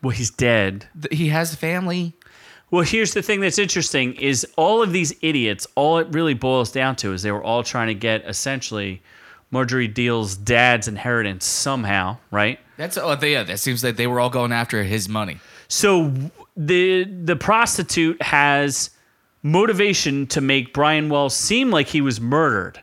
well, 0.00 0.10
he's 0.10 0.30
dead. 0.30 0.86
He 1.10 1.28
has 1.30 1.52
a 1.52 1.56
family. 1.56 2.14
Well, 2.70 2.84
here's 2.84 3.14
the 3.14 3.22
thing 3.22 3.40
that's 3.40 3.58
interesting 3.58 4.14
is 4.14 4.46
all 4.56 4.80
of 4.80 4.92
these 4.92 5.12
idiots, 5.22 5.66
all 5.74 5.98
it 5.98 6.06
really 6.12 6.34
boils 6.34 6.70
down 6.70 6.94
to 6.96 7.12
is 7.12 7.22
they 7.22 7.32
were 7.32 7.42
all 7.42 7.64
trying 7.64 7.88
to 7.88 7.94
get 7.94 8.24
essentially 8.26 9.02
Marjorie 9.50 9.88
Diehl's 9.88 10.36
dad's 10.36 10.86
inheritance 10.86 11.44
somehow, 11.44 12.16
right? 12.30 12.60
That's 12.76 12.96
oh 12.96 13.18
yeah. 13.22 13.42
That 13.42 13.58
seems 13.58 13.82
like 13.82 13.96
they 13.96 14.06
were 14.06 14.20
all 14.20 14.30
going 14.30 14.52
after 14.52 14.82
his 14.84 15.08
money. 15.08 15.38
So 15.68 16.12
the 16.56 17.04
the 17.04 17.36
prostitute 17.36 18.22
has 18.22 18.90
motivation 19.44 20.26
to 20.26 20.40
make 20.40 20.72
Brian 20.72 21.08
Wells 21.08 21.36
seem 21.36 21.70
like 21.70 21.86
he 21.88 22.00
was 22.00 22.20
murdered. 22.20 22.82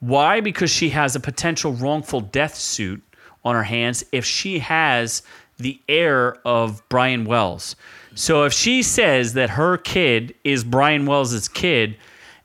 Why? 0.00 0.40
Because 0.40 0.70
she 0.70 0.90
has 0.90 1.14
a 1.14 1.20
potential 1.20 1.72
wrongful 1.72 2.20
death 2.20 2.56
suit 2.56 3.02
on 3.44 3.54
her 3.54 3.62
hands 3.62 4.04
if 4.12 4.24
she 4.24 4.58
has 4.58 5.22
the 5.58 5.80
heir 5.88 6.36
of 6.44 6.82
Brian 6.88 7.24
Wells. 7.24 7.76
So 8.16 8.44
if 8.44 8.52
she 8.52 8.82
says 8.82 9.34
that 9.34 9.50
her 9.50 9.78
kid 9.78 10.34
is 10.42 10.64
Brian 10.64 11.06
Wells' 11.06 11.48
kid 11.48 11.96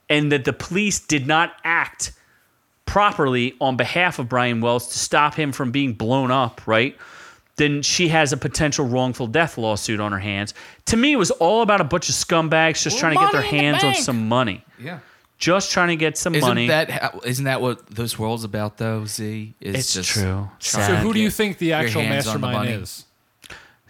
and 0.07 0.31
that 0.31 0.45
the 0.45 0.53
police 0.53 0.99
did 0.99 1.25
not 1.25 1.53
act 1.63 2.13
properly 2.85 3.55
on 3.59 3.75
behalf 3.75 4.19
of 4.19 4.29
Brian 4.29 4.61
Wells 4.61 4.87
to 4.89 4.99
stop 4.99 5.33
him 5.33 5.51
from 5.51 5.71
being 5.71 5.93
blown 5.93 6.29
up, 6.29 6.61
right? 6.67 6.95
Then 7.57 7.81
she 7.81 8.07
has 8.09 8.31
a 8.33 8.37
potential 8.37 8.85
wrongful 8.85 9.27
death 9.27 9.57
lawsuit 9.57 9.99
on 9.99 10.11
her 10.11 10.19
hands. 10.19 10.53
To 10.85 10.97
me, 10.97 11.11
it 11.13 11.15
was 11.17 11.31
all 11.31 11.61
about 11.63 11.81
a 11.81 11.83
bunch 11.83 12.07
of 12.07 12.15
scumbags 12.15 12.81
just 12.83 12.99
trying 12.99 13.15
to 13.15 13.19
get 13.19 13.31
their 13.31 13.41
money 13.41 13.57
in 13.57 13.71
the 13.71 13.77
hands 13.79 13.83
on 13.83 13.93
some 13.95 14.27
money. 14.27 14.63
Yeah. 14.79 14.99
Just 15.39 15.71
trying 15.71 15.89
to 15.89 15.95
get 15.95 16.17
some 16.17 16.33
Isn't 16.35 16.47
money. 16.47 16.67
that 16.67 16.89
how- 16.89 17.19
isn't 17.23 17.45
that 17.45 17.61
what 17.61 17.87
this 17.89 18.17
world's 18.17 18.43
about 18.43 18.77
though? 18.77 19.05
Z 19.05 19.53
is 19.59 19.75
It's 19.75 19.93
just 19.93 20.09
true. 20.09 20.49
trying 20.59 20.85
So 20.87 20.95
who 20.95 21.13
do 21.13 21.19
you 21.19 21.29
think 21.29 21.57
the 21.59 21.73
actual 21.73 22.01
hands 22.01 22.27
on 22.27 22.41
the 22.41 22.47
mastermind 22.47 22.81
is? 22.81 23.05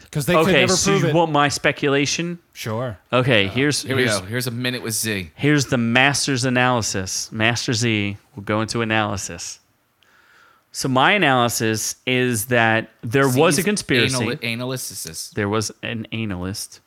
Because 0.01 0.25
they 0.25 0.33
could 0.33 0.43
okay, 0.43 0.61
never 0.61 0.73
so 0.73 0.91
prove 0.91 1.03
you 1.03 1.09
it. 1.09 1.15
want 1.15 1.31
my 1.33 1.49
speculation? 1.49 2.39
Sure. 2.53 2.97
Okay, 3.11 3.45
uh-huh. 3.45 3.55
here's 3.55 3.81
Here 3.83 3.95
we 3.95 4.03
here's, 4.03 4.19
go. 4.19 4.25
Here's 4.25 4.47
a 4.47 4.51
minute 4.51 4.81
with 4.81 4.93
Z. 4.93 5.31
here's 5.35 5.65
the 5.65 5.77
master's 5.77 6.45
analysis. 6.45 7.29
Master 7.31 7.73
Z 7.73 8.17
will 8.35 8.43
go 8.43 8.61
into 8.61 8.81
analysis. 8.81 9.59
So 10.77 10.87
my 10.87 11.13
analysis 11.13 11.95
is 12.05 12.45
that 12.45 12.91
there 13.01 13.27
was 13.27 13.55
a 13.55 13.63
Z's 13.63 13.65
conspiracy. 13.65 14.15
Anal- 14.15 14.37
analysis. 14.43 15.31
there 15.31 15.49
was 15.49 15.71
an 15.81 16.05
analyst. 16.11 16.81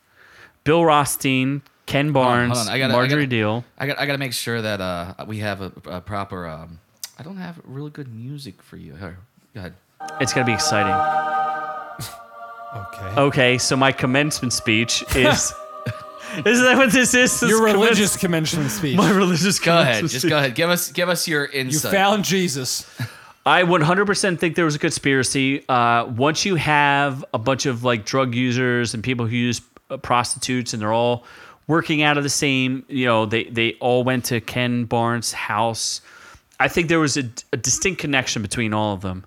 Bill 0.62 0.84
Rothstein, 0.84 1.62
Ken 1.86 2.12
Barnes, 2.12 2.56
hold 2.56 2.68
on. 2.68 2.72
I 2.72 2.78
gotta- 2.78 2.94
I 2.94 2.96
Marjorie 2.96 3.26
gotta- 3.26 3.34
Diehl. 3.34 3.64
I 3.78 3.86
got 3.88 3.98
I 3.98 4.06
got 4.06 4.12
to 4.12 4.18
make 4.18 4.32
sure 4.32 4.62
that 4.62 4.80
uh 4.80 5.14
we 5.26 5.38
have 5.38 5.60
a, 5.60 5.72
a 5.86 6.00
proper. 6.00 6.46
Um, 6.46 6.78
I 7.18 7.24
don't 7.24 7.38
have 7.38 7.60
really 7.64 7.90
good 7.90 8.14
music 8.14 8.62
for 8.62 8.76
you. 8.76 8.94
Here, 8.94 9.18
go 9.54 9.58
ahead. 9.58 9.74
It's 10.20 10.32
gonna 10.32 10.46
be 10.46 10.52
exciting. 10.52 10.94
Okay. 12.76 13.20
Okay, 13.20 13.58
so 13.58 13.76
my 13.76 13.90
commencement 13.90 14.52
speech 14.52 15.02
is. 15.16 15.16
is 16.46 16.60
that 16.60 16.74
what 16.76 16.92
this 16.92 17.12
is? 17.12 17.40
This 17.40 17.50
Your 17.50 17.64
religious 17.64 18.16
commencement 18.16 18.70
speech. 18.70 18.96
My 18.96 19.10
religious. 19.10 19.58
Go 19.58 19.72
ahead. 19.72 19.96
commencement 19.96 20.12
Just 20.12 20.22
speech. 20.22 20.30
go 20.30 20.38
ahead. 20.38 20.54
Give 20.54 20.70
us 20.70 20.92
give 20.92 21.08
us 21.08 21.26
your 21.26 21.46
insight. 21.46 21.72
you 21.72 21.76
insight. 21.78 21.92
found 21.92 22.24
Jesus. 22.24 22.86
I 23.46 23.62
100% 23.62 24.38
think 24.38 24.54
there 24.54 24.64
was 24.64 24.74
a 24.74 24.78
conspiracy. 24.78 25.66
Uh, 25.68 26.06
once 26.06 26.44
you 26.44 26.56
have 26.56 27.24
a 27.32 27.38
bunch 27.38 27.66
of 27.66 27.84
like 27.84 28.04
drug 28.04 28.34
users 28.34 28.92
and 28.94 29.02
people 29.02 29.26
who 29.26 29.36
use 29.36 29.62
uh, 29.88 29.96
prostitutes, 29.96 30.72
and 30.72 30.82
they're 30.82 30.92
all 30.92 31.24
working 31.66 32.02
out 32.02 32.18
of 32.18 32.22
the 32.22 32.28
same, 32.30 32.84
you 32.88 33.06
know, 33.06 33.26
they 33.26 33.44
they 33.44 33.74
all 33.74 34.04
went 34.04 34.26
to 34.26 34.40
Ken 34.40 34.84
Barnes' 34.84 35.32
house. 35.32 36.02
I 36.58 36.68
think 36.68 36.88
there 36.88 37.00
was 37.00 37.16
a, 37.16 37.30
a 37.52 37.56
distinct 37.56 38.00
connection 38.00 38.42
between 38.42 38.74
all 38.74 38.92
of 38.92 39.00
them. 39.00 39.24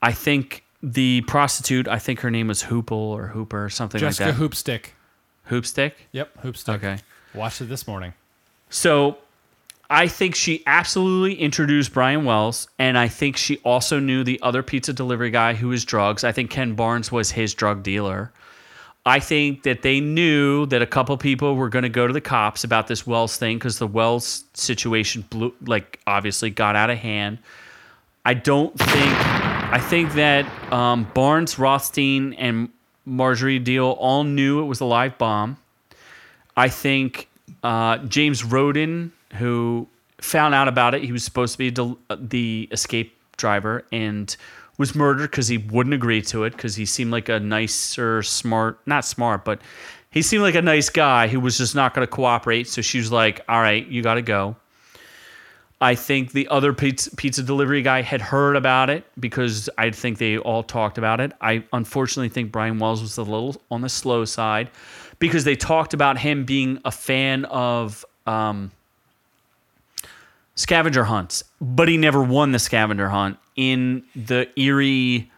I 0.00 0.12
think 0.12 0.64
the 0.82 1.20
prostitute, 1.22 1.86
I 1.86 1.98
think 1.98 2.20
her 2.20 2.30
name 2.30 2.48
was 2.48 2.62
Hoople 2.62 2.92
or 2.92 3.26
Hooper 3.26 3.66
or 3.66 3.68
something 3.68 4.00
Jessica 4.00 4.30
like 4.30 4.38
that. 4.38 4.42
Hoopsick. 4.42 4.84
Hoopsick. 5.50 5.92
Yep, 6.12 6.42
Hoopsick. 6.42 6.74
Okay. 6.76 6.98
Watched 7.34 7.60
it 7.60 7.68
this 7.68 7.86
morning. 7.86 8.14
So 8.70 9.18
I 9.92 10.06
think 10.06 10.36
she 10.36 10.62
absolutely 10.66 11.34
introduced 11.34 11.92
Brian 11.92 12.24
Wells, 12.24 12.68
and 12.78 12.96
I 12.96 13.08
think 13.08 13.36
she 13.36 13.58
also 13.64 13.98
knew 13.98 14.22
the 14.22 14.40
other 14.40 14.62
pizza 14.62 14.92
delivery 14.92 15.32
guy 15.32 15.54
who 15.54 15.68
was 15.68 15.84
drugs. 15.84 16.22
I 16.22 16.30
think 16.30 16.48
Ken 16.48 16.74
Barnes 16.76 17.10
was 17.10 17.32
his 17.32 17.54
drug 17.54 17.82
dealer. 17.82 18.30
I 19.04 19.18
think 19.18 19.64
that 19.64 19.82
they 19.82 19.98
knew 19.98 20.66
that 20.66 20.80
a 20.80 20.86
couple 20.86 21.16
people 21.16 21.56
were 21.56 21.68
going 21.68 21.82
to 21.82 21.88
go 21.88 22.06
to 22.06 22.12
the 22.12 22.20
cops 22.20 22.62
about 22.62 22.86
this 22.86 23.04
Wells 23.04 23.36
thing 23.36 23.56
because 23.58 23.78
the 23.80 23.86
Wells 23.86 24.44
situation 24.54 25.24
blew, 25.28 25.52
like, 25.66 25.98
obviously 26.06 26.50
got 26.50 26.76
out 26.76 26.90
of 26.90 26.98
hand. 26.98 27.38
I 28.24 28.34
don't 28.34 28.78
think. 28.78 29.16
I 29.72 29.80
think 29.80 30.12
that 30.12 30.72
um, 30.72 31.10
Barnes, 31.14 31.58
Rothstein, 31.58 32.34
and 32.34 32.68
Marjorie 33.06 33.58
Diehl 33.58 33.96
all 33.98 34.22
knew 34.22 34.60
it 34.60 34.66
was 34.66 34.80
a 34.80 34.84
live 34.84 35.18
bomb. 35.18 35.56
I 36.56 36.68
think 36.68 37.28
uh, 37.64 37.98
James 37.98 38.44
Roden, 38.44 39.12
who 39.34 39.88
found 40.20 40.54
out 40.54 40.68
about 40.68 40.94
it, 40.94 41.02
he 41.02 41.12
was 41.12 41.24
supposed 41.24 41.52
to 41.52 41.58
be 41.58 41.70
del- 41.70 41.98
the 42.10 42.68
escape 42.70 43.16
driver 43.36 43.84
and 43.92 44.36
was 44.78 44.94
murdered 44.94 45.30
because 45.30 45.48
he 45.48 45.58
wouldn't 45.58 45.94
agree 45.94 46.22
to 46.22 46.44
it 46.44 46.50
because 46.50 46.76
he 46.76 46.86
seemed 46.86 47.10
like 47.10 47.28
a 47.28 47.38
nicer, 47.40 48.22
smart, 48.22 48.80
not 48.86 49.04
smart, 49.04 49.44
but 49.44 49.60
he 50.10 50.22
seemed 50.22 50.42
like 50.42 50.54
a 50.54 50.62
nice 50.62 50.88
guy 50.88 51.28
who 51.28 51.38
was 51.38 51.58
just 51.58 51.74
not 51.74 51.94
going 51.94 52.06
to 52.06 52.10
cooperate. 52.10 52.66
So 52.66 52.82
she 52.82 52.98
was 52.98 53.12
like, 53.12 53.42
all 53.48 53.60
right, 53.60 53.86
you 53.86 54.02
got 54.02 54.14
to 54.14 54.22
go. 54.22 54.56
I 55.82 55.94
think 55.94 56.32
the 56.32 56.46
other 56.48 56.72
pizza, 56.74 57.14
pizza 57.16 57.42
delivery 57.42 57.80
guy 57.80 58.02
had 58.02 58.20
heard 58.20 58.54
about 58.56 58.90
it 58.90 59.04
because 59.18 59.70
I 59.78 59.90
think 59.90 60.18
they 60.18 60.36
all 60.36 60.62
talked 60.62 60.98
about 60.98 61.20
it. 61.20 61.32
I 61.40 61.64
unfortunately 61.72 62.28
think 62.28 62.52
Brian 62.52 62.78
Wells 62.78 63.00
was 63.00 63.16
a 63.16 63.22
little 63.22 63.60
on 63.70 63.80
the 63.80 63.88
slow 63.88 64.26
side 64.26 64.70
because 65.20 65.44
they 65.44 65.56
talked 65.56 65.94
about 65.94 66.18
him 66.18 66.44
being 66.44 66.80
a 66.84 66.90
fan 66.90 67.46
of 67.46 68.04
um, 68.26 68.70
scavenger 70.54 71.04
hunts, 71.04 71.44
but 71.60 71.88
he 71.88 71.96
never 71.96 72.22
won 72.22 72.52
the 72.52 72.58
scavenger 72.58 73.08
hunt 73.08 73.38
in 73.56 74.04
the 74.14 74.48
Erie, 74.56 75.30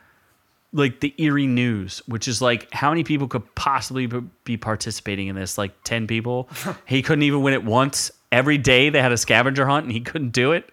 like 0.72 1.00
the 1.00 1.14
Erie 1.18 1.46
News, 1.46 2.02
which 2.06 2.28
is 2.28 2.42
like 2.42 2.72
how 2.72 2.90
many 2.90 3.04
people 3.04 3.28
could 3.28 3.54
possibly 3.54 4.06
be 4.44 4.56
participating 4.56 5.28
in 5.28 5.36
this? 5.36 5.58
Like 5.58 5.72
10 5.84 6.06
people. 6.06 6.48
he 6.86 7.02
couldn't 7.02 7.22
even 7.22 7.42
win 7.42 7.54
it 7.54 7.64
once. 7.64 8.10
Every 8.30 8.58
day 8.58 8.90
they 8.90 9.02
had 9.02 9.12
a 9.12 9.16
scavenger 9.16 9.66
hunt 9.66 9.84
and 9.84 9.92
he 9.92 10.00
couldn't 10.00 10.30
do 10.30 10.52
it. 10.52 10.70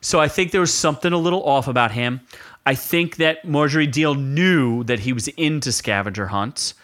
So 0.00 0.20
I 0.20 0.28
think 0.28 0.52
there 0.52 0.60
was 0.60 0.72
something 0.72 1.12
a 1.12 1.18
little 1.18 1.42
off 1.44 1.68
about 1.68 1.92
him. 1.92 2.20
I 2.64 2.74
think 2.74 3.16
that 3.16 3.44
Marjorie 3.44 3.86
Diehl 3.86 4.18
knew 4.18 4.84
that 4.84 5.00
he 5.00 5.12
was 5.12 5.28
into 5.28 5.70
scavenger 5.72 6.26
hunts. 6.26 6.74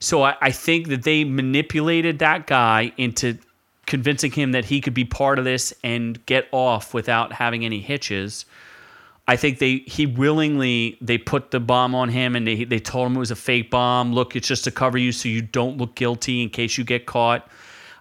So 0.00 0.22
I, 0.22 0.36
I 0.40 0.50
think 0.50 0.88
that 0.88 1.04
they 1.04 1.24
manipulated 1.24 2.18
that 2.20 2.46
guy 2.46 2.92
into 2.96 3.38
convincing 3.88 4.30
him 4.30 4.52
that 4.52 4.66
he 4.66 4.80
could 4.80 4.94
be 4.94 5.04
part 5.04 5.38
of 5.38 5.44
this 5.44 5.74
and 5.82 6.24
get 6.26 6.46
off 6.52 6.94
without 6.94 7.32
having 7.32 7.64
any 7.64 7.80
hitches. 7.80 8.44
I 9.26 9.36
think 9.36 9.58
they 9.58 9.78
he 9.78 10.06
willingly 10.06 10.96
they 11.00 11.18
put 11.18 11.50
the 11.50 11.58
bomb 11.58 11.94
on 11.94 12.08
him 12.08 12.36
and 12.36 12.46
they 12.46 12.64
they 12.64 12.78
told 12.78 13.08
him 13.08 13.16
it 13.16 13.18
was 13.18 13.30
a 13.30 13.36
fake 13.36 13.70
bomb. 13.70 14.12
Look, 14.12 14.36
it's 14.36 14.46
just 14.46 14.64
to 14.64 14.70
cover 14.70 14.96
you 14.96 15.10
so 15.10 15.28
you 15.28 15.42
don't 15.42 15.78
look 15.78 15.94
guilty 15.96 16.42
in 16.42 16.50
case 16.50 16.78
you 16.78 16.84
get 16.84 17.06
caught. 17.06 17.48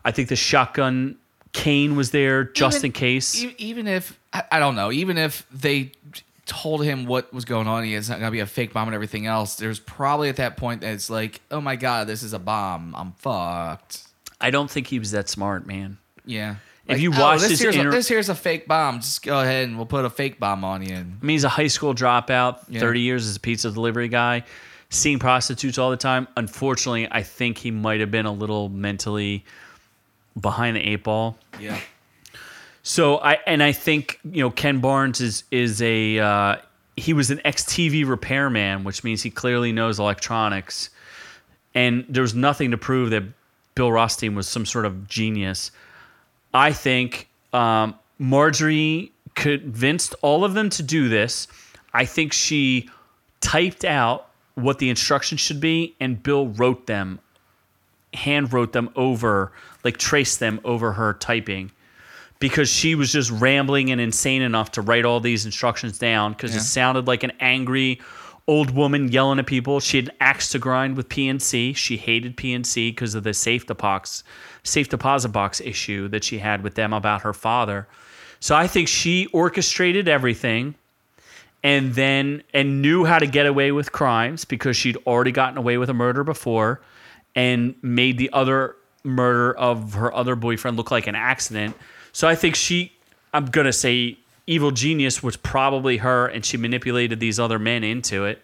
I 0.06 0.12
think 0.12 0.30
the 0.30 0.36
shotgun 0.36 1.18
cane 1.54 1.96
was 1.96 2.12
there 2.12 2.44
just 2.44 2.78
Even- 2.78 2.86
in 2.86 2.92
case. 2.92 3.46
Even 3.58 3.88
if 3.88 4.20
I, 4.52 4.60
don't 4.60 4.76
know, 4.76 4.92
even 4.92 5.18
if 5.18 5.48
they 5.52 5.92
told 6.46 6.84
him 6.84 7.06
what 7.06 7.34
was 7.34 7.44
going 7.44 7.68
on, 7.68 7.84
it's 7.84 8.08
not 8.08 8.20
gonna 8.20 8.32
be 8.32 8.40
a 8.40 8.46
fake 8.46 8.72
bomb 8.72 8.88
and 8.88 8.96
everything 8.96 9.26
else. 9.26 9.56
There's 9.56 9.80
probably 9.80 10.30
at 10.30 10.36
that 10.36 10.58
point 10.58 10.82
that 10.82 10.94
it's 10.94 11.10
like, 11.10 11.42
oh 11.50 11.60
my 11.60 11.76
god, 11.76 12.08
this 12.08 12.24
is 12.24 12.34
a 12.34 12.40
bomb. 12.40 12.94
I'm 12.96 13.14
fucked. 13.14 14.07
I 14.40 14.52
don't 14.52 14.70
think 14.70 14.88
he 14.88 15.00
was 15.00 15.12
that 15.12 15.30
smart, 15.30 15.66
man. 15.66 15.98
Yeah. 16.26 16.56
If 16.88 17.02
you 17.02 17.12
oh, 17.14 17.20
watch 17.20 17.42
this 17.42 17.60
here's 17.60 17.76
inter- 17.76 17.90
a, 17.90 17.92
this 17.92 18.08
here's 18.08 18.30
a 18.30 18.36
fake 18.36 18.68
bomb. 18.68 19.02
Just 19.02 19.24
go 19.24 19.42
ahead 19.42 19.68
and 19.68 19.76
we'll 19.76 19.86
put 19.86 20.06
a 20.06 20.10
fake 20.10 20.40
bomb 20.40 20.64
on 20.64 20.82
you. 20.82 20.96
I 20.96 21.04
mean, 21.04 21.36
he's 21.36 21.44
a 21.44 21.50
high 21.50 21.68
school 21.68 21.94
dropout, 21.94 22.60
Yeah. 22.70 22.80
30 22.80 23.02
years 23.02 23.28
as 23.28 23.36
a 23.36 23.40
pizza 23.40 23.72
delivery 23.72 24.08
guy, 24.08 24.44
seeing 24.90 25.20
prostitutes 25.20 25.78
all 25.78 25.90
the 25.90 25.98
time. 25.98 26.28
Unfortunately, 26.38 27.08
I 27.12 27.24
think 27.24 27.58
he 27.58 27.72
might 27.72 28.00
have 28.00 28.12
been 28.12 28.26
a 28.26 28.32
little 28.32 28.70
mentally 28.70 29.44
behind 30.40 30.78
the 30.78 30.82
eight 30.82 31.04
ball. 31.04 31.38
Yeah. 31.60 31.78
So 32.84 33.18
I 33.18 33.40
and 33.46 33.62
I 33.62 33.74
think 33.74 34.20
you 34.24 34.42
know 34.42 34.50
Ken 34.50 34.80
Barnes 34.80 35.20
is 35.20 35.44
is 35.52 35.82
a 35.82 36.20
uh, 36.20 36.56
he 36.96 37.12
was 37.12 37.32
an 37.32 37.42
ex 37.44 37.66
TV 37.66 38.08
repairman, 38.08 38.86
which 38.86 39.04
means 39.04 39.22
he 39.22 39.30
clearly 39.30 39.74
knows 39.74 40.00
electronics, 40.00 40.90
and 41.76 42.06
there's 42.08 42.34
nothing 42.34 42.72
to 42.72 42.78
prove 42.78 43.10
that 43.10 43.24
Bill 43.78 43.92
Rothstein 43.92 44.34
was 44.34 44.48
some 44.48 44.66
sort 44.66 44.86
of 44.86 45.08
genius. 45.08 45.70
I 46.52 46.74
think 46.74 47.30
um, 47.54 47.94
Marjorie 48.18 49.12
convinced 49.36 50.16
all 50.24 50.44
of 50.44 50.56
them 50.56 50.72
to 50.72 50.82
do 50.82 51.08
this. 51.10 51.48
I 51.94 52.04
think 52.06 52.34
she 52.34 52.90
typed 53.40 53.86
out 53.86 54.30
what 54.56 54.80
the 54.80 54.90
instructions 54.90 55.42
should 55.42 55.60
be, 55.62 55.96
and 56.00 56.22
Bill 56.24 56.48
wrote 56.48 56.88
them, 56.88 57.20
hand 58.16 58.52
wrote 58.52 58.74
them 58.74 58.90
over, 58.96 59.52
like 59.84 59.98
traced 59.98 60.40
them 60.40 60.60
over 60.66 60.94
her 60.94 61.14
typing 61.14 61.70
because 62.40 62.70
she 62.70 62.96
was 62.96 63.12
just 63.12 63.30
rambling 63.30 63.92
and 63.92 64.02
insane 64.02 64.42
enough 64.42 64.72
to 64.72 64.82
write 64.82 65.06
all 65.06 65.20
these 65.20 65.46
instructions 65.46 66.00
down 66.00 66.34
because 66.34 66.52
Yeah. 66.52 66.58
it 66.62 66.64
sounded 66.64 67.06
like 67.06 67.22
an 67.22 67.34
angry 67.40 68.00
old 68.48 68.72
woman 68.72 69.12
yelling 69.12 69.40
at 69.40 69.46
people. 69.46 69.80
She 69.80 69.98
had 69.98 70.10
an 70.10 70.16
axe 70.22 70.50
to 70.50 70.60
grind 70.60 70.96
with 70.96 71.10
PNC. 71.10 71.76
She 71.76 71.98
hated 71.98 72.38
PNC 72.38 72.92
because 72.92 73.14
of 73.16 73.24
the 73.24 73.34
safe 73.34 73.66
deposit 73.66 74.24
safe 74.64 74.90
deposit 74.90 75.30
box 75.30 75.62
issue 75.62 76.08
that 76.10 76.24
she 76.24 76.40
had 76.40 76.62
with 76.62 76.76
them 76.76 76.94
about 76.94 77.22
her 77.22 77.34
father. 77.34 77.88
So 78.40 78.56
I 78.56 78.68
think 78.68 78.88
she 78.88 79.28
orchestrated 79.28 80.08
everything 80.08 80.76
and 81.64 81.96
then 81.96 82.44
and 82.54 82.82
knew 82.82 83.06
how 83.06 83.20
to 83.20 83.28
get 83.28 83.46
away 83.46 83.72
with 83.72 83.92
crimes 83.92 84.46
because 84.46 84.78
she'd 84.78 84.98
already 85.08 85.32
gotten 85.32 85.58
away 85.58 85.78
with 85.78 85.90
a 85.90 85.94
murder 85.94 86.24
before 86.24 86.82
and 87.36 87.76
made 87.82 88.18
the 88.18 88.30
other 88.34 88.76
murder 89.04 89.58
of 89.58 89.94
her 89.94 90.14
other 90.14 90.36
boyfriend 90.36 90.78
look 90.78 90.92
like 90.92 91.08
an 91.08 91.16
accident. 91.16 91.76
So 92.12 92.28
I 92.28 92.36
think 92.36 92.56
she 92.56 92.92
I'm 93.34 93.46
going 93.46 93.66
to 93.66 93.74
say 93.74 94.18
evil 94.48 94.72
genius 94.72 95.22
was 95.22 95.36
probably 95.36 95.98
her 95.98 96.26
and 96.26 96.44
she 96.44 96.58
manipulated 96.58 97.20
these 97.20 97.40
other 97.40 97.60
men 97.60 97.84
into 97.84 98.26
it. 98.26 98.42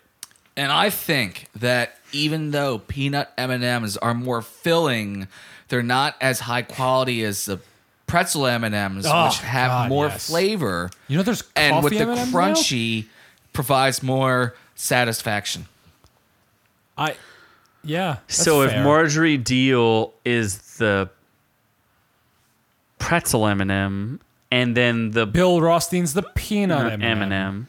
And 0.56 0.72
I 0.72 0.90
think 0.92 1.48
that 1.56 1.98
even 2.12 2.52
though 2.52 2.78
peanut 2.78 3.32
M&Ms 3.38 3.98
are 3.98 4.14
more 4.14 4.42
filling, 4.42 5.28
they're 5.70 5.82
not 5.82 6.16
as 6.22 6.42
high 6.42 6.62
quality 6.62 7.24
as 7.24 7.46
the 7.46 7.60
pretzel 8.06 8.46
M&Ms 8.46 9.08
Oh, 9.10 9.26
which 9.26 9.40
have 9.40 9.70
God, 9.70 9.90
more 9.90 10.08
yes. 10.08 10.30
flavor. 10.30 10.92
You 11.08 11.18
know, 11.18 11.24
there's 11.24 11.44
and 11.56 11.84
with 11.84 11.94
coffee 11.94 11.98
the 12.06 12.12
M&Ms 12.12 12.34
now? 12.34 12.40
crunchy 12.40 13.06
provides 13.54 14.04
more 14.04 14.54
satisfaction. 14.76 15.66
I, 16.96 17.16
yeah. 17.84 18.18
that's 18.28 18.44
so 18.44 18.62
if. 18.62 18.84
Marjorie 18.84 19.40
Diehl 19.40 20.12
is 20.24 20.78
the 20.78 21.10
pretzel 23.00 23.48
M&M 23.48 24.20
and 24.54 24.78
then 24.78 25.12
the 25.12 25.26
Bill 25.26 25.60
Rothstein's 25.62 26.14
the 26.14 26.22
peanut 26.22 26.94
M&M. 26.94 27.24
M&M, 27.24 27.68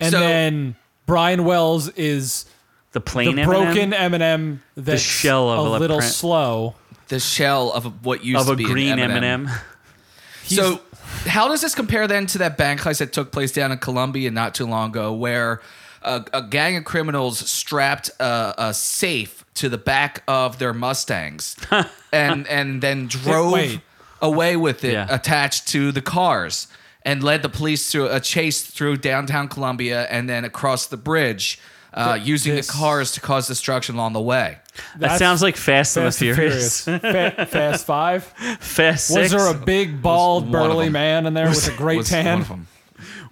and 0.00 0.12
So- 0.12 0.20
then 0.20 0.76
Brian 1.06 1.44
Wells 1.44 1.88
is 1.90 2.44
the 2.92 3.00
plain 3.00 3.36
the 3.36 3.42
M&M 3.42 3.48
broken 3.48 3.92
M&M 3.94 4.62
that's 4.76 5.00
shell 5.00 5.50
of 5.50 5.58
a 5.58 5.62
a 5.62 5.78
little 5.78 5.98
pre- 5.98 6.06
slow. 6.08 6.74
The 7.08 7.20
shell 7.20 7.72
of 7.72 8.04
what 8.04 8.24
used 8.24 8.40
of 8.40 8.46
to 8.48 8.52
a 8.52 8.56
be 8.56 8.64
an 8.64 8.70
green 8.70 8.98
M&M. 8.98 9.24
M&M. 9.24 9.50
So, 10.44 10.80
how 11.26 11.48
does 11.48 11.60
this 11.60 11.74
compare 11.74 12.06
then 12.06 12.26
to 12.26 12.38
that 12.38 12.56
bank 12.56 12.80
heist 12.80 12.98
that 12.98 13.12
took 13.12 13.32
place 13.32 13.52
down 13.52 13.72
in 13.72 13.78
Colombia 13.78 14.30
not 14.30 14.54
too 14.54 14.66
long 14.66 14.90
ago, 14.90 15.12
where 15.12 15.60
a, 16.02 16.24
a 16.32 16.42
gang 16.42 16.76
of 16.76 16.84
criminals 16.84 17.38
strapped 17.38 18.10
a, 18.20 18.54
a 18.58 18.74
safe 18.74 19.44
to 19.54 19.68
the 19.68 19.78
back 19.78 20.22
of 20.28 20.58
their 20.58 20.72
Mustangs 20.74 21.56
and 22.12 22.46
and 22.48 22.82
then 22.82 23.06
drove 23.06 23.52
Wait. 23.52 23.80
Away 24.22 24.56
with 24.56 24.84
it 24.84 24.92
Yeah. 24.92 25.06
attached 25.10 25.68
to 25.68 25.92
the 25.92 26.02
cars 26.02 26.68
and 27.02 27.22
led 27.22 27.42
the 27.42 27.48
police 27.48 27.90
through 27.90 28.08
a 28.08 28.20
chase 28.20 28.62
through 28.62 28.96
downtown 28.96 29.48
Columbia 29.48 30.06
and 30.10 30.28
then 30.28 30.44
across 30.44 30.86
the 30.86 30.96
bridge. 30.96 31.58
Uh, 31.94 32.18
using 32.22 32.54
this- 32.54 32.66
the 32.66 32.72
cars 32.74 33.12
to 33.12 33.20
cause 33.20 33.46
destruction 33.48 33.94
along 33.94 34.12
the 34.12 34.20
way. 34.20 34.58
That 34.98 35.18
sounds 35.18 35.40
like 35.40 35.56
Fast, 35.56 35.94
Fast 35.94 35.96
and 35.96 36.04
and 36.04 36.12
the 36.12 36.18
Furious. 36.44 36.84
Furious. 36.84 37.02
Fa- 37.36 37.46
Fast 37.46 37.86
Five. 37.86 38.24
Fast 38.60 39.16
Was 39.16 39.30
there 39.30 39.46
a 39.48 39.54
big, 39.54 40.02
bald, 40.02 40.52
burly 40.52 40.90
man 40.90 41.24
in 41.24 41.32
there 41.32 41.48
with 41.48 41.66
a 41.68 41.70
great 41.78 41.96
Was 41.96 42.12
one 42.12 42.22
tan? 42.24 42.40
of 42.42 42.48
them. 42.48 42.66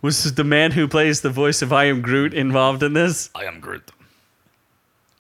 Was 0.01 0.33
the 0.35 0.45
man 0.45 0.71
who 0.73 0.89
plays 0.89 1.21
the 1.21 1.29
voice 1.29 1.61
of 1.61 1.75
I 1.75 1.85
Am 1.87 2.01
Groot 2.01 2.33
involved 2.33 2.83
in 2.83 2.95
this? 2.95 3.29
I 3.35 3.45
am 3.45 3.61
Groot. 3.61 3.91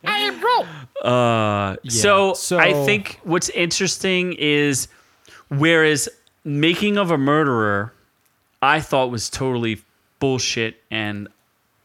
I 0.06 0.18
am 0.20 0.40
Groot. 0.40 0.66
Uh, 1.04 1.76
yeah. 1.82 1.90
so, 1.90 2.32
so- 2.34 2.58
I 2.58 2.72
think 2.86 3.20
what's 3.24 3.50
interesting 3.50 4.34
is 4.38 4.88
whereas 5.58 6.08
making 6.44 6.96
of 6.96 7.10
a 7.10 7.18
murderer, 7.18 7.92
I 8.62 8.80
thought 8.80 9.10
was 9.10 9.28
totally 9.30 9.82
bullshit, 10.20 10.76
and 10.90 11.28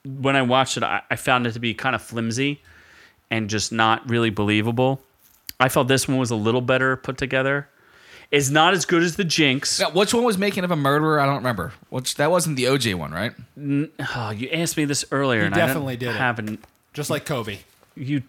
when 0.06 0.36
I 0.36 0.42
watched 0.42 0.78
it, 0.78 0.84
I, 0.84 1.02
I 1.10 1.16
found 1.16 1.48
it 1.48 1.54
to 1.54 1.60
be 1.60 1.74
kind 1.74 1.96
of 1.96 2.02
flimsy 2.02 2.62
and 3.30 3.50
just 3.50 3.72
not 3.72 4.10
really 4.10 4.30
believable. 4.30 5.02
I 5.60 5.70
felt 5.70 5.88
this 5.88 6.08
one 6.08 6.18
was 6.18 6.32
a 6.32 6.36
little 6.36 6.62
better 6.62 6.96
put 6.96 7.18
together. 7.18 7.68
It's 8.32 8.50
not 8.50 8.74
as 8.74 8.86
good 8.86 9.02
as 9.02 9.16
the 9.16 9.24
Jinx. 9.24 9.80
Now, 9.80 9.90
which 9.90 10.14
one 10.14 10.24
was 10.24 10.38
making 10.38 10.64
of 10.64 10.72
a 10.72 10.76
murderer? 10.76 11.20
I 11.20 11.26
don't 11.26 11.38
remember. 11.38 11.74
Which 11.90 12.16
that 12.16 12.30
wasn't 12.30 12.58
the 12.58 12.66
OJ 12.66 12.94
one, 12.96 13.12
right? 13.12 13.34
Oh, 14.16 14.30
you 14.30 14.50
asked 14.52 14.78
me 14.78 14.86
this 14.86 15.04
earlier, 15.12 15.42
and 15.42 15.54
definitely 15.54 15.94
I 15.94 15.98
did 15.98 16.10
it. 16.10 16.16
haven't. 16.16 16.64
Just 16.94 17.10
like 17.10 17.26
Kobe. 17.26 17.60
You. 17.96 18.22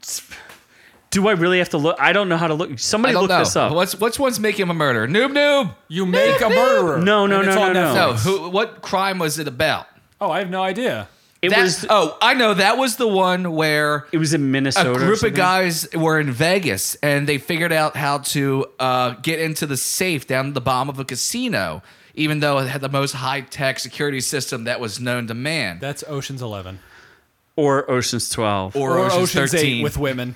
Do 1.10 1.26
I 1.28 1.32
really 1.32 1.58
have 1.58 1.70
to 1.70 1.78
look? 1.78 1.96
I 1.98 2.12
don't 2.12 2.28
know 2.28 2.36
how 2.36 2.46
to 2.46 2.54
look. 2.54 2.78
Somebody 2.78 3.14
look 3.14 3.28
know. 3.28 3.40
this 3.40 3.56
up. 3.56 3.72
What's 3.72 3.96
which 3.96 4.18
one's 4.18 4.38
making 4.38 4.62
him 4.62 4.70
a 4.70 4.74
murderer? 4.74 5.08
Noob 5.08 5.32
noob. 5.32 5.74
You 5.88 6.06
make 6.06 6.40
a 6.40 6.48
murderer. 6.48 6.98
No, 6.98 7.26
no, 7.26 7.42
no, 7.42 7.54
no, 7.54 7.72
no. 7.72 7.80
Netflix. 7.80 7.94
No, 7.94 8.12
who? 8.14 8.50
What 8.50 8.80
crime 8.80 9.18
was 9.18 9.38
it 9.38 9.48
about? 9.48 9.86
Oh, 10.20 10.30
I 10.30 10.38
have 10.38 10.50
no 10.50 10.62
idea. 10.62 11.08
It 11.42 11.50
That- 11.50 11.62
was. 11.62 11.86
oh, 11.88 12.16
I 12.22 12.34
know. 12.34 12.54
That 12.54 12.76
was 12.76 12.96
the 12.96 13.08
one 13.08 13.52
where 13.52 14.06
It 14.12 14.18
was 14.18 14.34
in 14.34 14.50
Minnesota. 14.52 14.90
or 14.92 14.94
group 14.98 15.22
of 15.22 15.34
guys 15.34 15.88
were 15.94 16.20
in 16.20 16.30
Vegas 16.30 16.94
and 16.96 17.26
they 17.26 17.38
figured 17.38 17.72
out 17.72 17.96
how 17.96 18.18
to 18.18 18.66
uh, 18.78 19.10
get 19.22 19.40
into 19.40 19.66
the 19.66 19.78
safe 19.78 20.26
down 20.26 20.48
at 20.48 20.54
the 20.54 20.60
bottom 20.60 20.90
of 20.90 20.98
a 21.00 21.04
casino, 21.04 21.82
even 22.14 22.40
though 22.40 22.58
it 22.58 22.68
had 22.68 22.82
the 22.82 22.90
most 22.90 23.12
high 23.12 23.40
tech 23.40 23.78
security 23.80 24.20
system 24.20 24.64
that 24.64 24.78
was 24.80 25.00
known 25.00 25.26
to 25.28 25.34
man. 25.34 25.78
That's 25.80 26.04
Ocean's 26.06 26.42
Eleven 26.42 26.78
or 27.56 27.90
Ocean's 27.90 28.28
Twelve. 28.28 28.76
or, 28.76 28.98
or 28.98 29.06
Ocean's, 29.06 29.34
Ocean's 29.36 29.50
13. 29.52 29.78
Eight 29.78 29.82
with 29.82 29.96
women. 29.96 30.34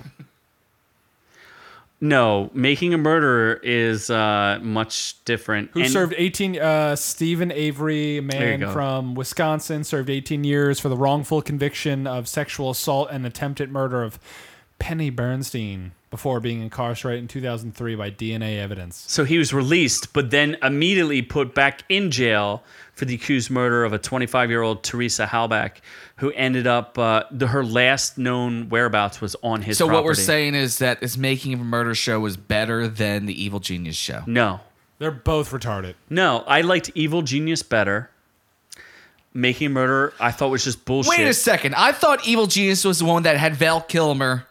No, 2.05 2.51
making 2.53 2.93
a 2.93 2.99
murderer 2.99 3.59
is 3.63 4.11
uh, 4.11 4.59
much 4.61 5.25
different. 5.25 5.71
Who 5.73 5.81
And 5.81 5.91
served 5.91 6.13
18? 6.15 6.59
Uh, 6.59 6.97
Steven 6.97 7.51
Avery, 7.51 8.19
a 8.19 8.23
man 8.23 8.71
from 8.73 9.15
Wisconsin, 9.15 9.85
served 9.85 10.11
18 10.11 10.45
years 10.45 10.79
for 10.79 10.91
the 10.91 10.99
wrongful 10.99 11.41
conviction 11.41 12.07
of 12.07 12.29
sexual 12.29 12.69
assault 12.69 13.09
and 13.11 13.25
attempted 13.25 13.73
murder 13.73 14.03
of 14.03 14.19
Penny 14.79 15.09
Bernstein 15.09 15.93
before 16.15 16.39
being 16.39 16.63
incarcerated 16.63 17.23
in 17.23 17.27
2003 17.27 17.97
by 17.97 18.09
DNA 18.09 18.61
evidence. 18.61 19.05
So 19.09 19.25
he 19.25 19.37
was 19.37 19.53
released, 19.53 20.13
but 20.13 20.31
then 20.31 20.57
immediately 20.63 21.23
put 21.23 21.57
back 21.57 21.83
in 21.89 22.13
jail 22.13 22.63
for 22.93 23.05
the 23.05 23.17
accused 23.17 23.51
murder 23.51 23.83
of 23.83 23.93
a 23.93 23.99
25 23.99 24.49
year 24.49 24.63
old 24.63 24.85
Teresa 24.85 25.27
Halbach, 25.27 25.79
who 26.19 26.31
ended 26.31 26.69
up, 26.69 26.97
uh, 27.01 27.25
the, 27.33 27.49
her 27.49 27.65
last 27.65 28.17
known 28.17 28.69
whereabouts 28.69 29.21
was 29.21 29.35
on 29.43 29.61
his 29.63 29.77
so 29.77 29.89
what 29.89 30.05
we're 30.05 30.15
saying 30.15 30.55
is 30.55 30.79
that 30.79 31.01
this 31.01 31.17
making 31.17 31.53
of 31.53 31.61
a 31.61 31.65
murder 31.65 31.97
show 31.97 32.21
was 32.21 32.37
better 32.37 32.87
than 32.87 33.27
the 33.27 33.43
Evil 33.43 33.59
Genius 33.59 33.97
show. 33.97 34.23
No. 34.29 34.61
They're 35.01 35.11
both 35.11 35.51
retarded. 35.51 35.95
No, 36.09 36.45
I 36.47 36.61
liked 36.61 36.93
Evil 36.95 37.23
Genius 37.23 37.65
better. 37.65 38.09
Making 39.33 39.67
a 39.67 39.71
Murder, 39.71 40.15
I 40.21 40.31
thought 40.31 40.51
was 40.51 40.63
just 40.63 40.85
bullshit. 40.85 41.11
Wait 41.11 41.27
a 41.27 41.35
second. 41.35 41.75
I 41.75 41.91
thought 41.91 42.25
Evil 42.25 42.47
Genius 42.47 42.85
was 42.85 43.01
the 43.01 43.05
one 43.05 43.25
that 43.25 43.37
had 43.37 43.57
Val 43.57 43.81
Kilmer 43.81 44.47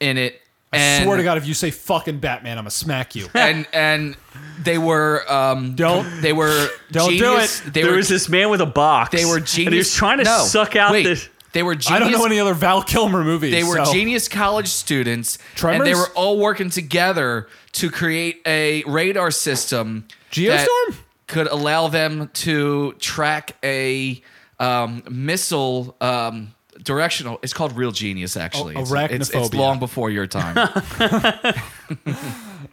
in 0.00 0.16
it. 0.16 0.40
I 0.74 0.78
and, 0.78 1.04
swear 1.04 1.16
to 1.16 1.22
God, 1.22 1.38
if 1.38 1.46
you 1.46 1.54
say 1.54 1.70
fucking 1.70 2.18
Batman, 2.18 2.58
I'm 2.58 2.64
gonna 2.64 2.70
smack 2.70 3.14
you. 3.14 3.28
And 3.34 3.66
and 3.72 4.16
they 4.62 4.78
were 4.78 5.24
um 5.30 5.74
Don't- 5.74 6.20
they 6.22 6.32
were 6.32 6.68
don't 6.90 7.16
do 7.16 7.36
it. 7.36 7.62
They 7.66 7.82
there 7.82 7.90
were 7.92 7.96
was 7.98 8.08
this 8.08 8.28
man 8.28 8.50
with 8.50 8.60
a 8.60 8.66
box. 8.66 9.10
they 9.12 9.24
were 9.24 9.40
genius. 9.40 9.66
And 9.66 9.74
he 9.74 9.78
was 9.78 9.94
trying 9.94 10.18
to 10.18 10.24
No, 10.24 10.44
suck 10.44 10.76
out 10.76 10.92
wait, 10.92 11.04
the. 11.04 11.28
They 11.52 11.62
were 11.62 11.76
genius. 11.76 11.90
I 11.90 11.98
don't 12.00 12.10
know 12.12 12.24
any 12.26 12.40
other 12.40 12.54
Val 12.54 12.82
Kilmer 12.82 13.22
movies. 13.22 13.52
They 13.52 13.62
were 13.62 13.84
so- 13.84 13.92
genius 13.92 14.26
college 14.28 14.68
students, 14.68 15.38
and 15.62 15.86
they 15.86 15.94
were 15.94 16.08
all 16.16 16.38
working 16.38 16.68
together 16.68 17.46
to 17.72 17.90
create 17.90 18.42
a 18.46 18.82
radar 18.84 19.30
system 19.30 20.06
that 20.34 20.66
Geostorm? 20.68 20.96
could 21.28 21.46
allow 21.46 21.86
them 21.88 22.28
to 22.34 22.92
track 22.94 23.56
a 23.62 24.20
um, 24.58 25.02
missile. 25.08 25.96
Um, 26.00 26.54
directional. 26.84 27.38
It's 27.42 27.52
called 27.52 27.76
Real 27.76 27.90
Genius. 27.90 28.36
Actually, 28.36 28.76
Oh, 28.76 28.82
It's- 28.82 29.10
it's, 29.10 29.30
it's 29.30 29.54
long 29.54 29.78
before 29.78 30.10
your 30.10 30.26
time. 30.26 30.56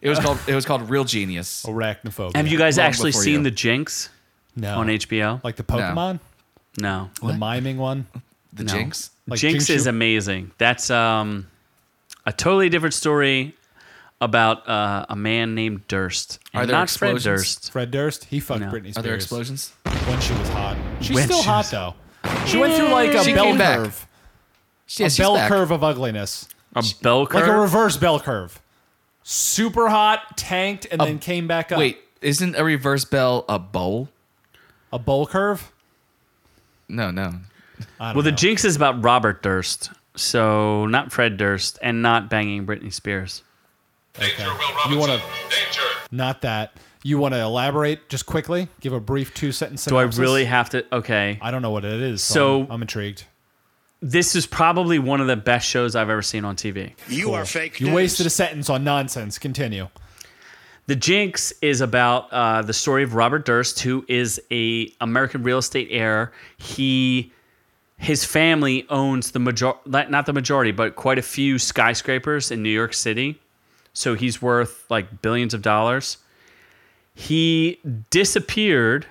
it 0.01 0.09
was 0.09 0.19
called. 0.19 0.39
It 0.47 0.55
was 0.55 0.65
called 0.65 0.89
Real 0.89 1.03
Genius. 1.03 1.63
Arachnophobia. 1.65 2.35
Have 2.35 2.47
you 2.47 2.57
guys 2.57 2.77
Long 2.77 2.87
actually 2.87 3.11
seen 3.13 3.33
you. 3.39 3.43
The 3.43 3.51
Jinx 3.51 4.09
no. 4.55 4.77
on 4.79 4.87
HBO? 4.87 5.43
like 5.43 5.55
the 5.55 5.63
Pokemon, 5.63 6.19
no. 6.77 7.09
the 7.21 7.33
miming 7.33 7.77
one? 7.77 8.07
The 8.53 8.65
No. 8.65 8.73
Jinx. 8.73 9.11
Like 9.27 9.39
Jinx 9.39 9.67
Jinx 9.67 9.69
is 9.69 9.87
amazing. 9.87 10.51
That's 10.57 10.89
um, 10.89 11.47
a 12.25 12.33
totally 12.33 12.67
different 12.67 12.93
story 12.93 13.55
about 14.19 14.67
uh, 14.67 15.05
a 15.07 15.15
man 15.15 15.55
named 15.55 15.87
Durst. 15.87 16.37
Are 16.53 16.65
there 16.65 16.75
not 16.75 16.89
Fred 16.89 17.11
explosions? 17.15 17.23
Durst. 17.23 17.71
Fred 17.71 17.91
Durst. 17.91 18.25
He 18.25 18.41
fucked 18.41 18.59
No. 18.59 18.67
Britney 18.67 18.91
Spears 18.91 18.97
Are 18.97 19.01
there 19.03 19.15
explosions? 19.15 19.71
when 19.85 20.19
she 20.19 20.33
was 20.33 20.49
hot. 20.49 20.75
She's 20.99 21.15
When 21.15 21.23
still 21.27 21.37
she 21.41 21.45
hot 21.47 21.57
was- 21.59 21.71
though. 21.71 21.95
She 22.45 22.57
went 22.57 22.73
through 22.75 22.89
like 22.89 23.13
a 23.13 23.23
She 23.23 23.33
bell 23.33 23.45
came 23.45 23.57
back. 23.57 23.77
curve, 23.79 24.07
Yeah, 24.97 25.05
a 25.07 25.09
she's 25.09 25.17
bell 25.17 25.35
back. 25.35 25.47
curve 25.49 25.71
of 25.71 25.83
ugliness, 25.83 26.47
A 26.75 26.83
bell 27.01 27.25
curve. 27.25 27.41
like 27.41 27.49
a 27.49 27.59
reverse 27.59 27.97
bell 27.97 28.19
curve. 28.19 28.61
Super 29.23 29.89
hot, 29.89 30.37
tanked, 30.37 30.87
and 30.91 30.99
then 31.01 31.19
came 31.19 31.47
back 31.47 31.71
up. 31.71 31.77
Wait, 31.79 31.99
isn't 32.21 32.55
a 32.55 32.63
reverse 32.63 33.05
bell 33.05 33.45
a 33.49 33.59
bowl? 33.59 34.09
a 34.93 34.99
bowl 34.99 35.25
curve? 35.25 35.71
No, 36.89 37.11
no. 37.11 37.33
I 37.99 38.07
don't 38.07 38.15
Well, 38.15 38.23
the 38.23 38.31
know. 38.31 38.37
Jinx 38.37 38.65
is 38.65 38.75
about 38.75 39.01
Robert 39.03 39.41
Durst, 39.41 39.89
so 40.15 40.85
not 40.87 41.11
Fred 41.11 41.37
Durst, 41.37 41.79
and 41.81 42.01
not 42.01 42.29
banging 42.29 42.65
Britney 42.65 42.91
Spears. 42.93 43.43
You 44.19 44.97
want 44.97 45.11
to 45.13 45.21
not 46.11 46.41
that. 46.41 46.73
You 47.03 47.17
want 47.17 47.33
to 47.33 47.39
elaborate 47.39 48.09
just 48.09 48.25
quickly? 48.25 48.67
Give 48.79 48.93
a 48.93 48.99
brief 48.99 49.33
two 49.33 49.51
sentence. 49.51 49.85
Do 49.85 49.97
I 49.97 50.03
really 50.03 50.45
have 50.45 50.69
to? 50.71 50.85
Okay. 50.95 51.39
I 51.41 51.49
don't 51.51 51.61
know 51.61 51.71
what 51.71 51.83
it 51.85 51.99
is. 52.01 52.21
So, 52.21 52.33
So- 52.33 52.61
I'm, 52.63 52.71
I'm 52.73 52.81
intrigued. 52.81 53.25
This 54.03 54.35
is 54.35 54.47
probably 54.47 54.97
one 54.97 55.21
of 55.21 55.27
the 55.27 55.35
best 55.35 55.67
shows 55.67 55.95
I've 55.95 56.09
ever 56.09 56.23
seen 56.23 56.43
on 56.43 56.55
TV. 56.55 56.93
You 57.07 57.33
are 57.33 57.45
fake 57.45 57.79
You 57.79 57.87
news. 57.87 57.95
wasted 57.95 58.25
a 58.25 58.31
sentence 58.31 58.67
on 58.67 58.83
nonsense. 58.83 59.37
Continue. 59.37 59.89
The 60.87 60.95
Jinx 60.95 61.53
is 61.61 61.81
about 61.81 62.27
uh, 62.33 62.63
the 62.63 62.73
story 62.73 63.03
of 63.03 63.13
Robert 63.13 63.45
Durst, 63.45 63.79
who 63.81 64.03
is 64.07 64.41
a 64.51 64.91
American 65.01 65.43
real 65.43 65.59
estate 65.59 65.89
heir. 65.91 66.31
He, 66.57 67.31
his 67.97 68.25
family 68.25 68.87
owns 68.89 69.31
the 69.31 69.39
major, 69.39 69.73
not 69.85 70.25
the 70.25 70.33
majority, 70.33 70.71
but 70.71 70.95
quite 70.95 71.19
a 71.19 71.21
few 71.21 71.59
skyscrapers 71.59 72.49
in 72.49 72.63
New 72.63 72.71
York 72.71 72.95
City. 72.95 73.39
So 73.93 74.15
he's 74.15 74.41
worth 74.41 74.83
like 74.89 75.21
billions 75.21 75.53
of 75.53 75.61
dollars. 75.61 76.17
He 77.13 77.79
disappeared 78.09 79.05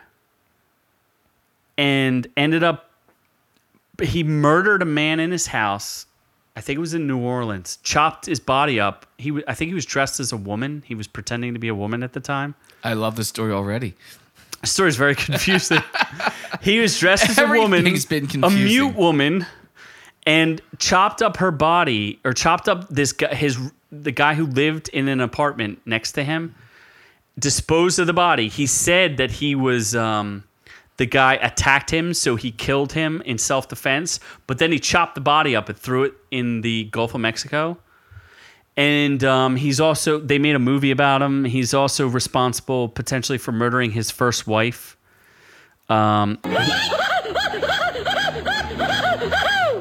and 1.76 2.26
ended 2.36 2.62
up. 2.62 2.90
He 4.02 4.22
murdered 4.22 4.82
a 4.82 4.86
man 4.86 5.20
in 5.20 5.30
his 5.30 5.46
house. 5.48 6.06
I 6.56 6.60
think 6.60 6.76
it 6.78 6.80
was 6.80 6.94
in 6.94 7.06
New 7.06 7.18
Orleans. 7.18 7.78
Chopped 7.82 8.26
his 8.26 8.40
body 8.40 8.80
up. 8.80 9.06
He, 9.18 9.42
I 9.46 9.54
think 9.54 9.68
he 9.68 9.74
was 9.74 9.84
dressed 9.86 10.20
as 10.20 10.32
a 10.32 10.36
woman. 10.36 10.82
He 10.86 10.94
was 10.94 11.06
pretending 11.06 11.54
to 11.54 11.60
be 11.60 11.68
a 11.68 11.74
woman 11.74 12.02
at 12.02 12.12
the 12.12 12.20
time. 12.20 12.54
I 12.82 12.94
love 12.94 13.16
the 13.16 13.24
story 13.24 13.52
already. 13.52 13.94
The 14.60 14.66
story's 14.66 14.96
very 14.96 15.14
confusing. 15.14 15.82
he 16.60 16.80
was 16.80 16.98
dressed 16.98 17.30
as 17.30 17.38
a 17.38 17.46
woman, 17.46 17.86
a 17.86 18.50
mute 18.50 18.94
woman, 18.94 19.46
and 20.26 20.60
chopped 20.78 21.22
up 21.22 21.38
her 21.38 21.50
body 21.50 22.20
or 22.24 22.32
chopped 22.32 22.68
up 22.68 22.88
this 22.88 23.12
guy, 23.12 23.34
his 23.34 23.58
the 23.90 24.12
guy 24.12 24.34
who 24.34 24.46
lived 24.46 24.88
in 24.90 25.08
an 25.08 25.20
apartment 25.20 25.80
next 25.86 26.12
to 26.12 26.24
him. 26.24 26.54
Disposed 27.40 27.98
of 27.98 28.06
the 28.06 28.12
body. 28.12 28.48
He 28.48 28.66
said 28.66 29.16
that 29.16 29.30
he 29.30 29.54
was 29.54 29.96
um, 29.96 30.44
the 30.98 31.06
guy 31.06 31.34
attacked 31.34 31.90
him, 31.90 32.14
so 32.14 32.36
he 32.36 32.50
killed 32.52 32.92
him 32.92 33.22
in 33.24 33.38
self 33.38 33.68
defense. 33.68 34.20
But 34.46 34.58
then 34.58 34.70
he 34.70 34.78
chopped 34.78 35.14
the 35.16 35.20
body 35.20 35.56
up 35.56 35.68
and 35.68 35.76
threw 35.78 36.04
it 36.04 36.14
in 36.30 36.60
the 36.60 36.84
Gulf 36.84 37.14
of 37.14 37.20
Mexico 37.20 37.78
and 38.76 39.24
um, 39.24 39.56
he's 39.56 39.80
also 39.80 40.18
they 40.20 40.38
made 40.38 40.54
a 40.54 40.58
movie 40.60 40.90
about 40.92 41.20
him. 41.22 41.44
He's 41.44 41.74
also 41.74 42.06
responsible 42.06 42.88
potentially 42.88 43.36
for 43.36 43.50
murdering 43.52 43.90
his 43.90 44.10
first 44.12 44.46
wife. 44.46 44.96
Um, 45.88 46.38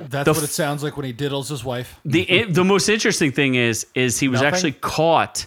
That's 0.09 0.25
The 0.25 0.33
what 0.33 0.43
it 0.43 0.47
sounds 0.49 0.81
like 0.83 0.97
when 0.97 1.05
he 1.05 1.13
diddles 1.13 1.49
his 1.49 1.63
wife. 1.63 1.99
the 2.03 2.45
the 2.49 2.63
most 2.63 2.89
interesting 2.89 3.31
thing 3.31 3.55
is 3.55 3.85
is 3.93 4.19
he 4.19 4.27
was 4.27 4.41
Nothing? 4.41 4.53
actually 4.55 4.71
caught 4.73 5.45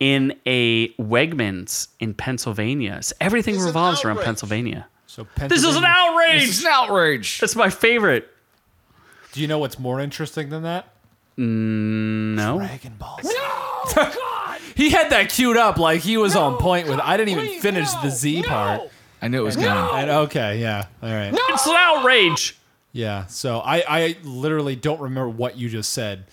in 0.00 0.34
a 0.46 0.88
Wegmans 0.94 1.88
in 2.00 2.14
Pennsylvania. 2.14 3.02
So 3.02 3.14
everything 3.20 3.60
revolves 3.60 4.04
around 4.04 4.20
Pennsylvania. 4.20 4.86
So 5.06 5.26
This 5.36 5.64
is 5.64 5.76
an 5.76 5.84
outrage. 5.84 6.40
This 6.40 6.58
is 6.58 6.64
an 6.64 6.70
outrage. 6.72 7.38
That's 7.40 7.56
my 7.56 7.68
favorite. 7.70 8.28
Do 9.32 9.40
you 9.40 9.46
know 9.46 9.58
what's 9.58 9.78
more 9.78 10.00
interesting 10.00 10.48
than 10.48 10.62
that? 10.62 10.86
Mm, 11.38 12.34
no, 12.34 12.58
Dragon 12.58 12.94
Balls. 12.98 13.22
he 14.76 14.90
had 14.90 15.10
that 15.10 15.30
queued 15.30 15.56
up 15.56 15.78
like 15.78 16.00
he 16.00 16.16
was 16.16 16.36
on 16.36 16.56
point 16.58 16.88
with. 16.88 16.98
I 17.00 17.16
didn't 17.16 17.38
even 17.38 17.60
finish 17.60 17.90
the 18.02 18.10
Z 18.10 18.42
part. 18.42 18.90
I 19.22 19.28
knew 19.28 19.40
it 19.40 19.44
was 19.44 19.56
coming. 19.56 19.94
And 20.00 20.10
okay, 20.10 20.60
yeah, 20.60 20.86
all 21.02 21.10
right, 21.10 21.32
it's 21.32 21.66
an 21.66 21.74
outrage. 21.76 22.58
yeah. 22.92 23.26
So 23.26 23.58
I, 23.60 23.84
I 23.88 24.16
literally 24.22 24.76
don't 24.76 25.00
remember 25.00 25.28
what 25.28 25.56
you 25.56 25.68
just 25.68 25.92
said 25.92 26.24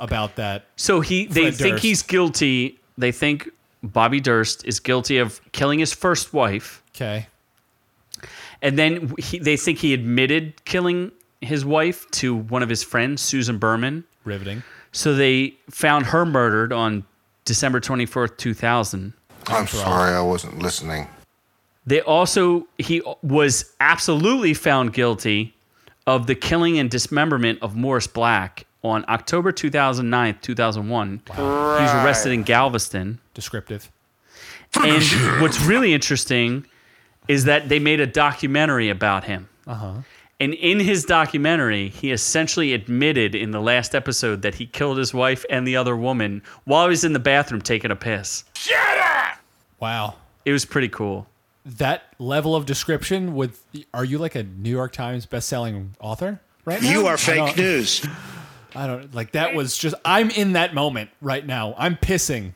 about 0.00 0.36
that. 0.36 0.66
So 0.76 1.00
he 1.00 1.26
they 1.26 1.50
Fred 1.50 1.54
think 1.54 1.78
he's 1.78 2.02
guilty. 2.02 2.80
They 2.96 3.12
think 3.12 3.48
Bobby 3.82 4.20
Durst 4.20 4.64
is 4.64 4.80
guilty 4.80 5.18
of 5.18 5.40
killing 5.52 5.78
his 5.78 5.92
first 5.92 6.32
wife. 6.32 6.82
Okay, 6.96 7.26
And 8.62 8.78
then 8.78 9.12
he, 9.18 9.38
they 9.38 9.56
think 9.56 9.78
he 9.78 9.92
admitted 9.92 10.64
killing 10.64 11.10
his 11.40 11.64
wife 11.64 12.08
to 12.12 12.34
one 12.36 12.62
of 12.62 12.68
his 12.68 12.82
friends, 12.82 13.20
Susan 13.20 13.58
Berman. 13.58 14.04
riveting. 14.24 14.62
So 14.92 15.12
they 15.14 15.56
found 15.70 16.06
her 16.06 16.24
murdered 16.24 16.72
on 16.72 17.04
December 17.44 17.80
24th, 17.80 18.36
2000. 18.36 19.12
I'm 19.48 19.66
sorry 19.66 20.14
I 20.14 20.20
wasn't 20.22 20.60
listening. 20.60 21.08
They 21.84 22.00
also, 22.00 22.66
he 22.78 23.02
was 23.22 23.74
absolutely 23.80 24.54
found 24.54 24.92
guilty 24.94 25.54
of 26.06 26.26
the 26.28 26.34
killing 26.34 26.78
and 26.78 26.88
dismemberment 26.88 27.58
of 27.60 27.76
Morris 27.76 28.06
Black 28.06 28.66
on 28.84 29.04
October 29.08 29.50
2009, 29.50 30.38
2001. 30.42 31.22
He 31.34 31.42
was 31.42 32.04
arrested 32.04 32.32
in 32.32 32.42
Galveston. 32.42 33.18
Descriptive. 33.32 33.90
And 34.74 35.02
what's 35.40 35.60
really 35.62 35.94
interesting 35.94 36.66
is 37.26 37.44
that 37.44 37.68
they 37.68 37.78
made 37.78 38.00
a 38.00 38.06
documentary 38.06 38.90
about 38.90 39.24
him. 39.24 39.48
Uh-huh. 39.66 39.94
And 40.40 40.52
in 40.52 40.80
his 40.80 41.04
documentary, 41.04 41.88
he 41.88 42.10
essentially 42.10 42.74
admitted 42.74 43.34
in 43.34 43.52
the 43.52 43.60
last 43.60 43.94
episode 43.94 44.42
that 44.42 44.56
he 44.56 44.66
killed 44.66 44.98
his 44.98 45.14
wife 45.14 45.44
and 45.48 45.66
the 45.66 45.76
other 45.76 45.96
woman 45.96 46.42
while 46.64 46.84
he 46.84 46.90
was 46.90 47.04
in 47.04 47.14
the 47.14 47.18
bathroom 47.20 47.62
taking 47.62 47.90
a 47.90 47.96
piss. 47.96 48.44
Wow. 49.80 50.16
It 50.44 50.52
was 50.52 50.64
pretty 50.64 50.88
cool. 50.88 51.26
That 51.64 52.02
level 52.18 52.54
of 52.54 52.66
description 52.66 53.34
with 53.34 53.64
are 53.94 54.04
you 54.04 54.18
like 54.18 54.34
a 54.34 54.42
New 54.42 54.70
York 54.70 54.92
Times 54.92 55.24
best-selling 55.24 55.94
author 55.98 56.40
right 56.66 56.82
now? 56.82 56.90
You 56.90 57.06
are 57.06 57.16
fake 57.16 57.56
news. 57.56 58.06
I 58.74 58.86
don't 58.86 59.14
like 59.14 59.32
that 59.32 59.54
was 59.54 59.76
just 59.78 59.94
I'm 60.04 60.30
in 60.30 60.52
that 60.54 60.74
moment 60.74 61.10
right 61.20 61.46
now. 61.46 61.74
I'm 61.78 61.96
pissing 61.96 62.52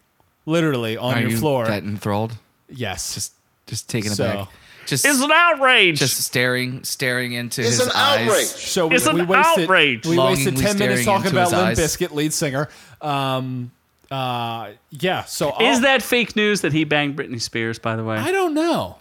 literally 0.47 0.97
on 0.97 1.15
Are 1.15 1.21
your 1.21 1.31
you 1.31 1.37
floor. 1.39 1.67
that 1.67 1.83
enthralled? 1.85 2.37
yes. 2.69 3.15
Just, 3.15 3.33
just 3.67 3.89
taking 3.89 4.11
So- 4.13 4.25
it 4.25 4.35
back. 4.35 4.49
Just, 4.87 5.05
It's 5.05 5.21
an 5.21 5.31
outrage. 5.31 5.99
just 5.99 6.17
staring, 6.17 6.83
staring 6.83 7.33
into 7.35 7.61
It's 7.61 7.73
his 7.77 7.81
an 7.81 7.93
eyes. 7.95 8.27
outrage. 8.27 8.47
So 8.47 8.87
we, 8.87 8.97
It's 8.97 9.07
an 9.07 9.17
we 9.17 9.23
wasted 9.25 9.65
outrage. 9.65 10.07
we 10.07 10.19
wasted 10.19 10.57
ten 10.57 10.79
minutes 10.79 11.05
talking 11.05 11.31
about 11.31 11.51
Limp 11.51 11.63
eyes. 11.63 11.79
Bizkit 11.79 12.13
lead 12.13 12.33
singer. 12.33 12.71
Um, 13.03 13.71
uh, 14.11 14.71
yeah. 14.89 15.25
So 15.25 15.51
I'll- 15.51 15.71
is 15.73 15.83
that 15.83 16.01
fake 16.03 16.35
news 16.37 16.63
that 16.63 16.73
he 16.73 16.85
banged 16.85 17.19
Britney 17.19 17.39
Spears, 17.39 17.79
by 17.79 17.97
the 17.97 18.05
way? 18.05 18.17
I 18.17 18.33
don't 18.33 18.55
know. 18.55 18.97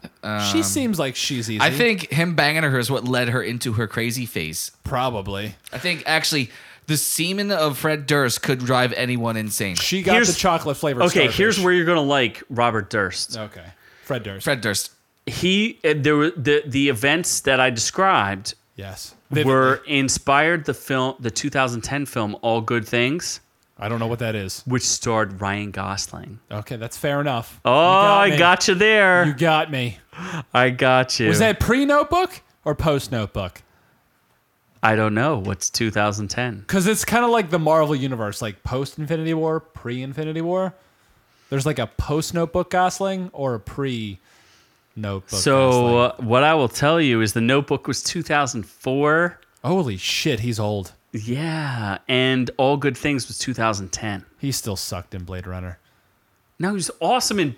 she 0.52 0.62
seems 0.62 1.00
like 1.00 1.16
she's 1.16 1.50
easy. 1.50 1.62
I 1.62 1.70
think 1.72 2.12
him 2.12 2.36
banging 2.36 2.64
her 2.64 2.78
is 2.78 2.92
what 2.92 3.06
led 3.06 3.30
her 3.30 3.42
into 3.42 3.72
her 3.74 3.88
crazy 3.88 4.26
phase. 4.26 4.72
probably 4.84 5.56
I 5.72 5.78
think 5.78 6.04
actually 6.06 6.50
the 6.88 6.98
semen 6.98 7.52
of 7.52 7.78
Fred 7.78 8.06
Durst 8.08 8.42
could 8.42 8.60
drive 8.60 8.94
anyone 8.94 9.38
insane. 9.38 9.76
she 9.76 10.02
got 10.02 10.14
Here's- 10.14 10.34
the 10.34 10.40
chocolate 10.40 10.78
flavor. 10.78 11.04
okay, 11.04 11.28
here's 11.30 11.60
where 11.60 11.72
you're 11.74 11.86
going 11.86 11.98
to 11.98 12.02
like 12.02 12.44
Robert 12.50 12.90
Durst. 12.90 13.38
Okay, 13.38 13.66
Fred 14.04 14.24
Durst. 14.24 14.44
Fred 14.46 14.62
Durst. 14.62 14.92
He, 15.26 15.80
uh, 15.84 15.94
there 15.98 16.16
were 16.16 16.30
the, 16.32 16.64
the 16.66 16.88
events 16.90 17.42
that 17.42 17.60
I 17.60 17.70
described 17.70 18.56
Yes. 18.78 19.14
were 19.30 19.82
inspired 19.86 20.64
the 20.66 20.74
film, 20.74 21.16
the 21.20 21.32
2010 21.32 22.06
film 22.06 22.38
All 22.42 22.62
Good 22.62 22.88
Things, 22.88 23.42
I 23.80 23.90
don't 23.90 24.00
know 24.00 24.08
what 24.08 24.20
that 24.20 24.34
is. 24.36 24.64
which 24.66 24.84
starred 24.84 25.42
Ryan 25.42 25.72
Gosling. 25.72 26.40
Okay, 26.50 26.78
that's 26.78 26.96
fair 26.98 27.20
enough. 27.20 27.60
Oh, 27.66 27.72
You 27.72 27.78
I 27.78 28.30
me. 28.32 28.38
got 28.38 28.68
you 28.70 28.76
there. 28.76 29.26
You 29.26 29.34
got 29.34 29.70
me. 29.70 30.00
I 30.54 30.70
got 30.70 31.20
you. 31.20 31.28
Was 31.28 31.40
that 31.40 31.60
pre 31.60 31.86
Notebook 31.86 32.42
or 32.64 32.74
post 32.74 33.12
Notebook? 33.12 33.62
I 34.88 34.96
don't 34.96 35.14
know. 35.14 35.40
What's 35.40 35.70
2010? 35.70 36.62
Because 36.62 36.88
it's 36.88 37.04
kind 37.04 37.26
of 37.26 37.30
like 37.30 37.50
the 37.50 37.60
Marvel 37.60 37.94
universe, 37.94 38.42
like 38.42 38.64
post 38.64 38.98
Infinity 38.98 39.34
War, 39.34 39.60
pre 39.60 40.02
Infinity 40.02 40.40
War. 40.40 40.74
There's 41.50 41.66
like 41.66 41.78
a 41.78 41.88
post 41.88 42.34
Notebook 42.34 42.70
Gosling 42.70 43.30
or 43.34 43.56
a 43.56 43.60
pre 43.60 44.18
Notebook. 44.96 45.42
So 45.42 45.98
uh, 45.98 46.16
what 46.20 46.46
I 46.46 46.54
will 46.54 46.70
tell 46.70 47.02
you 47.02 47.20
is 47.20 47.34
the 47.34 47.42
Notebook 47.42 47.86
was 47.86 48.02
2004. 48.02 49.38
holy 49.62 49.98
shit, 49.98 50.40
he's 50.40 50.58
old. 50.58 50.94
Yeah, 51.12 51.98
and 52.08 52.50
All 52.56 52.78
Good 52.78 52.98
Things 52.98 53.28
was 53.28 53.38
2010. 53.40 54.24
He 54.40 54.54
still 54.54 54.78
sucked 54.78 55.14
in 55.14 55.26
Blade 55.26 55.48
Runner. 55.48 55.80
No, 56.60 56.76
he's 56.76 56.92
awesome 57.02 57.40
in. 57.42 57.58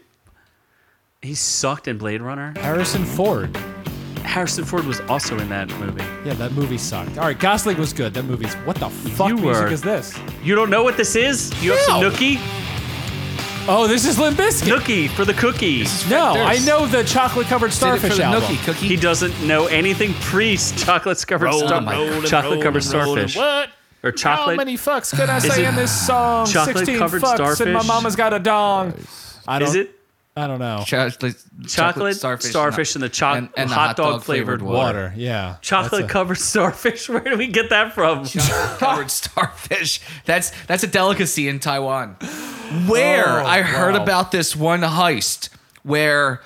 He 1.22 1.36
sucked 1.36 1.88
in 1.88 2.00
Blade 2.00 2.24
Runner. 2.24 2.56
Harrison 2.58 3.06
Ford. 3.06 3.56
Harrison 4.30 4.64
Ford 4.64 4.86
was 4.86 5.00
also 5.02 5.38
in 5.40 5.50
that 5.50 5.68
movie. 5.80 6.04
Yeah, 6.24 6.34
that 6.36 6.52
movie 6.54 6.78
sucked. 6.78 7.18
All 7.18 7.26
right, 7.26 7.38
Gosling 7.38 7.78
was 7.78 7.94
good. 7.94 8.14
That 8.14 8.24
movie's 8.26 8.54
what 8.66 8.76
the 8.78 8.90
fuck 8.90 9.30
You 9.30 9.36
music 9.36 9.62
were- 9.64 9.68
is 9.72 9.82
this? 9.82 10.14
You 10.44 10.54
don't 10.56 10.70
know 10.70 10.84
what 10.84 10.98
this 10.98 11.16
is? 11.16 11.52
You 11.64 11.72
have 11.72 11.80
some 11.82 12.02
No. 12.02 12.10
nookie? 12.12 12.40
Oh, 13.68 13.88
this 13.88 14.06
is 14.06 14.18
Limp 14.18 14.38
Bizkit. 14.38 14.68
Nookie 14.78 15.10
for 15.12 15.26
the 15.26 15.34
cookie. 15.34 15.86
No, 16.10 16.32
I 16.34 16.54
Durst. 16.56 16.68
know 16.68 16.86
the 16.88 17.04
chocolate 17.04 17.48
covered 17.48 17.68
Did 17.68 17.74
it 17.74 17.78
starfish 17.78 18.18
the 18.18 18.24
album. 18.24 18.44
Nookie 18.44 18.66
cookie. 18.66 18.88
He 18.88 18.96
doesn't 18.96 19.42
know 19.44 19.68
anything 19.68 20.14
priest 20.16 20.78
chocolate 20.78 21.24
covered 21.28 21.54
star- 21.54 21.82
rolling, 21.84 22.24
chocolate 22.24 22.62
covered 22.64 22.84
starfish 22.84 23.36
What? 23.36 23.70
or 24.04 24.12
How 24.12 24.16
chocolate. 24.16 24.58
many 24.58 24.76
fucks 24.78 25.16
can 25.16 25.30
I 25.30 25.40
say 25.40 25.64
it 25.66 25.70
in 25.70 25.76
this 25.76 25.92
song? 26.08 26.48
chocolate 26.48 26.78
16 26.78 26.98
covered 26.98 27.22
fucks 27.22 27.60
and 27.62 27.74
my 27.74 27.80
starfish? 27.82 27.88
mama's 27.88 28.16
got 28.16 28.34
a 28.34 28.40
dong. 28.40 28.94
I 29.48 29.60
don't, 29.60 29.70
Is 29.70 29.76
it? 29.76 29.99
I 30.38 30.48
don't 30.48 30.60
know. 30.60 30.84
Chocolate, 30.86 31.36
Chocolate, 31.68 32.16
starfish, 32.16 32.96
and 32.96 33.04
the 33.04 33.10
choc- 33.10 33.38
and- 33.38 33.50
and 33.58 33.70
the 33.70 33.74
hot 33.74 33.98
dog 33.98 34.24
flavored 34.24 34.62
water. 34.62 34.78
Water, 34.78 35.14
yeah. 35.18 35.58
Chocolate 35.62 36.06
a- 36.06 36.08
covered 36.08 36.38
starfish. 36.52 37.10
Where 37.10 37.20
do 37.20 37.36
we 37.38 37.48
get 37.48 37.70
that 37.72 37.94
from? 37.94 38.26
covered 38.78 39.12
starfish. 39.12 40.00
That's 40.26 40.52
that's 40.68 40.84
a 40.84 40.88
delicacy 40.88 41.50
in 41.50 41.60
Taiwan. 41.60 42.16
Where 42.88 43.40
Oh, 43.42 43.46
I 43.46 43.62
heard 43.64 43.96
wow. 43.96 44.04
about 44.04 44.32
this 44.32 44.56
one 44.56 44.82
heist 44.82 45.50
where 45.84 46.42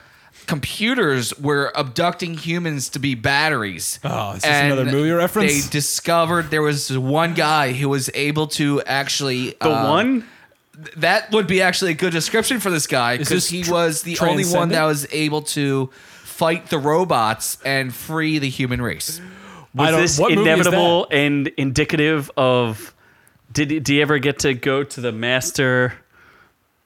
computers 0.47 1.37
were 1.39 1.71
abducting 1.75 2.35
humans 2.37 2.89
to 2.89 2.99
be 2.99 3.15
batteries. 3.15 3.99
Oh, 4.03 4.31
is 4.33 4.41
this 4.41 4.51
another 4.51 4.85
movie 4.85 5.11
reference? 5.11 5.65
They 5.65 5.69
discovered 5.69 6.49
there 6.49 6.61
was 6.61 6.97
one 6.97 7.33
guy 7.33 7.73
who 7.73 7.89
was 7.89 8.09
able 8.13 8.47
to 8.47 8.81
actually 8.83 9.51
The 9.61 9.69
uh, 9.69 9.89
one? 9.89 10.25
That 10.97 11.31
would 11.31 11.47
be 11.47 11.61
actually 11.61 11.91
a 11.91 11.95
good 11.95 12.11
description 12.11 12.59
for 12.59 12.69
this 12.69 12.87
guy 12.87 13.17
because 13.17 13.47
he 13.47 13.63
tr- 13.63 13.71
was 13.71 14.01
the 14.01 14.17
only 14.19 14.45
one 14.45 14.69
that 14.69 14.85
was 14.85 15.07
able 15.11 15.41
to 15.41 15.87
fight 16.23 16.67
the 16.69 16.79
robots 16.79 17.57
and 17.63 17.93
free 17.93 18.39
the 18.39 18.49
human 18.49 18.81
race. 18.81 19.21
Was 19.75 19.95
this 19.95 20.19
what 20.19 20.31
movie 20.31 20.41
is 20.41 20.47
inevitable 20.47 21.07
and 21.11 21.47
indicative 21.57 22.31
of? 22.37 22.93
Did 23.51 23.83
do 23.83 23.93
you 23.93 24.01
ever 24.01 24.17
get 24.17 24.39
to 24.39 24.53
go 24.53 24.83
to 24.83 25.01
the 25.01 25.11
master, 25.11 25.93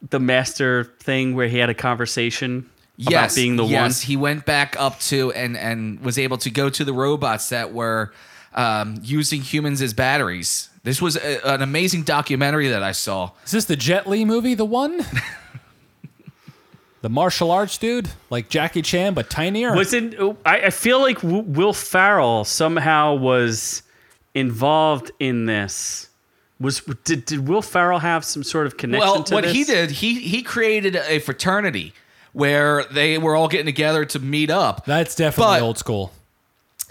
the 0.10 0.20
master 0.20 0.86
thing 1.00 1.36
where 1.36 1.48
he 1.48 1.58
had 1.58 1.70
a 1.70 1.74
conversation 1.74 2.70
about 3.06 3.36
being 3.36 3.56
the 3.56 3.64
yes, 3.64 4.04
one? 4.04 4.08
he 4.08 4.18
went 4.18 4.46
back 4.46 4.76
up 4.78 5.00
to 5.02 5.32
and 5.32 5.58
and 5.58 6.02
was 6.02 6.18
able 6.18 6.38
to 6.40 6.50
go 6.50 6.70
to 6.70 6.84
the 6.84 6.94
robots 6.94 7.50
that 7.50 7.74
were 7.74 8.12
um, 8.54 9.00
using 9.02 9.42
humans 9.42 9.82
as 9.82 9.94
batteries. 9.94 10.70
This 10.88 11.02
was 11.02 11.18
a, 11.18 11.46
an 11.46 11.62
amazing 11.62 12.04
documentary 12.04 12.70
that 12.70 12.82
I 12.82 12.94
saw. 12.94 13.32
Is 13.44 13.52
this 13.52 13.66
the 13.66 13.76
Jet 13.76 14.08
Li 14.08 14.24
movie? 14.24 14.54
The 14.54 14.64
one? 14.64 15.00
the 17.02 17.10
martial 17.10 17.52
arts 17.52 17.78
dude, 17.78 18.10
like 18.30 18.48
Jackie 18.48 18.82
Chan 18.82 19.14
but 19.14 19.30
tinier. 19.30 19.76
Was 19.76 19.92
it? 19.92 20.18
I, 20.46 20.62
I 20.62 20.70
feel 20.70 21.02
like 21.02 21.20
W- 21.24 21.44
Will 21.44 21.74
Ferrell 21.74 22.46
somehow 22.46 23.16
was 23.16 23.84
involved 24.34 25.12
in 25.20 25.46
this. 25.46 26.08
Was 26.58 26.80
did, 27.04 27.26
did 27.26 27.50
Will 27.50 27.62
Ferrell 27.62 28.00
have 28.00 28.24
some 28.24 28.44
sort 28.44 28.66
of 28.66 28.78
connection 28.78 29.10
Well, 29.12 29.24
to 29.26 29.34
what 29.34 29.44
this? 29.44 29.54
he 29.54 29.66
did, 29.66 29.92
he 29.92 30.22
he 30.22 30.42
created 30.42 30.96
a 30.96 31.20
fraternity 31.20 31.92
where 32.32 32.86
they 32.86 33.18
were 33.18 33.36
all 33.36 33.50
getting 33.50 33.66
together 33.66 34.06
to 34.06 34.20
meet 34.20 34.50
up. 34.50 34.86
That's 34.86 35.16
definitely 35.16 35.60
But- 35.60 35.64
old 35.64 35.78
school. 35.78 36.14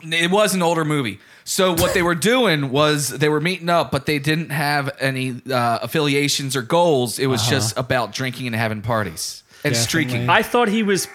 It 0.03 0.31
was 0.31 0.55
an 0.55 0.63
older 0.63 0.85
movie. 0.85 1.21
So 1.45 1.73
what 1.75 1.95
they 1.95 2.03
were 2.03 2.15
doing 2.17 2.71
was 2.71 3.09
they 3.09 3.29
were 3.29 3.41
meeting 3.41 3.69
up, 3.69 3.91
but 3.93 4.05
they 4.07 4.19
didn't 4.19 4.51
have 4.51 4.91
any 5.01 5.41
uh, 5.51 5.79
affiliations 5.81 6.57
or 6.57 6.63
goals. 6.63 7.19
It 7.19 7.27
was 7.29 7.47
just 7.47 7.77
about 7.79 8.13
drinking 8.13 8.49
and 8.49 8.57
having 8.57 8.83
parties 8.83 9.43
and 9.65 9.73
Definitely. 9.75 9.83
streaking. 9.85 10.29
I 10.29 10.43
thought 10.43 10.69
he 10.69 10.83
was. 10.83 11.09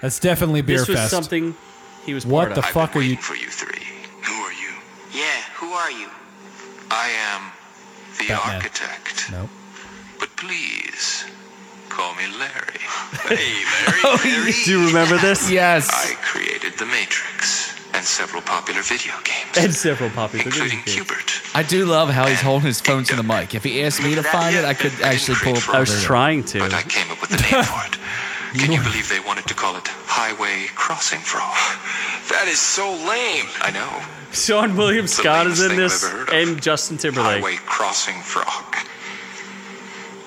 That's 0.00 0.18
definitely 0.18 0.60
beer 0.62 0.78
This 0.80 0.88
was 0.88 0.98
fest. 0.98 1.10
something 1.10 1.54
he 2.04 2.14
was. 2.14 2.26
What 2.26 2.46
part 2.48 2.54
the 2.56 2.60
of. 2.60 2.66
fuck 2.66 2.96
are 2.96 3.00
you? 3.00 3.16
for 3.16 3.36
you 3.36 3.48
three. 3.48 3.78
Who 4.24 4.32
are 4.34 4.52
you? 4.52 4.74
Yeah, 5.14 5.40
who 5.54 5.68
are 5.72 5.90
you? 5.90 6.08
I 6.90 7.08
am 7.32 7.52
the 8.18 8.28
Batman. 8.28 8.56
architect. 8.56 9.30
Nope. 9.30 9.48
But 10.18 10.36
please, 10.36 11.24
call 11.88 12.14
me 12.16 12.24
Larry. 12.38 12.80
hey, 13.28 13.64
Larry. 13.86 14.30
Larry. 14.34 14.52
Do 14.64 14.70
you 14.70 14.86
remember 14.88 15.16
this? 15.18 15.50
yes. 15.50 15.88
I 15.90 16.14
created 16.22 16.74
The 16.78 16.86
Matrix 16.86 17.65
and 17.96 18.04
several 18.04 18.42
popular 18.42 18.82
video 18.82 19.14
games, 19.24 19.56
And 19.56 19.74
several 19.74 20.10
popular 20.10 20.44
including 20.44 20.80
video 20.84 21.04
games. 21.04 21.08
Q*bert. 21.08 21.42
I 21.54 21.62
do 21.62 21.86
love 21.86 22.10
how 22.10 22.26
he's 22.26 22.42
holding 22.42 22.66
his 22.66 22.80
phone 22.80 23.04
to 23.04 23.16
the 23.16 23.22
mic. 23.22 23.54
If 23.54 23.64
he 23.64 23.82
asked 23.82 24.02
me 24.02 24.14
to 24.14 24.22
find 24.22 24.54
it, 24.54 24.64
I 24.64 24.74
could 24.74 24.92
actually 25.02 25.36
pull 25.36 25.56
up. 25.56 25.68
I 25.70 25.80
was 25.80 26.02
trying 26.02 26.44
to. 26.52 26.58
But 26.58 26.74
I 26.74 26.82
came 26.82 27.10
up 27.10 27.20
with 27.20 27.30
the 27.30 27.36
name 27.38 27.64
for 27.64 27.86
it. 27.86 27.98
Can 28.60 28.72
you 28.72 28.82
believe 28.82 29.08
they 29.08 29.20
wanted 29.20 29.46
to 29.48 29.54
call 29.54 29.76
it 29.76 29.86
Highway 29.88 30.66
Crossing 30.74 31.20
Frog? 31.20 31.56
That 32.30 32.48
is 32.48 32.58
so 32.58 32.88
lame. 32.90 33.46
I 33.60 33.70
know. 33.72 33.90
Seann 34.32 34.76
William 34.76 35.06
Scott 35.06 35.46
is 35.46 35.62
in 35.62 35.76
this, 35.76 36.04
ever 36.04 36.18
heard 36.18 36.28
of. 36.28 36.34
and 36.34 36.62
Justin 36.62 36.96
Timberlake. 36.98 37.40
Highway 37.42 37.56
Crossing 37.66 38.20
Frog. 38.22 38.76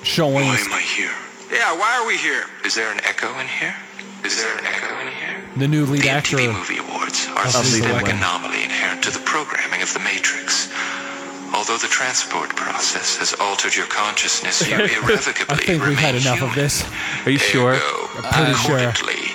Sean 0.03 0.34
Why 0.34 0.41
am 0.41 0.74
I 0.74 0.82
here? 0.82 1.11
Yeah, 1.51 1.78
why 1.78 1.97
are 1.99 2.07
we 2.07 2.17
here? 2.17 2.45
Is 2.65 2.76
there 2.76 2.91
an 2.91 2.99
echo 3.03 3.28
in 3.39 3.47
here? 3.47 3.76
Is 4.24 4.38
there 4.41 4.57
an 4.57 4.65
echo 4.65 4.99
in 5.01 5.07
here? 5.13 5.43
the 5.57 5.67
new 5.67 5.86
lead 5.86 6.03
The 6.03 6.09
actor. 6.09 6.38
MTV 6.38 6.53
Movie 6.53 6.78
Awards 6.78 7.28
are 7.36 7.43
a 7.45 7.47
Of 7.47 7.55
Lethal 7.55 7.63
systemic 7.63 8.03
Weapon. 8.03 8.17
anomaly 8.17 8.63
inherent 8.63 9.03
to 9.03 9.11
the 9.11 9.20
programming 9.20 9.82
of 9.82 9.91
The 9.93 9.99
Matrix. 9.99 10.70
Although 11.53 11.78
the 11.78 11.88
transport 11.88 12.55
process 12.55 13.17
has 13.17 13.34
altered 13.39 13.76
your 13.76 13.88
consciousness, 13.88 14.61
you 14.70 14.76
irrevocably 14.76 15.45
I 15.49 15.57
think 15.57 15.84
we've 15.84 15.97
had 15.97 16.13
remain 16.13 16.22
enough 16.28 16.41
of 16.43 16.53
this. 16.55 16.86
Are 17.26 17.32
you 17.32 17.39
sure? 17.39 17.74
Ergo, 17.74 18.07
pretty 18.32 18.53
sure. 18.53 18.80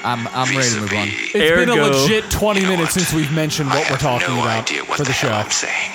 I'm- 0.05 0.29
I'm 0.33 0.57
ready 0.57 0.69
to 0.71 0.81
move 0.81 0.93
on. 0.93 1.07
vis-a-vis, 1.09 1.35
It's 1.35 1.57
been 1.57 1.69
a 1.71 1.75
legit 1.75 2.31
20 2.31 2.61
You 2.61 2.67
know 2.67 2.73
minutes 2.73 2.95
what? 2.95 3.05
since 3.05 3.13
we've 3.13 3.33
mentioned 3.33 3.71
I 3.71 3.79
what 3.81 3.91
we're 3.91 3.97
talking 3.99 4.29
no 4.29 4.43
about 4.43 4.71
what 4.89 4.99
for 4.99 5.05
the 5.05 5.13
hell 5.13 5.31
show. 5.31 5.37
I'm 5.37 5.51
saying. 5.51 5.91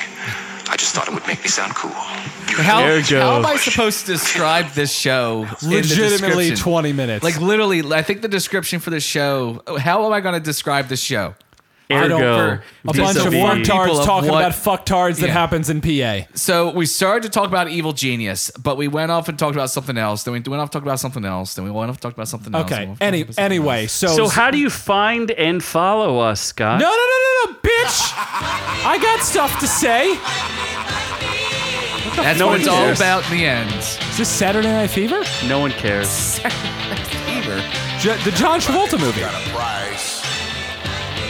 I 0.71 0.75
just 0.77 0.93
thought 0.93 1.07
it 1.07 1.13
would 1.13 1.25
make 1.27 1.41
me 1.41 1.49
sound 1.49 1.73
cool. 1.75 1.89
You 2.49 2.61
How, 2.63 2.83
Ergo. 2.83 3.19
how 3.19 3.37
am 3.37 3.45
I 3.45 3.55
supposed 3.57 4.05
to 4.05 4.11
describe 4.13 4.67
this 4.73 4.91
show? 4.93 5.47
in 5.63 5.69
the 5.69 5.75
Legitimately 5.77 6.49
description? 6.51 6.55
20 6.73 6.93
minutes. 6.93 7.23
Like 7.23 7.39
literally, 7.41 7.81
I 7.91 8.01
think 8.03 8.21
the 8.21 8.27
description 8.27 8.79
for 8.79 8.89
the 8.91 8.99
show. 8.99 9.61
How 9.79 10.05
am 10.05 10.13
I 10.13 10.19
going 10.21 10.35
to 10.35 10.39
describe 10.39 10.87
the 10.87 10.97
show? 10.97 11.33
I 11.91 12.07
don't. 12.07 12.21
Ergo. 12.21 12.61
a 12.83 12.93
bunch 12.93 12.99
of 12.99 13.15
vis-a-vis 13.15 13.33
fucktards 13.33 13.85
people 13.85 13.99
of 13.99 14.05
talking 14.05 14.29
what- 14.29 14.45
about 14.45 14.51
fucktards 14.51 15.19
that 15.21 15.27
Yeah. 15.29 15.33
happens 15.33 15.71
in 15.71 15.81
PA. 15.81 16.27
So 16.35 16.69
we 16.69 16.85
started 16.85 17.23
to 17.23 17.29
talk 17.29 17.47
about 17.47 17.67
Evil 17.69 17.93
Genius, 17.93 18.51
but 18.61 18.77
we 18.77 18.87
went 18.87 19.09
off 19.11 19.27
and 19.27 19.39
talked 19.39 19.55
about 19.55 19.71
something 19.71 19.97
else. 19.97 20.21
Then 20.21 20.35
we 20.35 20.39
went 20.39 20.61
off 20.61 20.67
and 20.67 20.71
talked 20.71 20.85
about 20.85 20.99
something 20.99 21.25
else. 21.25 21.55
Then 21.55 21.65
we 21.65 21.71
went 21.71 21.89
off 21.89 21.95
and 21.95 22.01
talked 22.03 22.15
about 22.15 22.27
something 22.27 22.53
else. 22.53 22.65
Okay. 22.71 22.75
and 22.75 22.81
we 22.83 22.87
went 22.89 22.97
off 22.97 23.01
and 23.01 23.07
Any 23.15 23.23
talked 23.23 23.29
about 23.29 23.35
something 23.41 23.51
anyway, 23.57 23.81
else. 23.83 23.91
so 23.93 24.07
So 24.15 24.27
how 24.27 24.51
do 24.51 24.59
you 24.59 24.69
find 24.69 25.31
and 25.31 25.63
follow 25.63 26.19
us, 26.19 26.39
Scott? 26.41 26.79
No, 26.79 26.85
no, 26.85 26.91
no, 26.91 26.95
no, 26.95 27.05
no, 27.07 27.28
bitch! 27.85 28.13
I 28.85 28.97
got 29.01 29.19
stuff 29.25 29.59
to 29.59 29.67
say. 29.67 30.15
That's 32.21 32.39
No 32.39 32.47
what 32.47 32.51
one 32.53 32.59
it's 32.61 32.69
all 32.69 32.89
about 32.91 33.29
in 33.31 33.37
the 33.37 33.45
end. 33.45 33.69
Is 33.73 34.17
this 34.17 34.29
Saturday 34.29 34.67
Night 34.67 34.89
Fever? 34.89 35.23
No 35.47 35.59
one 35.59 35.71
cares. 35.71 36.07
Saturday 36.09 36.89
Night 36.89 37.07
Fever. 37.07 37.57
J- 37.99 38.23
the 38.23 38.31
John 38.35 38.59
Travolta 38.59 38.99
movie, 38.99 39.21
Price. 39.51 40.23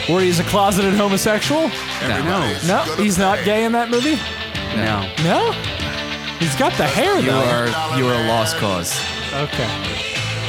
where 0.08 0.20
he's 0.22 0.38
a 0.40 0.44
closeted 0.44 0.94
homosexual. 0.94 1.68
No. 2.02 2.58
No, 2.66 2.82
he's 2.96 3.18
not 3.18 3.44
gay 3.44 3.64
in 3.64 3.72
that 3.72 3.90
movie. 3.90 4.16
No. 4.76 5.02
No, 5.24 5.52
he's 6.38 6.54
got 6.56 6.72
the 6.74 6.86
hair 6.86 7.18
You 7.18 7.26
though. 7.30 7.40
are 7.40 7.98
you 7.98 8.06
are 8.08 8.14
a 8.14 8.26
lost 8.28 8.56
cause. 8.56 8.98
Okay. 9.32 9.68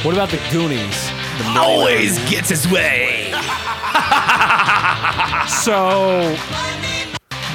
What 0.04 0.14
about 0.14 0.30
the 0.30 0.40
Goonies? 0.50 1.10
Always 1.56 2.18
gets 2.30 2.48
his 2.48 2.66
way. 2.68 3.21
So 5.48 6.36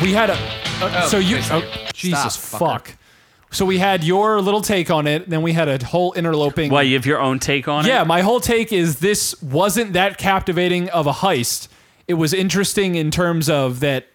we 0.02 0.14
had 0.14 0.30
a. 0.30 0.34
uh, 0.34 0.64
Oh, 0.80 1.08
so 1.08 1.18
you. 1.18 1.38
please. 1.38 1.50
Oh, 1.52 1.88
Jesus 1.94 2.36
Stop, 2.36 2.60
fuck. 2.60 2.96
So 3.50 3.66
we 3.66 3.80
had 3.80 4.04
your 4.04 4.42
little 4.42 4.62
take 4.62 4.92
on 4.92 5.08
it. 5.08 5.28
Then 5.30 5.42
we 5.42 5.54
had 5.54 5.68
a 5.68 5.84
whole 5.84 6.14
interloping. 6.14 6.72
Why 6.72 6.84
you 6.84 6.96
have 6.96 7.06
your 7.06 7.20
own 7.20 7.40
take 7.40 7.68
on 7.68 7.86
it? 7.86 7.88
Yeah, 7.88 8.04
my 8.04 8.22
whole 8.22 8.40
take 8.40 8.72
is 8.72 9.00
this 9.00 9.42
wasn't 9.42 9.94
that 9.94 10.18
captivating 10.18 10.90
of 10.90 11.08
a 11.08 11.14
heist. 11.14 11.68
It 12.08 12.16
was 12.16 12.34
interesting 12.34 12.96
in 12.96 13.10
terms 13.10 13.50
of 13.50 13.80
that 13.80 14.08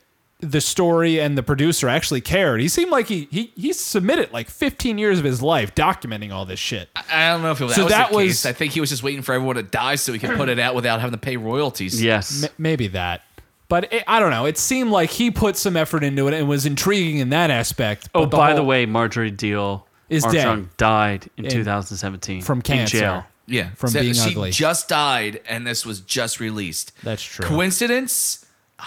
the 0.42 0.60
story 0.60 1.20
and 1.20 1.38
the 1.38 1.42
producer 1.42 1.88
actually 1.88 2.20
cared. 2.20 2.60
He 2.60 2.68
seemed 2.68 2.90
like 2.90 3.06
he 3.06 3.28
he 3.30 3.52
he 3.56 3.72
submitted 3.72 4.32
like 4.32 4.50
15 4.50 4.98
years 4.98 5.18
of 5.18 5.24
his 5.24 5.40
life 5.40 5.74
documenting 5.74 6.32
all 6.32 6.44
this 6.44 6.58
shit. 6.58 6.88
I 7.10 7.28
don't 7.30 7.42
know 7.42 7.52
if 7.52 7.60
it 7.60 7.64
was, 7.64 7.74
So 7.74 7.82
that 7.86 7.88
was 7.88 7.90
that 7.92 8.10
the 8.10 8.16
was- 8.16 8.26
case. 8.26 8.46
I 8.46 8.52
think 8.52 8.72
he 8.72 8.80
was 8.80 8.90
just 8.90 9.02
waiting 9.02 9.22
for 9.22 9.32
everyone 9.34 9.56
to 9.56 9.62
die 9.62 9.94
so 9.94 10.12
he 10.12 10.18
could 10.18 10.36
put 10.36 10.48
it 10.48 10.58
out 10.58 10.74
without 10.74 11.00
having 11.00 11.12
to 11.12 11.18
pay 11.18 11.36
royalties. 11.36 12.02
Yes. 12.02 12.44
M- 12.44 12.50
maybe 12.58 12.88
that. 12.88 13.22
But 13.68 13.92
it, 13.92 14.04
I 14.06 14.20
don't 14.20 14.30
know. 14.30 14.44
It 14.44 14.58
seemed 14.58 14.90
like 14.90 15.10
he 15.10 15.30
put 15.30 15.56
some 15.56 15.76
effort 15.78 16.04
into 16.04 16.28
it 16.28 16.34
and 16.34 16.46
was 16.48 16.66
intriguing 16.66 17.18
in 17.18 17.30
that 17.30 17.50
aspect. 17.50 18.08
Oh, 18.14 18.26
but 18.26 18.36
by 18.36 18.48
whole- 18.48 18.56
the 18.56 18.64
way, 18.64 18.84
Marjorie 18.84 19.32
Diehl 19.32 19.84
Is 20.10 20.24
Armstrong 20.24 20.62
dead. 20.64 20.76
died 20.76 21.30
in, 21.38 21.44
In- 21.46 21.50
2017 21.52 22.42
from 22.42 22.58
in 22.58 22.62
cancer. 22.62 22.98
jail. 22.98 23.24
Yeah, 23.46 23.70
From 23.76 23.90
So 23.90 24.00
being 24.00 24.14
she 24.14 24.30
ugly. 24.30 24.50
just 24.50 24.88
died, 24.88 25.40
and 25.48 25.66
this 25.66 25.84
was 25.84 26.00
just 26.00 26.38
released. 26.38 26.92
That's 27.02 27.22
true. 27.22 27.44
Coincidence? 27.44 28.41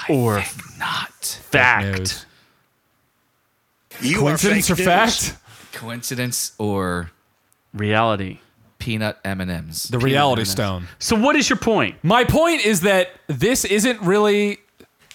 I 0.09 0.13
Or 0.13 0.41
think 0.41 0.77
not. 0.79 1.11
Fact. 1.49 2.25
You 4.01 4.17
Coincidence 4.19 4.69
or 4.69 4.75
fact? 4.75 5.35
Coincidence 5.71 6.51
or 6.57 7.11
Reality. 7.73 8.39
peanut 8.79 9.17
M 9.23 9.39
and 9.41 9.49
M's? 9.49 9.83
The 9.85 9.99
reality 9.99 10.43
stone. 10.45 10.87
So 10.99 11.15
what 11.15 11.35
is 11.35 11.49
your 11.49 11.57
point? 11.57 11.95
My 12.03 12.23
point 12.25 12.65
is 12.65 12.81
that 12.81 13.11
this 13.27 13.63
isn't 13.65 14.01
really 14.01 14.59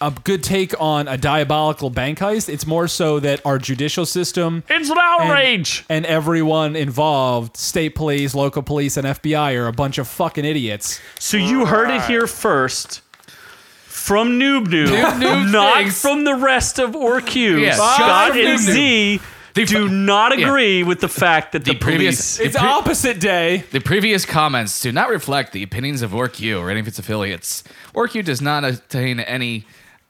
a 0.02 0.10
good 0.24 0.42
take 0.42 0.72
on 0.80 1.08
a 1.08 1.18
diabolical 1.18 1.90
bank 1.90 2.18
heist. 2.18 2.48
It's 2.48 2.66
more 2.66 2.88
so 2.88 3.20
that 3.20 3.44
our 3.44 3.58
judicial 3.58 4.06
system 4.06 4.64
It's 4.70 4.88
an 4.88 4.96
and- 4.98 5.20
outrage. 5.30 5.84
and 5.90 6.06
everyone 6.06 6.74
involved, 6.74 7.58
state 7.58 7.94
police, 7.94 8.34
local 8.34 8.62
police, 8.62 8.96
and 8.96 9.06
FBI, 9.06 9.54
are 9.56 9.66
a 9.66 9.72
bunch 9.74 9.98
of 9.98 10.08
fucking 10.08 10.46
idiots. 10.46 10.98
So 11.18 11.36
you 11.36 11.66
heard 11.66 11.90
it 11.90 12.00
here 12.04 12.26
first 12.26 13.02
from 14.10 14.40
Noob 14.40 14.64
Noob, 14.66 14.88
Noob 14.88 15.20
Noob 15.22 15.52
not 15.52 15.76
thinks- 15.76 16.02
from 16.02 16.24
the 16.24 16.34
rest 16.34 16.80
of 16.80 16.94
OrcU. 16.96 17.60
Yeah, 17.60 17.74
Scott 17.76 18.30
from 18.32 18.38
and 18.40 18.48
Noob 18.48 18.54
Noob. 18.54 18.72
Z 18.72 19.20
do 19.66 19.88
not 19.88 20.32
agree 20.32 20.82
with 20.82 20.98
the 21.00 21.08
fact 21.08 21.52
that 21.52 21.64
the, 21.64 21.74
The 21.74 21.78
previous- 21.78 22.36
police. 22.38 22.54
It's 22.54 22.56
opposite 22.56 23.20
day. 23.20 23.62
The 23.70 23.78
previous 23.80 24.26
comments 24.26 24.80
do 24.80 24.90
not 24.90 25.10
reflect 25.10 25.52
the 25.52 25.62
opinions 25.62 26.02
of 26.02 26.10
OrcU 26.10 26.58
or 26.60 26.70
any 26.72 26.80
of 26.80 26.88
its 26.88 26.98
affiliates. 26.98 27.62
OrcU 27.94 28.24
does 28.24 28.40
not 28.42 28.64
attain 28.64 29.20
any 29.20 29.64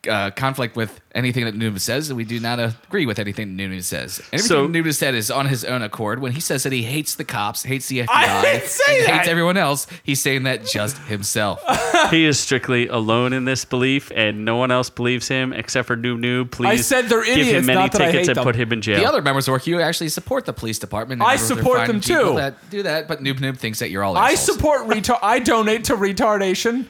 uh, 0.09 0.31
conflict 0.31 0.77
with 0.77 1.01
anything 1.15 1.45
that 1.45 1.55
Noob 1.55 1.79
says, 1.81 2.09
and 2.09 2.17
we 2.17 2.25
do 2.25 2.41
not 2.41 2.59
agree 2.59 3.05
with 3.05 3.19
anything 3.19 3.55
that 3.57 3.63
Noob 3.63 3.83
says. 3.83 4.21
Everything 4.33 4.47
So- 4.49 4.69
Noob 4.69 4.95
said 4.95 5.15
is 5.15 5.31
on 5.31 5.47
his 5.47 5.65
own 5.65 5.83
accord. 5.83 6.21
When 6.21 6.33
he 6.33 6.41
says 6.41 6.63
that 6.63 6.73
he 6.73 6.85
hates 6.85 7.17
the 7.17 7.25
cops, 7.25 7.65
hates 7.65 7.89
the 7.89 8.01
FBI, 8.01 8.07
I 8.11 8.43
didn't 8.43 8.69
say 8.69 8.99
and 9.01 9.07
that. 9.09 9.17
hates 9.19 9.29
everyone 9.29 9.57
else, 9.59 9.87
he's 10.03 10.21
saying 10.23 10.45
that 10.45 10.65
just 10.65 10.97
himself. 11.09 11.63
he 12.11 12.25
is 12.25 12.39
strictly 12.39 12.89
alone 12.89 13.33
in 13.33 13.45
this 13.45 13.65
belief, 13.65 14.11
and 14.15 14.45
no 14.45 14.57
one 14.57 14.71
else 14.71 14.89
believes 14.89 15.29
him 15.29 15.53
except 15.53 15.87
for 15.87 15.97
Noob 15.97 16.19
Noob. 16.19 16.51
Please, 16.51 16.69
I 16.69 16.77
said 16.77 17.09
they're 17.09 17.25
give 17.25 17.37
idiots, 17.39 17.59
him 17.59 17.67
many 17.67 17.81
not 17.81 17.93
that 17.93 18.01
I 18.03 18.07
tickets 18.13 18.29
and 18.29 18.37
them. 18.39 18.45
put 18.45 18.57
him 18.57 18.73
in 18.73 18.81
jail. 18.81 19.01
The 19.01 19.07
other 19.09 19.21
members 19.21 19.49
of 19.49 19.55
OrcU 19.55 19.83
actually 19.83 20.09
support 20.09 20.47
the 20.47 20.53
police 20.55 20.79
department. 20.79 21.21
I 21.21 21.37
support 21.37 21.87
them 21.87 22.01
too. 22.01 22.37
That 22.37 22.71
do 22.71 22.83
that, 22.85 23.07
but 23.09 23.23
Noob 23.23 23.41
Noob 23.41 23.59
thinks 23.59 23.81
that 23.81 23.91
you're 23.91 24.03
all 24.05 24.17
I 24.17 24.35
support 24.35 24.83
retard. 24.89 25.19
I 25.23 25.41
donate 25.41 25.85
to 25.85 25.97
retardation. 25.97 26.87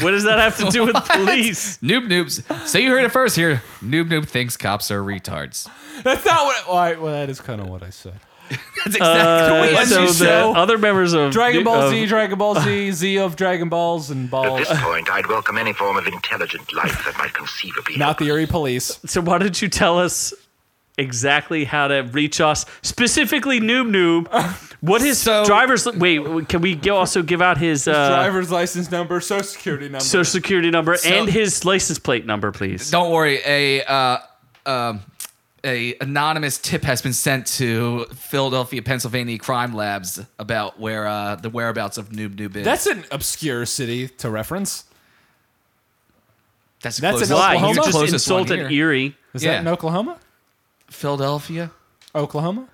What 0.00 0.10
does 0.12 0.24
that 0.24 0.38
have 0.38 0.56
to 0.58 0.70
do 0.70 0.86
with 0.86 0.94
police? 1.10 1.78
Noob 1.78 2.06
Noobs. 2.08 2.66
So 2.66 2.78
you 2.78 2.90
heard 2.90 3.04
it 3.04 3.12
first 3.12 3.36
here. 3.36 3.62
Noob 3.82 4.08
Noob 4.10 4.26
thinks 4.26 4.56
cops 4.56 4.90
are 4.90 5.02
retards. 5.02 5.68
That's 6.02 6.24
not 6.24 6.44
what. 6.44 6.66
All 6.68 6.76
right, 6.76 7.00
well, 7.00 7.12
that 7.12 7.28
is 7.30 7.40
kind 7.40 7.60
of 7.60 7.68
what 7.68 7.82
I 7.82 7.90
said. 7.90 8.14
That's 8.50 8.96
exactly 8.96 8.98
Uh, 8.98 9.62
we 9.72 9.76
end 9.76 9.88
so 9.88 10.00
this 10.06 10.18
the 10.20 10.24
show? 10.24 10.54
other 10.56 10.78
members 10.78 11.12
of 11.12 11.32
Dragon 11.32 11.64
Ball 11.64 11.82
of- 11.82 11.90
Z, 11.90 12.06
Dragon 12.06 12.38
Ball 12.38 12.54
Z, 12.58 12.92
Z 12.92 13.18
of 13.18 13.36
Dragon 13.36 13.68
Balls 13.68 14.10
and 14.10 14.30
Balls. 14.30 14.46
At 14.46 14.48
balls. 14.48 14.68
this 14.68 14.80
point, 14.80 15.10
I'd 15.10 15.26
welcome 15.26 15.58
any 15.58 15.74
form 15.74 15.98
of 15.98 16.06
intelligent 16.06 16.72
life 16.72 17.04
that 17.04 17.18
might 17.18 17.34
conceivably 17.34 17.96
Not 17.98 18.16
the 18.16 18.24
Erie 18.28 18.46
Police. 18.46 19.00
So 19.04 19.20
why 19.20 19.36
don't 19.36 19.60
you 19.60 19.68
tell 19.68 19.98
us 19.98 20.32
exactly 20.98 21.64
how 21.64 21.88
to 21.88 22.00
reach 22.12 22.40
us, 22.40 22.66
specifically 22.82 23.60
Noob 23.60 23.88
Noob? 23.90 24.28
What 24.80 25.00
his 25.00 25.18
So- 25.18 25.44
driver's? 25.44 25.86
Wait, 25.86 26.48
can 26.48 26.60
we 26.60 26.74
gi- 26.74 26.90
also 26.90 27.22
give 27.22 27.40
out 27.42 27.58
his 27.58 27.88
uh, 27.88 28.08
Driver's 28.10 28.50
license 28.50 28.90
number, 28.90 29.20
social 29.20 29.44
security 29.44 29.86
number. 29.88 30.04
social 30.04 30.30
security 30.30 30.70
number 30.70 30.96
So- 30.96 31.08
and 31.08 31.28
his 31.28 31.64
license 31.64 31.98
plate 31.98 32.26
number, 32.26 32.52
please? 32.52 32.90
Don't 32.90 33.10
worry, 33.10 33.40
a 33.44 33.82
uh, 33.84 34.18
um, 34.66 35.00
a 35.64 35.94
anonymous 36.00 36.58
tip 36.58 36.84
has 36.84 37.02
been 37.02 37.12
sent 37.12 37.46
to 37.48 38.04
Philadelphia, 38.14 38.80
Pennsylvania 38.80 39.36
crime 39.38 39.74
labs 39.74 40.20
about 40.38 40.78
where 40.78 41.08
uh, 41.08 41.34
the 41.34 41.50
whereabouts 41.50 41.98
of 41.98 42.10
Noob 42.10 42.36
Noob 42.36 42.54
is. 42.54 42.64
That's 42.64 42.86
an 42.86 43.04
obscure 43.10 43.66
city 43.66 44.06
to 44.18 44.30
reference. 44.30 44.84
that's, 46.82 46.96
the 46.98 47.02
that's 47.02 47.12
closest- 47.14 47.30
in 47.32 47.36
Why 47.36 47.54
Oklahoma? 47.56 47.74
you 47.86 47.92
just 48.06 48.12
insulted. 48.12 48.70
Erie? 48.70 49.16
Is 49.34 49.42
Yeah. 49.42 49.54
that 49.54 49.60
in 49.62 49.68
Oklahoma? 49.68 50.18
Philadelphia. 50.90 51.70
Oklahoma? 52.14 52.68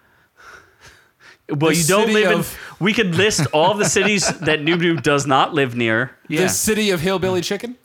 Well, 1.48 1.70
The 1.70 1.76
you 1.76 1.84
don't 1.84 2.06
city 2.06 2.24
live 2.24 2.38
in. 2.38 2.44
We 2.80 2.92
could 2.92 3.14
list 3.14 3.46
all 3.52 3.74
the 3.74 3.84
cities 3.84 4.26
that 4.40 4.60
Noob 4.60 4.80
Noob 4.80 5.02
does 5.02 5.26
not 5.26 5.54
live 5.54 5.76
near. 5.76 6.16
Yeah. 6.28 6.42
The 6.42 6.48
city 6.48 6.90
of 6.90 7.00
hillbilly 7.00 7.40
hmm. 7.40 7.44
chicken? 7.44 7.76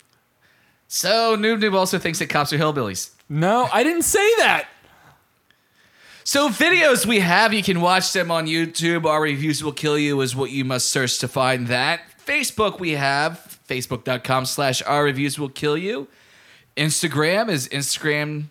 so 0.88 1.38
Noob 1.38 1.62
Noob 1.62 1.76
also 1.76 2.00
thinks 2.00 2.20
that 2.20 2.30
cops 2.30 2.52
are 2.54 2.58
hillbillies. 2.58 3.12
No, 3.28 3.70
I 3.72 3.84
didn't 3.84 4.04
say 4.04 4.36
that. 4.38 4.68
So 6.24 6.50
videos 6.50 7.06
we 7.06 7.20
have, 7.20 7.54
you 7.54 7.64
can 7.64 7.82
watch 7.82 8.14
them 8.14 8.30
on 8.32 8.46
YouTube. 8.46 9.06
Our 9.06 9.22
reviews 9.22 9.64
will 9.64 9.72
kill 9.72 9.98
you 9.98 10.22
is 10.22 10.36
what 10.36 10.52
you 10.52 10.64
must 10.64 10.90
search 10.90 11.20
to 11.20 11.28
find 11.28 11.68
that. 11.68 12.02
Facebook 12.26 12.80
we 12.80 12.92
have, 12.92 13.60
facebook.com 13.68 14.46
slash 14.46 14.82
our 14.84 15.04
reviews 15.04 15.40
will 15.40 15.50
kill 15.50 15.76
you. 15.76 16.08
Instagram 16.78 17.50
is 17.50 17.68
Instagram 17.70 18.46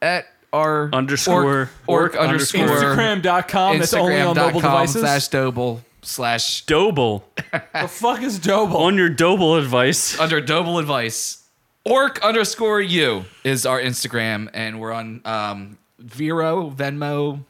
at 0.00 0.26
our 0.52 0.90
Underscore, 0.92 1.44
orc, 1.44 1.68
orc 1.86 2.14
orc 2.14 2.16
underscore 2.16 2.66
Instagram.com. 2.66 3.78
That's 3.78 3.94
only 3.94 4.20
on 4.20 4.36
mobile 4.36 4.60
Instagram.com 4.60 4.62
devices. 4.62 5.00
slash 5.02 5.28
Doble 5.28 5.82
slash 6.02 6.64
Doble 6.66 7.24
the 7.52 7.88
fuck 7.88 8.22
is 8.22 8.38
Doble? 8.38 8.76
on 8.78 8.96
your 8.96 9.08
Doble 9.10 9.56
advice. 9.56 10.18
under 10.18 10.40
Doble 10.40 10.78
advice. 10.78 11.44
Orc 11.84 12.22
underscore 12.22 12.80
you 12.80 13.24
is 13.44 13.64
our 13.66 13.80
Instagram, 13.80 14.48
and 14.52 14.78
we're 14.80 14.92
on 14.92 15.22
um, 15.24 15.78
Vero, 15.98 16.70
Venmo, 16.70 17.40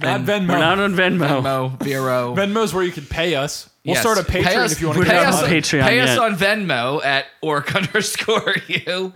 Not 0.00 0.20
and- 0.20 0.28
Venmo. 0.28 0.48
We're 0.48 0.58
not 0.58 0.78
on 0.78 0.94
Venmo. 0.94 1.42
Venmo, 1.42 1.82
Vero. 1.82 2.34
Venmo's 2.36 2.72
where 2.72 2.84
you 2.84 2.92
can 2.92 3.04
pay 3.06 3.34
us. 3.34 3.68
We'll 3.84 3.94
Yes. 3.94 4.02
start 4.02 4.18
a 4.18 4.24
Pay 4.24 4.42
Patreon 4.44 4.56
us- 4.58 4.72
if 4.72 4.80
you 4.80 4.86
want 4.88 4.96
to 4.96 5.00
we're 5.00 5.06
get 5.06 5.14
not 5.24 5.34
on 5.34 5.40
money. 5.42 5.60
Patreon 5.60 5.82
Pay 5.82 5.98
us 6.00 6.08
yet. 6.10 6.18
on 6.20 6.36
Venmo 6.36 7.04
at 7.04 7.26
orc 7.40 7.74
underscore 7.74 8.54
you. 8.68 9.12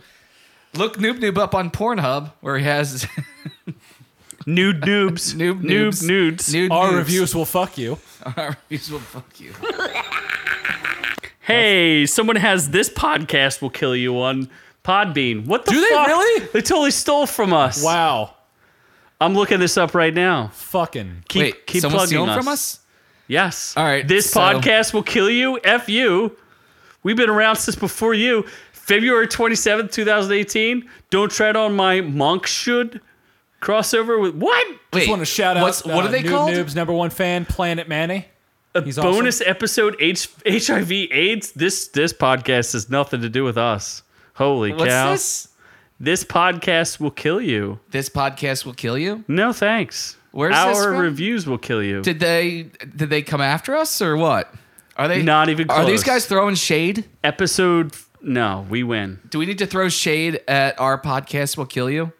Look 0.76 0.98
Noob 0.98 1.18
Noob 1.20 1.38
up 1.38 1.54
on 1.54 1.70
Pornhub 1.70 2.32
where 2.40 2.58
he 2.58 2.64
has 2.64 3.06
Nude 4.46 4.82
noobs. 4.82 5.34
Noob 5.34 5.62
Noob 5.62 5.62
Noobs. 5.62 6.02
nudes. 6.06 6.52
Nude 6.52 6.70
Our 6.70 6.88
noobs. 6.92 6.96
reviews 6.98 7.34
will 7.34 7.44
fuck 7.44 7.76
you. 7.78 7.98
Our 8.36 8.56
reviews 8.70 8.90
will 8.90 8.98
fuck 9.00 9.40
you. 9.40 9.52
Hey, 11.40 12.06
someone 12.06 12.36
has 12.36 12.70
this 12.70 12.88
podcast 12.90 13.62
will 13.62 13.70
kill 13.70 13.94
you 13.94 14.20
on 14.20 14.50
Podbean. 14.84 15.46
What 15.46 15.64
the 15.64 15.72
fuck? 15.72 15.80
Do 15.80 15.88
they 15.88 15.94
fuck? 15.94 16.06
really? 16.08 16.46
They 16.52 16.60
totally 16.60 16.90
stole 16.90 17.26
from 17.26 17.52
us. 17.52 17.82
Wow. 17.82 18.34
I'm 19.20 19.34
looking 19.34 19.60
this 19.60 19.76
up 19.76 19.94
right 19.94 20.12
now. 20.12 20.48
Fucking. 20.48 21.24
Keep 21.28 21.40
Wait, 21.42 21.66
keep 21.66 21.82
someone's 21.82 22.00
plugging 22.10 22.16
stealing 22.16 22.30
us. 22.30 22.36
from 22.36 22.48
us? 22.48 22.80
Yes. 23.28 23.74
All 23.76 23.84
right, 23.84 24.06
This 24.06 24.30
so- 24.30 24.40
podcast 24.40 24.92
will 24.92 25.02
kill 25.04 25.30
you. 25.30 25.58
F 25.62 25.88
you. 25.88 26.36
We've 27.02 27.16
been 27.16 27.30
around 27.30 27.56
since 27.56 27.76
before 27.76 28.14
you. 28.14 28.44
February 28.86 29.26
27th, 29.26 29.90
2018. 29.92 30.88
Don't 31.10 31.30
tread 31.30 31.56
on 31.56 31.74
my 31.74 32.00
monk 32.00 32.46
should 32.46 33.00
crossover 33.60 34.20
with 34.20 34.34
what? 34.34 34.64
Wait, 34.92 35.00
Just 35.00 35.08
want 35.10 35.20
to 35.20 35.26
shout 35.26 35.56
out. 35.56 35.64
what 35.64 35.86
uh, 35.86 35.98
are 36.06 36.08
they 36.08 36.22
Noob 36.22 36.28
called? 36.30 36.50
Noob's 36.50 36.74
number 36.76 36.92
one 36.92 37.10
fan, 37.10 37.44
Planet 37.44 37.88
Manny. 37.88 38.26
A 38.74 38.82
He's 38.82 38.98
awesome. 38.98 39.10
bonus 39.10 39.40
episode 39.40 39.96
H- 39.98 40.28
HIV 40.46 40.92
AIDS. 40.92 41.52
This 41.52 41.88
this 41.88 42.12
podcast 42.12 42.74
has 42.74 42.88
nothing 42.90 43.22
to 43.22 43.28
do 43.28 43.42
with 43.42 43.58
us. 43.58 44.02
Holy 44.34 44.72
What's 44.72 44.84
cow. 44.90 45.10
this? 45.12 45.48
This 45.98 46.22
podcast 46.24 47.00
will 47.00 47.10
kill 47.10 47.40
you. 47.40 47.80
This 47.90 48.08
podcast 48.10 48.66
will 48.66 48.74
kill 48.74 48.98
you. 48.98 49.24
No 49.28 49.52
thanks. 49.52 50.16
Where's 50.30 50.54
Our 50.54 50.68
this 50.74 50.84
from? 50.84 50.96
reviews 50.98 51.46
will 51.46 51.56
kill 51.58 51.82
you. 51.82 52.02
Did 52.02 52.20
they 52.20 52.70
did 52.94 53.08
they 53.10 53.22
come 53.22 53.40
after 53.40 53.74
us 53.74 54.00
or 54.02 54.16
what? 54.16 54.54
Are 54.98 55.08
they 55.08 55.22
Not 55.22 55.48
even 55.48 55.68
Are 55.70 55.84
these 55.84 56.04
guys 56.04 56.26
throwing 56.26 56.54
shade? 56.54 57.06
Episode 57.24 57.94
no, 58.22 58.66
we 58.68 58.82
win. 58.82 59.20
Do 59.30 59.38
we 59.38 59.46
need 59.46 59.58
to 59.58 59.66
throw 59.66 59.88
shade 59.88 60.40
at 60.48 60.78
our 60.80 61.00
podcast 61.00 61.56
will 61.56 61.66
kill 61.66 61.90
you? 61.90 62.12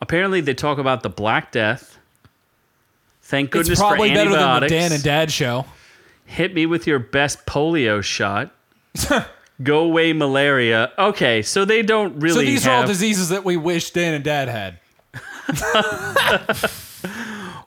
Apparently 0.00 0.40
they 0.40 0.54
talk 0.54 0.78
about 0.78 1.02
the 1.02 1.10
Black 1.10 1.52
Death. 1.52 1.98
Thank 3.22 3.50
goodness 3.50 3.70
It's 3.70 3.80
probably 3.80 4.08
for 4.08 4.14
better 4.14 4.30
than 4.30 4.38
the 4.38 4.44
antibiotics. 4.44 4.72
Dan 4.72 4.92
and 4.92 5.02
Dad 5.02 5.30
show. 5.30 5.66
Hit 6.24 6.54
me 6.54 6.66
with 6.66 6.86
your 6.86 6.98
best 6.98 7.46
polio 7.46 8.02
shot. 8.02 8.52
Go 9.62 9.80
away 9.80 10.12
malaria. 10.12 10.90
Okay, 10.98 11.42
so 11.42 11.64
they 11.64 11.82
don't 11.82 12.18
really. 12.18 12.34
So 12.34 12.40
really 12.40 12.52
these 12.52 12.66
are 12.66 12.70
all 12.70 12.80
have. 12.80 12.88
diseases 12.88 13.28
that 13.28 13.44
we 13.44 13.56
wish 13.56 13.90
Dan 13.90 14.14
and 14.14 14.24
Dad 14.24 14.48
had. 14.48 14.78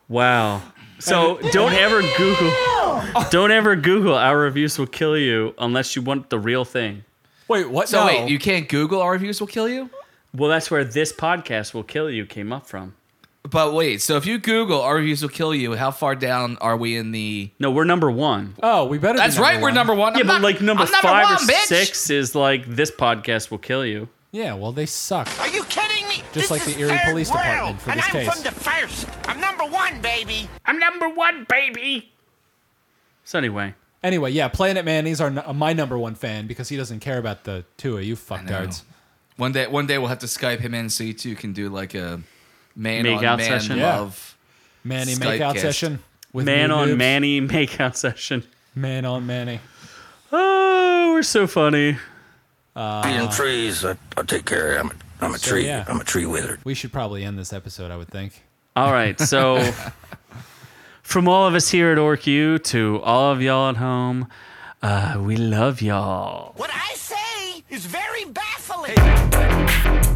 Wow. 0.10 0.62
So 1.00 1.40
don't 1.52 1.74
ever 1.74 2.02
Google. 2.18 2.52
Don't 3.32 3.52
ever 3.52 3.76
Google 3.76 4.16
our 4.16 4.38
reviews 4.38 4.78
will 4.78 4.88
kill 4.88 5.18
you 5.18 5.54
unless 5.58 5.96
you 5.96 6.02
want 6.02 6.30
the 6.30 6.38
real 6.40 6.66
thing. 6.66 7.04
Wait, 7.48 7.70
what? 7.70 7.90
So 7.90 8.00
no. 8.02 8.06
wait, 8.08 8.30
you 8.30 8.40
can't 8.40 8.68
Google 8.70 9.02
our 9.02 9.12
reviews 9.12 9.40
will 9.40 9.48
kill 9.48 9.68
you? 9.70 9.90
Well, 10.36 10.50
that's 10.50 10.72
where 10.72 10.84
this 10.84 11.14
podcast 11.14 11.74
will 11.74 11.84
kill 11.84 12.10
you 12.10 12.26
came 12.26 12.52
up 12.52 12.66
from. 12.66 12.96
But 13.50 13.74
wait, 13.74 14.02
so 14.02 14.16
if 14.16 14.26
you 14.26 14.40
Google 14.40 14.82
our 14.82 14.96
reviews 14.96 15.22
will 15.22 15.30
kill 15.30 15.54
you, 15.54 15.76
how 15.76 15.92
far 15.92 16.16
down 16.16 16.58
are 16.62 16.78
we 16.78 16.96
in 16.96 17.12
the 17.12 17.52
No, 17.60 17.72
we're 17.72 17.84
number 17.84 18.10
one. 18.10 18.56
oh, 18.64 18.86
we 18.86 18.98
better. 18.98 19.18
That's 19.18 19.36
be 19.36 19.42
right, 19.42 19.58
we're 19.58 19.68
one. 19.68 19.74
number 19.76 19.94
one. 19.94 20.14
Yeah, 20.14 20.22
I'm 20.22 20.28
but 20.28 20.34
not- 20.36 20.42
like 20.42 20.62
number 20.62 20.84
I'm 20.84 20.92
number 20.92 21.08
five 21.08 21.24
one, 21.26 21.34
or 21.34 21.38
bitch. 21.38 21.66
six 21.66 22.10
is 22.10 22.34
like 22.36 22.66
this 22.66 22.90
podcast 22.90 23.52
will 23.52 23.58
kill 23.58 23.86
you. 23.86 24.08
Yeah, 24.32 24.54
well, 24.56 24.72
they 24.72 24.86
suck. 24.88 25.28
Are 25.40 25.48
you 25.50 25.64
kidding 25.66 26.08
me? 26.08 26.16
Just 26.16 26.34
This 26.34 26.52
like 26.52 26.66
is 26.68 26.74
the 26.76 26.80
Erie 26.82 26.90
third 26.98 27.12
Police 27.12 27.30
world, 27.32 27.44
Department 27.44 27.82
for 27.82 27.90
and 27.92 28.00
this 28.00 28.06
I'm 28.08 28.12
case. 28.14 28.34
from 28.34 28.44
the 28.44 28.52
first. 28.60 29.08
I'm 29.28 29.40
number 29.40 29.66
one, 29.66 30.02
baby. 30.02 30.50
I'm 30.66 30.80
number 30.80 31.10
one, 31.10 31.46
baby. 31.50 32.12
So 33.26 33.38
anyway, 33.38 33.76
Anyway, 34.04 34.32
yeah, 34.32 34.50
Planet 34.50 34.84
Manny's 34.84 35.22
are 35.22 35.28
n- 35.28 35.38
uh, 35.46 35.54
my 35.54 35.72
number 35.74 35.98
one 35.98 36.16
fan 36.16 36.46
because 36.48 36.68
he 36.70 36.76
doesn't 36.78 37.00
care 37.00 37.18
about 37.18 37.46
the 37.46 37.64
two 37.78 37.98
of 37.98 38.04
you 38.04 38.16
fucktards. 38.16 38.84
One 39.38 39.52
day 39.54 39.66
one 39.68 39.88
day 39.88 39.98
we'll 39.98 40.10
have 40.10 40.20
to 40.20 40.26
Skype 40.28 40.60
him 40.60 40.74
in 40.74 40.90
so 40.90 41.04
you 41.04 41.14
two 41.14 41.36
can 41.36 41.54
do 41.54 41.70
like 41.70 41.96
a 41.96 42.22
man 42.76 43.04
Make 43.04 43.20
on 43.20 43.26
out 43.26 43.38
man 43.40 43.48
session? 43.60 43.78
Yeah. 43.78 44.10
Manny 44.84 45.14
Skype 45.14 45.40
makeout 45.40 45.54
cast. 45.54 45.62
session 45.62 46.00
with 46.34 46.46
man 46.46 46.70
on 46.72 46.90
Noobs. 46.90 46.98
Manny 46.98 47.42
makeout 47.48 47.96
session. 47.96 48.44
Man 48.76 49.06
on 49.06 49.26
Manny. 49.26 49.60
Oh, 50.32 51.12
we're 51.14 51.24
so 51.24 51.48
funny. 51.48 51.98
Uh, 52.76 53.04
Being 53.04 53.30
trees, 53.30 53.86
I, 53.86 53.96
I 54.18 54.24
take 54.24 54.46
care 54.46 54.76
of. 54.76 54.80
I'm 54.86 54.92
a, 54.92 55.26
I'm 55.26 55.34
a 55.36 55.38
So, 55.38 55.52
tree. 55.52 55.66
yeah. 55.68 55.86
I'm 55.88 56.02
a 56.02 56.04
tree 56.04 56.26
wizard. 56.26 56.60
We 56.66 56.74
should 56.74 56.92
probably 56.92 57.24
end 57.24 57.38
this 57.38 57.54
episode. 57.54 57.92
I 57.92 57.98
would 57.98 58.08
think. 58.10 58.44
All 58.76 58.92
right, 58.92 59.20
so 59.20 59.58
from 61.04 61.28
all 61.28 61.46
of 61.46 61.54
us 61.54 61.70
here 61.70 61.92
at 61.92 61.98
OrcU 61.98 62.64
to 62.64 63.02
all 63.04 63.32
of 63.32 63.42
y'all 63.42 63.70
at 63.70 63.78
home, 63.78 64.28
uh, 64.82 65.18
we 65.20 65.36
love 65.36 65.82
y'all. 65.82 66.54
What 66.56 66.72
I 66.74 66.96
say 66.96 67.64
is 67.70 67.86
very 67.86 68.26
baffling. 68.26 70.13